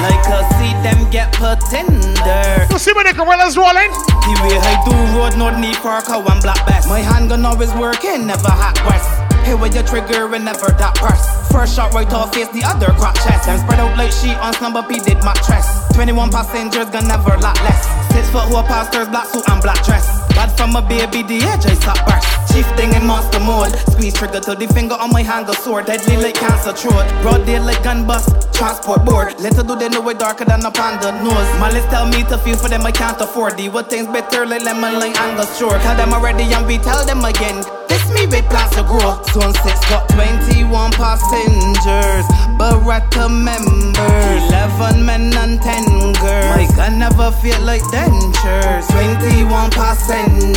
like 0.02 0.26
I 0.26 0.42
see 0.58 0.74
them 0.82 1.10
get 1.10 1.32
put 1.32 1.62
in 1.72 1.86
there. 2.26 2.66
You 2.70 2.78
see 2.78 2.92
where 2.92 3.04
the 3.04 3.14
gorillas 3.14 3.56
rolling? 3.56 3.90
The 4.26 4.34
way 4.42 4.58
I 4.58 4.74
do 4.84 4.94
road, 5.16 5.38
no 5.38 5.54
need 5.58 5.76
for 5.76 5.96
a 5.96 6.02
cow 6.02 6.24
and 6.26 6.42
black 6.42 6.66
best. 6.66 6.88
My 6.88 7.00
handgun 7.00 7.44
always 7.46 7.72
working, 7.74 8.26
never 8.26 8.50
hot 8.50 8.78
west. 8.86 9.21
Hey, 9.44 9.54
where 9.54 9.72
your 9.72 9.82
trigger 9.82 10.32
and 10.34 10.44
never 10.44 10.70
that 10.70 10.94
press. 10.94 11.50
First 11.50 11.74
shot 11.76 11.92
right 11.92 12.10
off 12.12 12.34
face, 12.34 12.48
the 12.54 12.62
other 12.64 12.94
crack 12.94 13.14
chest. 13.16 13.46
Them 13.46 13.58
spread 13.58 13.80
out 13.80 13.98
like 13.98 14.12
sheet 14.12 14.38
on 14.38 14.54
number 14.62 14.82
P 14.86 15.00
did 15.00 15.18
mattress. 15.26 15.66
21 15.94 16.30
passengers 16.30 16.88
gonna 16.88 17.08
never 17.08 17.36
lot 17.42 17.58
less. 17.66 17.82
Six 18.14 18.30
foot 18.30 18.46
who 18.48 18.62
pastors, 18.64 19.08
black 19.08 19.26
suit 19.26 19.44
and 19.50 19.60
black 19.60 19.82
dress. 19.84 20.06
Bad 20.32 20.50
from 20.56 20.76
a 20.76 20.82
baby, 20.82 21.22
the 21.26 21.42
edge 21.44 21.66
I 21.66 21.74
stop 21.74 22.00
burst. 22.06 22.32
Chief 22.52 22.66
thing 22.76 22.94
in 22.94 23.04
monster 23.04 23.40
mode. 23.40 23.72
Squeeze 23.92 24.14
trigger 24.14 24.40
till 24.40 24.54
the 24.54 24.68
finger 24.68 24.94
on 24.94 25.10
my 25.10 25.22
hand 25.22 25.46
go 25.46 25.52
sore. 25.52 25.82
Deadly 25.82 26.16
like 26.16 26.34
cancer 26.34 26.72
throat. 26.72 27.08
Broad 27.22 27.44
day 27.44 27.58
like 27.58 27.82
gun 27.82 28.06
bust. 28.06 28.30
Transport 28.52 29.04
board. 29.04 29.40
Little 29.40 29.64
do 29.64 29.74
they 29.76 29.88
know 29.88 30.06
it 30.08 30.18
darker 30.18 30.44
than 30.44 30.64
a 30.64 30.70
panda 30.70 31.12
nose. 31.24 31.50
Malice 31.58 31.84
tell 31.90 32.06
me 32.06 32.22
to 32.30 32.38
feel 32.38 32.56
for 32.56 32.68
them 32.68 32.86
I 32.86 32.92
can't 32.92 33.20
afford. 33.20 33.56
The 33.56 33.68
what 33.68 33.90
things 33.90 34.06
better 34.06 34.46
like 34.46 34.62
lemon 34.62 35.00
like 35.00 35.18
Angus 35.18 35.58
shore. 35.58 35.78
Tell 35.78 35.96
them 35.96 36.12
already 36.12 36.44
and 36.52 36.66
we 36.66 36.78
tell 36.78 37.04
them 37.04 37.24
again. 37.24 37.64
This 37.92 38.08
me 38.14 38.24
with 38.24 38.48
plans 38.48 38.72
to 38.76 38.82
grow. 38.84 39.20
Zone 39.36 39.52
6 39.52 39.80
got 39.92 40.08
21 40.08 40.92
passengers. 40.92 42.24
Beretta 42.56 43.28
members. 43.28 44.48
11 44.48 45.04
men 45.04 45.28
and 45.36 45.60
10 45.60 45.84
girls. 46.16 46.56
My 46.56 46.66
gun 46.74 46.98
never 46.98 47.30
feel 47.44 47.60
like 47.60 47.82
dentures. 47.92 48.88
21 48.96 49.70
passengers. 49.72 50.56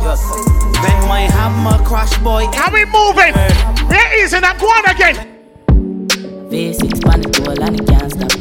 Yes. 0.00 0.24
Then 0.80 1.08
moving. 2.88 3.34
We're 3.90 4.24
easy 4.24 4.40
now. 4.40 4.56
Go 4.56 4.68
on 4.68 4.88
again. 4.88 5.16
V6 6.48 7.04
pan 7.04 7.20
the 7.20 7.28
toll 7.28 7.62
and 7.62 7.78
it 7.78 7.86
can't 7.86 8.10
stop. 8.10 8.32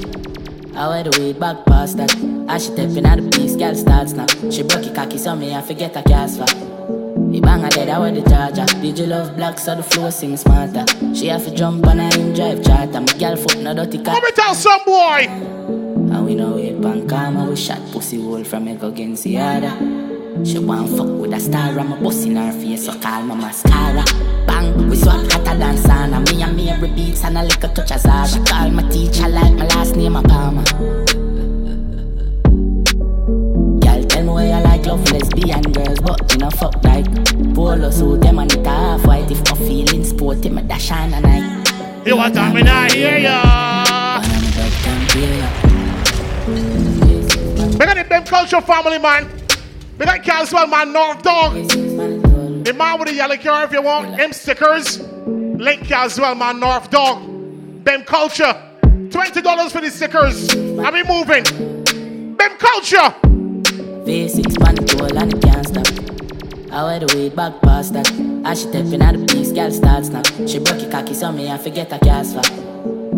I 0.77 0.87
wear 0.87 1.03
the 1.03 1.19
weed 1.19 1.37
back 1.37 1.65
past 1.65 1.97
that. 1.97 2.15
As 2.47 2.63
she 2.63 2.75
tapping 2.75 3.05
at 3.05 3.17
the 3.17 3.29
piece, 3.29 3.57
girl 3.57 3.75
starts 3.75 4.13
now. 4.13 4.27
She 4.49 4.63
broke 4.63 4.85
it 4.85 4.95
cocky, 4.95 5.17
so 5.17 5.35
me 5.35 5.53
I 5.53 5.61
forget 5.61 5.97
a 5.97 6.03
cast 6.03 6.39
for. 6.39 7.00
The 7.31 7.39
bang 7.39 7.69
dead, 7.69 7.87
I 7.87 7.97
wear 7.97 8.11
the 8.11 8.21
charger. 8.29 8.65
Did 8.81 8.99
you 8.99 9.05
love 9.05 9.37
black 9.37 9.57
so 9.57 9.73
the 9.73 9.83
flow 9.83 10.09
sing 10.09 10.35
smarter? 10.35 10.85
She 11.15 11.27
have 11.27 11.45
to 11.45 11.55
jump 11.55 11.85
and 11.87 12.01
I 12.01 12.13
him 12.13 12.33
drive 12.33 12.61
charter. 12.61 12.99
My 12.99 13.13
girl 13.17 13.37
foot 13.37 13.57
no 13.59 13.73
dirty 13.73 14.03
car. 14.03 14.15
Let 14.15 14.23
me 14.23 14.31
tell 14.31 14.53
some 14.53 14.83
boy. 14.83 15.27
And 16.11 16.25
we 16.25 16.35
know 16.35 16.57
it 16.57 16.81
pan 16.81 17.07
karma. 17.07 17.49
We 17.49 17.55
shot 17.55 17.79
pussy 17.93 18.21
hole 18.21 18.43
from 18.43 18.67
a 18.67 18.75
go 18.75 18.89
against 18.89 19.23
the 19.23 19.37
other. 19.37 19.71
She 20.43 20.59
want 20.59 20.89
fuck 20.89 21.07
with 21.07 21.33
a 21.33 21.39
star, 21.39 21.79
I'm 21.79 21.93
a 21.93 22.01
bust 22.01 22.25
in 22.25 22.35
her 22.35 22.51
face, 22.51 22.85
so 22.85 22.99
call 22.99 23.23
my 23.23 23.35
mascara. 23.35 24.03
Bang, 24.45 24.89
we 24.89 24.97
swap 24.97 25.21
hotter 25.31 25.57
than 25.57 25.77
sauna. 25.77 26.19
Me 26.29 26.43
and 26.43 26.55
me 26.55 26.69
every 26.69 26.89
beats 26.89 27.23
and 27.23 27.37
I 27.37 27.43
like 27.43 27.63
a 27.63 27.67
little 27.67 27.85
touch 27.85 27.91
of 27.91 28.01
Zara. 28.01 28.27
She 28.27 28.39
call 28.43 28.69
my 28.71 28.83
teacher 28.89 29.29
like 29.29 29.53
my 29.53 29.67
last 29.67 29.95
name, 29.95 30.17
a 30.17 30.21
love 34.91 35.11
lesbian 35.11 35.61
girls, 35.71 35.99
but 36.01 36.19
you 36.31 36.37
know 36.39 36.49
fuck 36.49 36.83
like 36.83 37.05
polo 37.55 37.89
suit 37.89 38.19
them 38.21 38.39
and 38.39 38.51
it 38.51 38.65
half 38.65 39.05
white. 39.05 39.31
If 39.31 39.39
my 39.49 39.57
feeling 39.65 40.03
sporty, 40.03 40.49
me 40.49 40.61
dash 40.63 40.91
on 40.91 41.13
a 41.13 41.21
night. 41.21 42.05
You 42.05 42.17
want 42.17 42.35
time 42.35 42.53
me 42.55 42.63
not 42.63 42.91
hear 42.91 43.17
ya? 43.17 44.21
Big 47.77 47.87
up 47.87 47.95
the 47.95 48.05
Bem 48.09 48.25
Culture 48.25 48.59
family, 48.59 48.99
man. 48.99 49.29
Big 49.97 50.09
up 50.09 50.21
Caswell, 50.23 50.67
man, 50.67 50.91
North 50.91 51.23
Dog. 51.23 51.53
The 51.53 52.73
man 52.75 52.99
with 52.99 53.07
the 53.07 53.13
yellow 53.13 53.37
car 53.37 53.63
if 53.63 53.71
you 53.71 53.81
want. 53.81 54.19
M 54.19 54.33
stickers. 54.33 54.99
Link 54.99 55.87
Caswell, 55.87 56.35
man, 56.35 56.59
North 56.59 56.89
Dog. 56.89 57.17
Bem 57.85 58.03
Culture. 58.03 58.53
$20 58.83 59.71
for 59.71 59.79
the 59.79 59.89
stickers. 59.89 60.49
I 60.79 60.91
be 60.91 61.03
moving. 61.07 62.35
Bem 62.35 62.57
Culture. 62.57 63.30
V6 64.05 64.59
pan 64.59 64.75
the 64.75 64.85
toll 64.85 65.17
and 65.17 65.33
it 65.33 65.41
can't 65.41 65.67
stop. 65.67 66.71
I 66.71 66.83
wear 66.83 66.99
the 66.99 67.15
weed 67.15 67.35
back 67.35 67.61
past 67.61 67.93
that. 67.93 68.09
As 68.45 68.61
she 68.61 68.71
tapping 68.71 69.01
at 69.01 69.13
the 69.15 69.25
piece, 69.27 69.51
girl 69.51 69.69
starts 69.69 70.09
now. 70.09 70.23
She 70.47 70.57
broke 70.57 70.81
it 70.81 70.89
cocky, 70.89 71.13
so 71.13 71.31
me 71.31 71.51
I 71.51 71.57
forget 71.57 71.91
a 71.93 71.99
cast 71.99 72.33
for. 72.33 72.41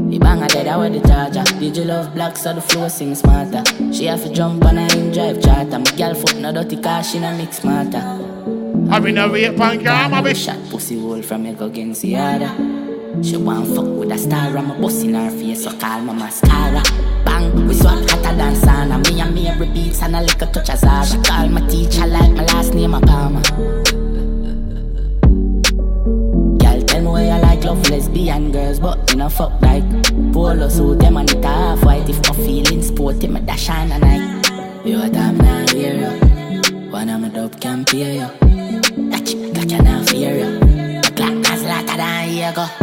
The 0.09 0.19
banger 0.19 0.47
dead, 0.47 0.67
I 0.67 0.75
wear 0.77 0.89
the 0.89 0.99
charger. 1.07 1.43
Did 1.59 1.77
you 1.77 1.86
love 1.86 2.13
black, 2.13 2.36
so 2.36 2.53
the 2.53 2.61
flow 2.61 2.88
sing 2.89 3.15
smarter? 3.15 3.63
She 3.93 4.05
have 4.05 4.23
to 4.23 4.34
jump 4.34 4.65
on 4.65 4.77
and 4.77 4.91
I 4.91 4.95
him 4.95 5.11
drive 5.11 5.41
charter. 5.41 5.79
My 5.79 5.91
girl 5.95 6.15
foot 6.15 6.38
no 6.38 6.51
dirty 6.51 6.81
car, 6.81 7.03
she 7.03 7.19
no 7.19 7.36
mix 7.38 7.59
smarter. 7.59 8.03
I 8.91 8.99
been 8.99 9.17
a 9.17 9.29
rape 9.29 9.55
car, 9.55 9.77
I 9.77 10.21
be 10.21 10.34
shot 10.34 10.59
pussy 10.69 10.99
hole 10.99 11.21
from 11.21 11.45
a 11.45 11.53
go 11.53 11.67
against 11.67 12.01
the 12.01 12.17
other. 12.17 12.93
She 13.22 13.38
want 13.38 13.68
fuck 13.76 13.86
with 13.86 14.11
a 14.11 14.18
star, 14.18 14.57
I'm 14.57 14.72
a 14.72 14.82
bust 14.82 15.03
in 15.05 15.14
her 15.14 15.30
face, 15.30 15.64
so 15.64 15.72
call 15.78 16.01
my 16.01 16.14
mascara. 16.14 16.82
Bang, 17.24 17.68
we 17.68 17.76
swap 17.76 17.99
hotter 18.09 18.36
than 18.36 18.55
sauna. 18.55 18.97
Me 19.07 19.22
and 19.22 19.36
me 19.36 19.74
beats 19.74 20.01
and 20.01 20.16
a 20.16 20.22
little 20.22 20.47
touch 20.47 20.70
of 20.70 20.80
Zara. 20.80 21.05
She 21.05 21.18
call 21.22 21.47
my 21.47 21.61
teacher 21.68 22.07
like 22.07 22.32
my 22.32 22.43
last 22.45 22.74
name, 22.74 22.93
a 22.95 22.99
Palmer. 22.99 23.41
Girl, 26.57 26.82
tell 26.82 27.01
me 27.01 27.07
why 27.07 27.24
you 27.24 27.41
like 27.41 27.64
love 27.64 27.89
lesbian 27.89 28.51
girls, 28.51 28.80
but 28.80 29.09
you 29.11 29.18
know 29.18 29.30
fuck 29.30 29.61
like 29.61 29.84
polo 30.34 30.68
suit 30.68 30.99
them 30.99 31.18
and 31.18 31.32
it 31.32 31.45
half 31.45 31.84
white. 31.86 32.09
If 32.09 32.18
my 32.28 32.36
feeling 32.36 32.82
sporty, 32.82 33.28
me 33.28 33.41
dash 33.41 33.70
on 33.70 33.91
a 33.91 33.99
night. 33.99 34.86
You 34.86 34.99
what 34.99 35.16
I'm 35.16 35.38
not 35.38 35.74
you. 35.74 36.09
One 36.89 37.09
of 37.09 37.22
my 37.22 37.30
dope 37.30 37.61
can 37.61 37.86
pay 37.86 38.16
you. 38.18 38.28
That 39.11 39.24
chick 39.26 39.55
like 39.55 39.72
you 39.72 39.82
not 39.82 40.09
fear 40.09 40.36
you. 40.36 40.59
My 40.59 41.01
clock 41.11 41.45
has 41.45 41.64
later 41.64 41.97
than 41.97 42.30
here 42.30 42.51
go. 42.53 42.82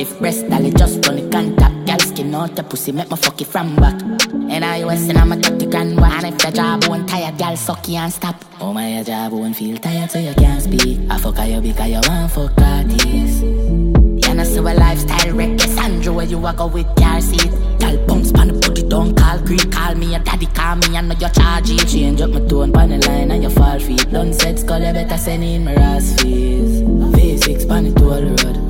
Stiff 0.00 0.18
breast, 0.18 0.48
dolly 0.48 0.70
just 0.70 1.06
run 1.06 1.16
the 1.16 1.28
contact. 1.30 1.86
Girl 1.86 1.98
skin 1.98 2.34
out 2.34 2.56
the 2.56 2.62
pussy, 2.62 2.90
make 2.90 3.10
me 3.10 3.16
fuck 3.18 3.38
it 3.38 3.46
from 3.46 3.76
back. 3.76 4.00
And 4.32 4.64
I 4.64 4.82
was 4.82 5.06
in 5.06 5.18
I'm 5.18 5.30
a 5.30 5.36
30 5.36 5.66
grand 5.66 6.00
one. 6.00 6.24
If 6.24 6.42
your 6.42 6.52
job 6.52 6.84
won't 6.88 7.06
tired, 7.06 7.36
girl 7.36 7.54
suck 7.54 7.86
you 7.86 7.96
and 7.96 8.10
stop. 8.10 8.42
Oh 8.62 8.72
my, 8.72 8.94
your 8.94 9.04
job 9.04 9.32
won't 9.32 9.54
feel 9.54 9.76
tired 9.76 10.10
so 10.10 10.18
you 10.18 10.32
can't 10.32 10.62
speak. 10.62 11.00
I 11.10 11.18
fuck 11.18 11.46
you 11.46 11.60
because 11.60 11.90
you 11.90 12.00
want 12.08 12.32
fuck 12.32 12.58
artists. 12.62 13.42
You 13.42 14.34
know 14.34 14.44
see 14.44 14.56
a 14.56 14.62
lifestyle 14.62 15.34
wreck, 15.34 15.50
yes, 15.58 15.76
Andrew, 15.76 16.14
where 16.14 16.24
you 16.24 16.46
a 16.46 16.52
go 16.54 16.66
with 16.66 16.86
car 16.96 17.20
seat. 17.20 17.50
Girl 17.78 18.06
bounce 18.06 18.32
pan 18.32 18.48
the 18.48 18.54
booty, 18.54 18.88
don't 18.88 19.14
call 19.14 19.38
creep, 19.40 19.70
call 19.70 19.94
me 19.96 20.14
a 20.14 20.18
daddy, 20.18 20.46
call 20.46 20.76
me, 20.76 20.96
I 20.96 21.02
know 21.02 21.14
you 21.14 21.28
charge 21.28 21.68
it. 21.72 21.86
Change 21.86 22.22
up 22.22 22.30
my 22.30 22.40
tone 22.48 22.72
pan 22.72 22.88
the 22.88 23.06
line 23.06 23.32
and 23.32 23.42
you 23.42 23.50
fall 23.50 23.78
feet. 23.78 24.10
Done 24.10 24.32
skull, 24.32 24.80
you 24.80 24.94
better 24.94 25.18
send 25.18 25.44
in 25.44 25.62
my 25.62 25.74
ass 25.74 26.22
fees. 26.22 26.80
V6 26.80 27.68
pan 27.68 27.92
the 27.92 28.00
toll 28.00 28.24
road. 28.24 28.69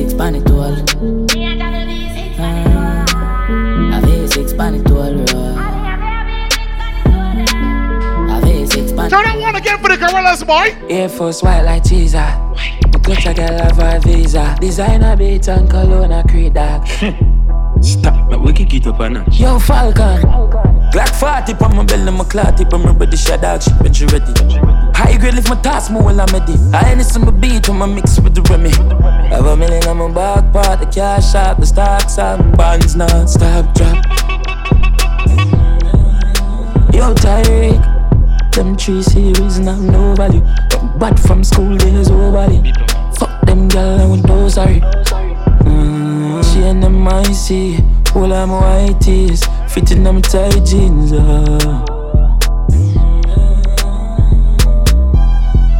A 0.00 0.02
V6 0.02 0.16
pan 0.16 0.32
the 0.32 0.40
toll. 0.48 0.62
A 0.62 0.74
V6 4.00 4.56
pan 4.56 4.72
the 4.78 4.88
toll 4.88 5.12
road. 5.12 5.56
A 8.30 8.40
V6 8.40 8.96
pan 8.96 9.10
Turn 9.10 9.24
that 9.24 9.38
one 9.38 9.56
again 9.56 9.78
for 9.78 9.88
the 9.88 9.98
gorillas, 9.98 10.42
boy. 10.42 10.74
Air 10.88 11.10
Force 11.10 11.42
white 11.42 11.64
like 11.64 11.84
teaser. 11.84 12.18
Got 13.02 13.26
a 13.26 13.34
girl 13.34 13.58
have 13.58 13.78
a 13.78 14.00
visa. 14.00 14.56
Designer 14.58 15.16
beat 15.18 15.48
and 15.48 15.68
cologne 15.68 16.12
a 16.12 16.26
creed 16.26 16.54
dog. 16.54 16.86
Stop, 17.82 18.30
but 18.30 18.40
we 18.40 18.54
kick 18.54 18.72
it 18.72 18.86
up 18.86 19.00
a 19.00 19.10
notch. 19.10 19.38
Yo, 19.38 19.58
Falcon. 19.58 20.79
Glock 20.90 21.14
40 21.46 21.64
on 21.64 21.76
my 21.76 21.84
belly, 21.84 22.10
my 22.10 22.24
clot 22.24 22.56
tip, 22.56 22.72
I'm 22.74 22.84
ready, 22.98 23.16
shut 23.16 23.42
dog 23.42 23.62
shit 23.62 23.74
when 23.80 23.92
she 23.92 24.06
ready. 24.06 24.32
High 24.92 25.16
grade 25.18 25.34
lift 25.34 25.48
my 25.48 25.54
task, 25.62 25.90
more 25.92 26.02
while 26.02 26.20
I'm 26.20 26.26
ready. 26.34 26.54
I 26.72 26.92
ain't 26.92 27.02
some 27.02 27.24
beat 27.40 27.68
when 27.68 27.80
I 27.80 27.86
mix 27.86 28.18
with 28.18 28.34
the 28.34 28.42
Remy. 28.42 28.70
Have 29.30 29.46
a 29.46 29.56
million 29.56 29.86
on 29.86 29.98
my 29.98 30.12
back 30.12 30.52
part, 30.52 30.80
the 30.80 30.86
cash 30.86 31.34
out, 31.36 31.60
the 31.60 31.66
stocks 31.66 32.18
out, 32.18 32.56
bonds 32.56 32.96
non 32.96 33.28
stop 33.28 33.72
drop. 33.74 34.04
Yo, 36.92 37.14
Tyreek, 37.14 38.52
them 38.52 38.76
three 38.76 39.02
series 39.02 39.58
and 39.58 39.68
have 39.68 39.80
no. 39.80 40.16
Bad 40.98 41.20
from 41.20 41.44
school 41.44 41.76
days, 41.76 42.10
oh 42.10 42.32
body. 42.32 42.72
Fuck 43.16 43.40
them 43.46 43.68
gal, 43.68 44.00
I 44.00 44.06
want 44.06 44.26
no 44.26 44.48
sorry. 44.48 44.80
Mm, 45.64 46.42
she 46.52 46.62
and 46.64 46.82
them 46.82 47.06
I 47.06 47.22
see, 47.32 47.78
all 48.14 48.32
I'm 48.32 48.50
white 48.50 49.00
tees, 49.00 49.42
fitting 49.70 50.02
them 50.02 50.20
tight 50.20 50.64
jeans. 50.64 51.12
Uh. 51.12 51.84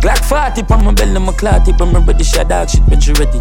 Glock 0.01 0.25
40 0.25 0.73
on 0.73 0.85
my 0.85 0.93
belly, 0.95 1.19
my 1.21 1.33
clot 1.33 1.65
tip, 1.67 1.81
I'm 1.81 1.93
ready, 2.07 2.25
shot 2.25 2.49
dog 2.49 2.71
shit 2.71 2.83
when 2.89 3.01
she 3.01 3.13
ready. 3.13 3.39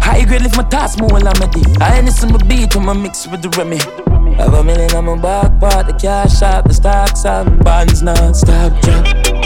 High 0.00 0.24
grade 0.24 0.42
lift 0.42 0.56
my 0.56 0.64
task, 0.64 0.98
more 0.98 1.10
while 1.10 1.28
I'm 1.28 1.38
ready. 1.40 1.62
I 1.80 1.98
ain't 1.98 2.10
some 2.10 2.36
beat 2.48 2.74
when 2.74 2.88
I 2.88 2.92
mix 2.94 3.28
with 3.28 3.42
the 3.42 3.50
Remy. 3.50 3.78
Have 4.36 4.54
a 4.54 4.64
million 4.64 4.94
on 4.94 5.04
my 5.04 5.16
back 5.20 5.60
part, 5.60 5.86
the 5.86 5.92
cash 5.92 6.42
out, 6.42 6.64
the 6.64 6.74
stocks 6.74 7.24
out, 7.24 7.46
bonds 7.62 8.02
non 8.02 8.34
stop 8.34 8.72
drop. 8.80 9.42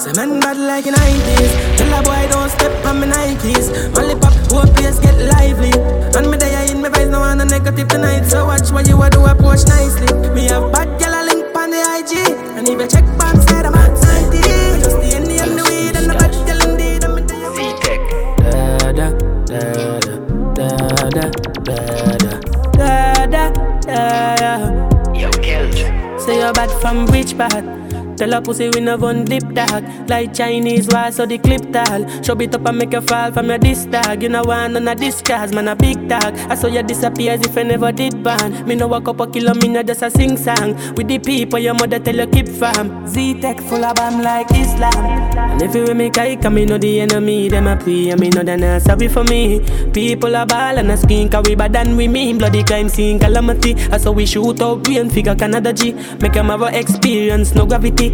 Say 0.00 0.12
man 0.16 0.40
bad 0.40 0.56
like 0.56 0.86
in 0.86 0.94
90s 0.94 1.76
Tell 1.76 1.92
a 1.92 2.02
boy 2.02 2.26
don't 2.30 2.48
step 2.48 2.86
on 2.86 3.00
my 3.00 3.06
Nikes 3.06 3.68
Only 3.98 4.14
pop, 4.14 4.32
whole 4.50 4.64
place 4.72 4.98
get 4.98 5.12
lively 5.18 5.72
And 6.16 6.30
me 6.30 6.38
there 6.38 6.49
me 6.80 6.88
vibes 6.88 7.10
now 7.10 7.22
on 7.22 7.36
the 7.38 7.44
negative 7.44 7.88
tonight. 7.88 8.24
So 8.24 8.46
watch 8.46 8.70
what 8.70 8.88
you 8.88 9.00
a 9.02 9.10
do, 9.10 9.26
approach 9.26 9.66
nicely. 9.66 10.08
Me 10.34 10.46
have 10.46 10.72
bad 10.72 10.88
girl 10.98 11.12
a 11.12 11.22
link 11.28 11.54
on 11.54 11.70
the 11.70 11.76
IG 11.76 12.12
And 12.56 12.68
even 12.68 12.88
check 12.88 13.04
bomb 13.18 13.36
said 13.42 13.66
I'm 13.66 13.74
at 13.74 13.92
90 13.92 14.38
Just 14.80 14.96
the 14.96 15.12
end 15.14 15.28
and 15.28 15.58
the 15.58 15.64
weed 15.68 15.96
and 15.96 16.08
the 16.08 16.14
bad 16.14 16.32
girl 16.46 16.70
indeed. 16.70 17.04
I'm 17.04 17.18
in 17.18 17.26
the 17.26 17.36
V-Tech 17.56 18.00
Da 18.40 18.92
da, 18.92 19.10
da 19.44 19.60
da, 20.00 20.16
da 20.54 20.68
da, 21.10 21.26
da 21.66 21.76
da 22.16 22.34
Da 22.72 23.26
da, 23.26 23.50
da 23.80 24.36
da 24.36 25.12
Yo, 25.12 25.28
Kelch 25.30 25.80
Say 26.20 26.38
you're 26.38 26.52
bad 26.54 26.70
from 26.80 27.04
which 27.06 27.36
part? 27.36 27.79
Tell 28.20 28.34
a 28.34 28.42
pussy 28.42 28.68
we 28.68 28.80
no 28.80 28.98
gun 28.98 29.24
dip 29.24 29.48
dog 29.54 29.82
Like 30.06 30.34
Chinese 30.34 30.86
wall 30.88 31.10
so 31.10 31.24
the 31.24 31.38
clip 31.38 31.72
tall. 31.72 32.04
Show 32.22 32.38
it 32.38 32.54
up 32.54 32.66
and 32.68 32.76
make 32.76 32.92
you 32.92 33.00
fall 33.00 33.32
from 33.32 33.48
your 33.48 33.56
disc 33.56 33.88
dog 33.88 34.22
You 34.22 34.28
know 34.28 34.42
want 34.44 34.74
none 34.74 34.88
of 34.88 34.98
this 35.00 35.22
cause 35.22 35.54
man 35.54 35.68
a 35.68 35.74
big 35.74 36.06
tag. 36.06 36.34
I 36.50 36.54
saw 36.54 36.66
you 36.66 36.82
disappear 36.82 37.32
as 37.32 37.40
if 37.40 37.56
I 37.56 37.62
never 37.62 37.90
did 37.92 38.22
ban 38.22 38.68
Me 38.68 38.74
no 38.74 38.88
walk 38.88 39.08
up 39.08 39.20
a 39.20 39.26
kilo 39.26 39.54
me 39.54 39.68
no 39.68 39.82
just 39.82 40.02
a 40.02 40.10
sing 40.10 40.36
song. 40.36 40.74
With 40.96 41.08
the 41.08 41.18
people 41.18 41.58
your 41.58 41.72
mother 41.72 41.98
tell 41.98 42.14
you 42.14 42.26
keep 42.26 42.46
fam 42.46 43.06
Z-Tech 43.08 43.58
full 43.62 43.82
of 43.82 43.96
bam 43.96 44.20
like 44.20 44.50
Islam. 44.50 44.92
And 45.38 45.62
if 45.62 45.74
you 45.74 45.94
make 45.94 46.18
I 46.18 46.36
come 46.36 46.56
me 46.56 46.66
know 46.66 46.76
the 46.76 47.00
enemy 47.00 47.48
Them 47.48 47.68
a 47.68 47.76
pray 47.76 48.10
and 48.10 48.20
me 48.20 48.28
know 48.28 48.42
they 48.42 48.56
not 48.58 48.82
sorry 48.82 49.08
for 49.08 49.24
me. 49.24 49.60
People 49.94 50.34
a 50.34 50.44
ball 50.44 50.76
and 50.76 50.90
a 50.90 50.96
skin 50.98 51.30
cause 51.30 51.48
we 51.48 51.54
bad 51.54 51.72
than 51.72 51.96
we 51.96 52.06
mean. 52.06 52.36
Bloody 52.36 52.64
crime 52.64 52.90
scene 52.90 53.18
calamity. 53.18 53.76
I 53.90 53.96
saw 53.96 54.12
we 54.12 54.26
shoot 54.26 54.60
out 54.60 54.82
brain 54.82 55.08
figure 55.08 55.34
Canada 55.34 55.72
G. 55.72 55.94
Make 56.20 56.34
them 56.34 56.48
have 56.48 56.60
a 56.60 56.78
experience 56.78 57.54
no 57.54 57.64
gravity 57.64 58.09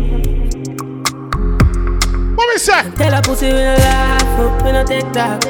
What 2.36 2.48
we 2.52 2.58
say? 2.58 2.90
Tell 2.96 3.14
a 3.14 3.22
pussy 3.22 3.46
we 3.46 3.52
no 3.52 3.74
laugh, 3.76 4.62
we 4.64 4.72
no 4.72 4.84
take 4.84 5.12
that. 5.14 5.42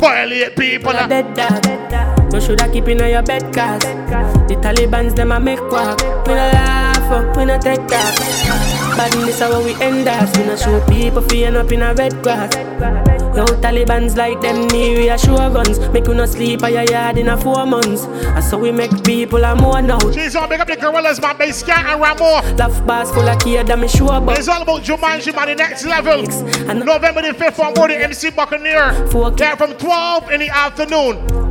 Violate 0.00 0.56
people. 0.56 0.92
No 0.92 1.06
dead 1.06 1.34
dog. 1.34 2.32
You 2.32 2.40
shoulda 2.40 2.70
keep 2.72 2.88
in 2.88 2.98
your 2.98 3.22
bed 3.22 3.42
cause 3.52 3.82
the 3.82 4.56
Taliban's 4.62 5.14
them 5.14 5.32
a 5.32 5.40
make 5.40 5.58
quack. 5.68 5.98
We 6.26 6.34
no 6.34 6.46
laugh, 6.54 7.36
we 7.36 7.44
no 7.44 7.58
take 7.58 7.86
that. 7.88 8.94
Badness 8.96 9.40
how 9.40 9.62
we 9.62 9.74
end 9.82 10.08
us. 10.08 10.36
We 10.36 10.46
not 10.46 10.58
show 10.58 10.80
people 10.86 11.22
feeling 11.22 11.56
up 11.56 11.70
in 11.72 11.82
a 11.82 11.92
red 11.94 12.22
grass. 12.22 13.19
Yo, 13.34 13.44
Taliban's 13.62 14.16
like 14.16 14.40
them 14.40 14.66
need 14.68 14.98
reassure 14.98 15.36
guns. 15.50 15.78
Make 15.90 16.06
you 16.08 16.14
not 16.14 16.28
sleep 16.30 16.62
at 16.64 16.72
your 16.72 16.82
yard 16.82 17.16
in 17.16 17.28
a 17.28 17.36
four 17.36 17.64
months. 17.64 18.06
That's 18.06 18.50
how 18.50 18.58
we 18.58 18.72
make 18.72 19.04
people 19.04 19.44
a 19.44 19.54
more 19.54 19.80
now. 19.80 20.00
She's 20.10 20.34
on, 20.34 20.48
make 20.48 20.58
up 20.58 20.66
the 20.66 20.76
gorillas, 20.76 21.20
man. 21.20 21.36
Bass 21.36 21.60
Scat 21.60 21.86
and 21.86 22.00
Ramo. 22.00 22.56
Love 22.56 22.86
bars 22.86 23.10
full 23.12 23.28
of 23.28 23.38
kid, 23.38 23.68
that 23.68 23.78
me 23.78 23.86
sure 23.86 24.14
about. 24.14 24.38
It's 24.38 24.48
all 24.48 24.62
about 24.62 24.82
Jumanji, 24.82 25.34
man. 25.34 25.46
The 25.46 25.54
next 25.54 25.84
level. 25.86 26.28
And 26.68 26.80
November 26.80 27.22
the 27.22 27.28
5th 27.28 27.58
on 27.64 27.74
board 27.74 27.92
the 27.92 28.02
MC 28.02 28.30
Buccaneer. 28.30 28.92
There 29.36 29.56
from 29.56 29.74
12 29.74 30.30
in 30.32 30.40
the 30.40 30.48
afternoon. 30.48 31.49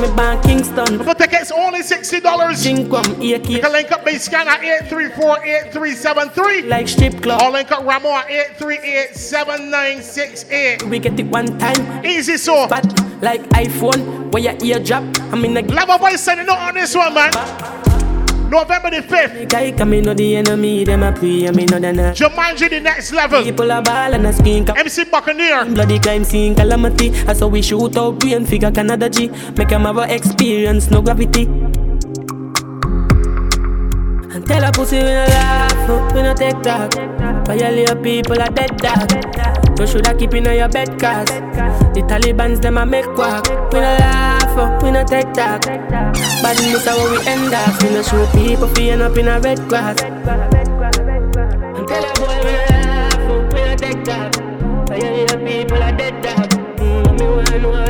Remember 0.00 0.16
me 0.16 0.16
ban 0.16 0.40
Kingston. 0.42 1.04
For 1.04 1.14
tickets 1.14 1.52
only 1.52 1.80
$60. 1.80 2.22
Jinkwam, 2.22 3.22
You 3.22 3.38
can 3.60 3.70
link 3.70 3.92
up 3.92 4.02
Bass 4.02 4.24
Scat 4.24 4.46
at 4.46 4.60
834-8373. 4.88 6.68
Like 6.68 6.88
strip 6.88 7.22
club. 7.22 7.42
Or 7.42 7.50
link 7.50 7.70
up 7.70 7.84
Ramo 7.84 8.08
at 8.08 8.28
838-7968. 8.56 10.88
We 10.88 10.98
get 10.98 11.20
it 11.20 11.26
one 11.26 11.58
time. 11.58 12.06
Easy 12.06 12.38
so. 12.38 12.66
But 12.66 12.86
like 13.20 13.42
iPhone, 13.50 14.32
where 14.32 14.42
your 14.42 14.56
ear 14.64 14.78
drop. 14.82 15.04
I'm 15.32 15.44
in 15.44 15.52
the 15.52 15.60
Level 15.62 15.98
boy 15.98 16.16
sending 16.16 16.48
out 16.48 16.68
on 16.68 16.74
this 16.76 16.94
one, 16.94 17.12
man. 17.12 17.30
November 18.50 18.90
the 18.90 19.02
5th. 19.02 19.48
Guy 19.48 19.72
come 19.72 20.02
know 20.02 20.12
the 20.12 20.36
enemy, 20.36 20.84
them 20.84 21.02
a 21.02 21.12
pray, 21.12 21.46
I 21.46 21.52
mean 21.52 21.66
know 21.66 21.78
the 21.78 21.92
night. 21.92 22.16
Jumanji 22.16 22.68
the 22.68 22.80
next 22.80 23.12
level. 23.12 23.42
People 23.42 23.70
are 23.70 23.82
ball 23.82 24.12
and 24.14 24.26
a 24.26 24.32
skin. 24.32 24.68
MC 24.68 25.04
Buccaneer. 25.04 25.64
Bloody 25.66 25.98
crime 26.00 26.24
scene 26.24 26.54
calamity. 26.54 27.10
That's 27.10 27.40
how 27.40 27.48
we 27.48 27.62
shoot 27.62 27.96
out 27.96 28.18
brain 28.18 28.44
figure 28.44 28.70
Canada 28.70 29.08
G. 29.08 29.28
Make 29.56 29.68
them 29.68 29.82
have 29.82 29.98
a 29.98 30.12
experience, 30.12 30.90
no 30.90 31.00
gravity. 31.00 31.44
And 34.32 34.46
tell 34.46 34.64
a 34.64 34.72
pussy 34.72 34.96
we 34.96 35.02
no 35.02 35.26
laugh, 35.26 36.14
we 36.14 36.22
no 36.22 36.34
take 36.34 36.60
talk. 36.62 36.92
Violate 37.46 38.02
people 38.02 38.40
are 38.40 38.50
dead 38.50 38.76
dog. 38.78 39.10
You 39.78 39.86
shoulda 39.86 40.14
keep 40.14 40.34
in 40.34 40.44
your 40.44 40.68
bed 40.68 40.98
cause 41.00 41.28
the 41.94 42.02
Taliban's 42.06 42.60
them 42.60 42.78
a 42.78 42.84
make 42.84 43.06
quack. 43.14 43.48
We 43.72 43.80
no 43.80 43.96
laugh, 43.98 44.39
oh, 44.56 44.78
we 44.82 44.90
no 44.90 45.04
take 45.04 45.32
talk. 45.32 45.62
This 45.62 46.84
how 46.84 46.98
we 47.10 47.18
end 47.26 47.52
up. 47.54 47.82
We 47.82 47.90
no 47.90 48.02
show 48.02 48.26
people 48.32 48.68
feeling 48.74 49.02
up 49.02 49.16
in 49.16 49.28
a 49.28 49.40
red 49.40 49.58
grass. 49.68 50.00
And 50.02 50.24
tell 51.88 52.04
a 52.04 52.12
boy 52.14 52.38
we 52.44 52.52
no 52.52 52.64
laugh, 52.70 53.18
oh, 53.20 53.48
we 53.52 53.60
no 53.64 53.76
take 53.76 54.04
talk. 54.04 54.34
Violate 54.88 55.46
people 55.46 55.82
are 55.82 55.92
dead 55.92 56.22
dog. 56.22 56.50
Mm, 56.78 57.18
me 57.18 57.66
wanna 57.66 57.89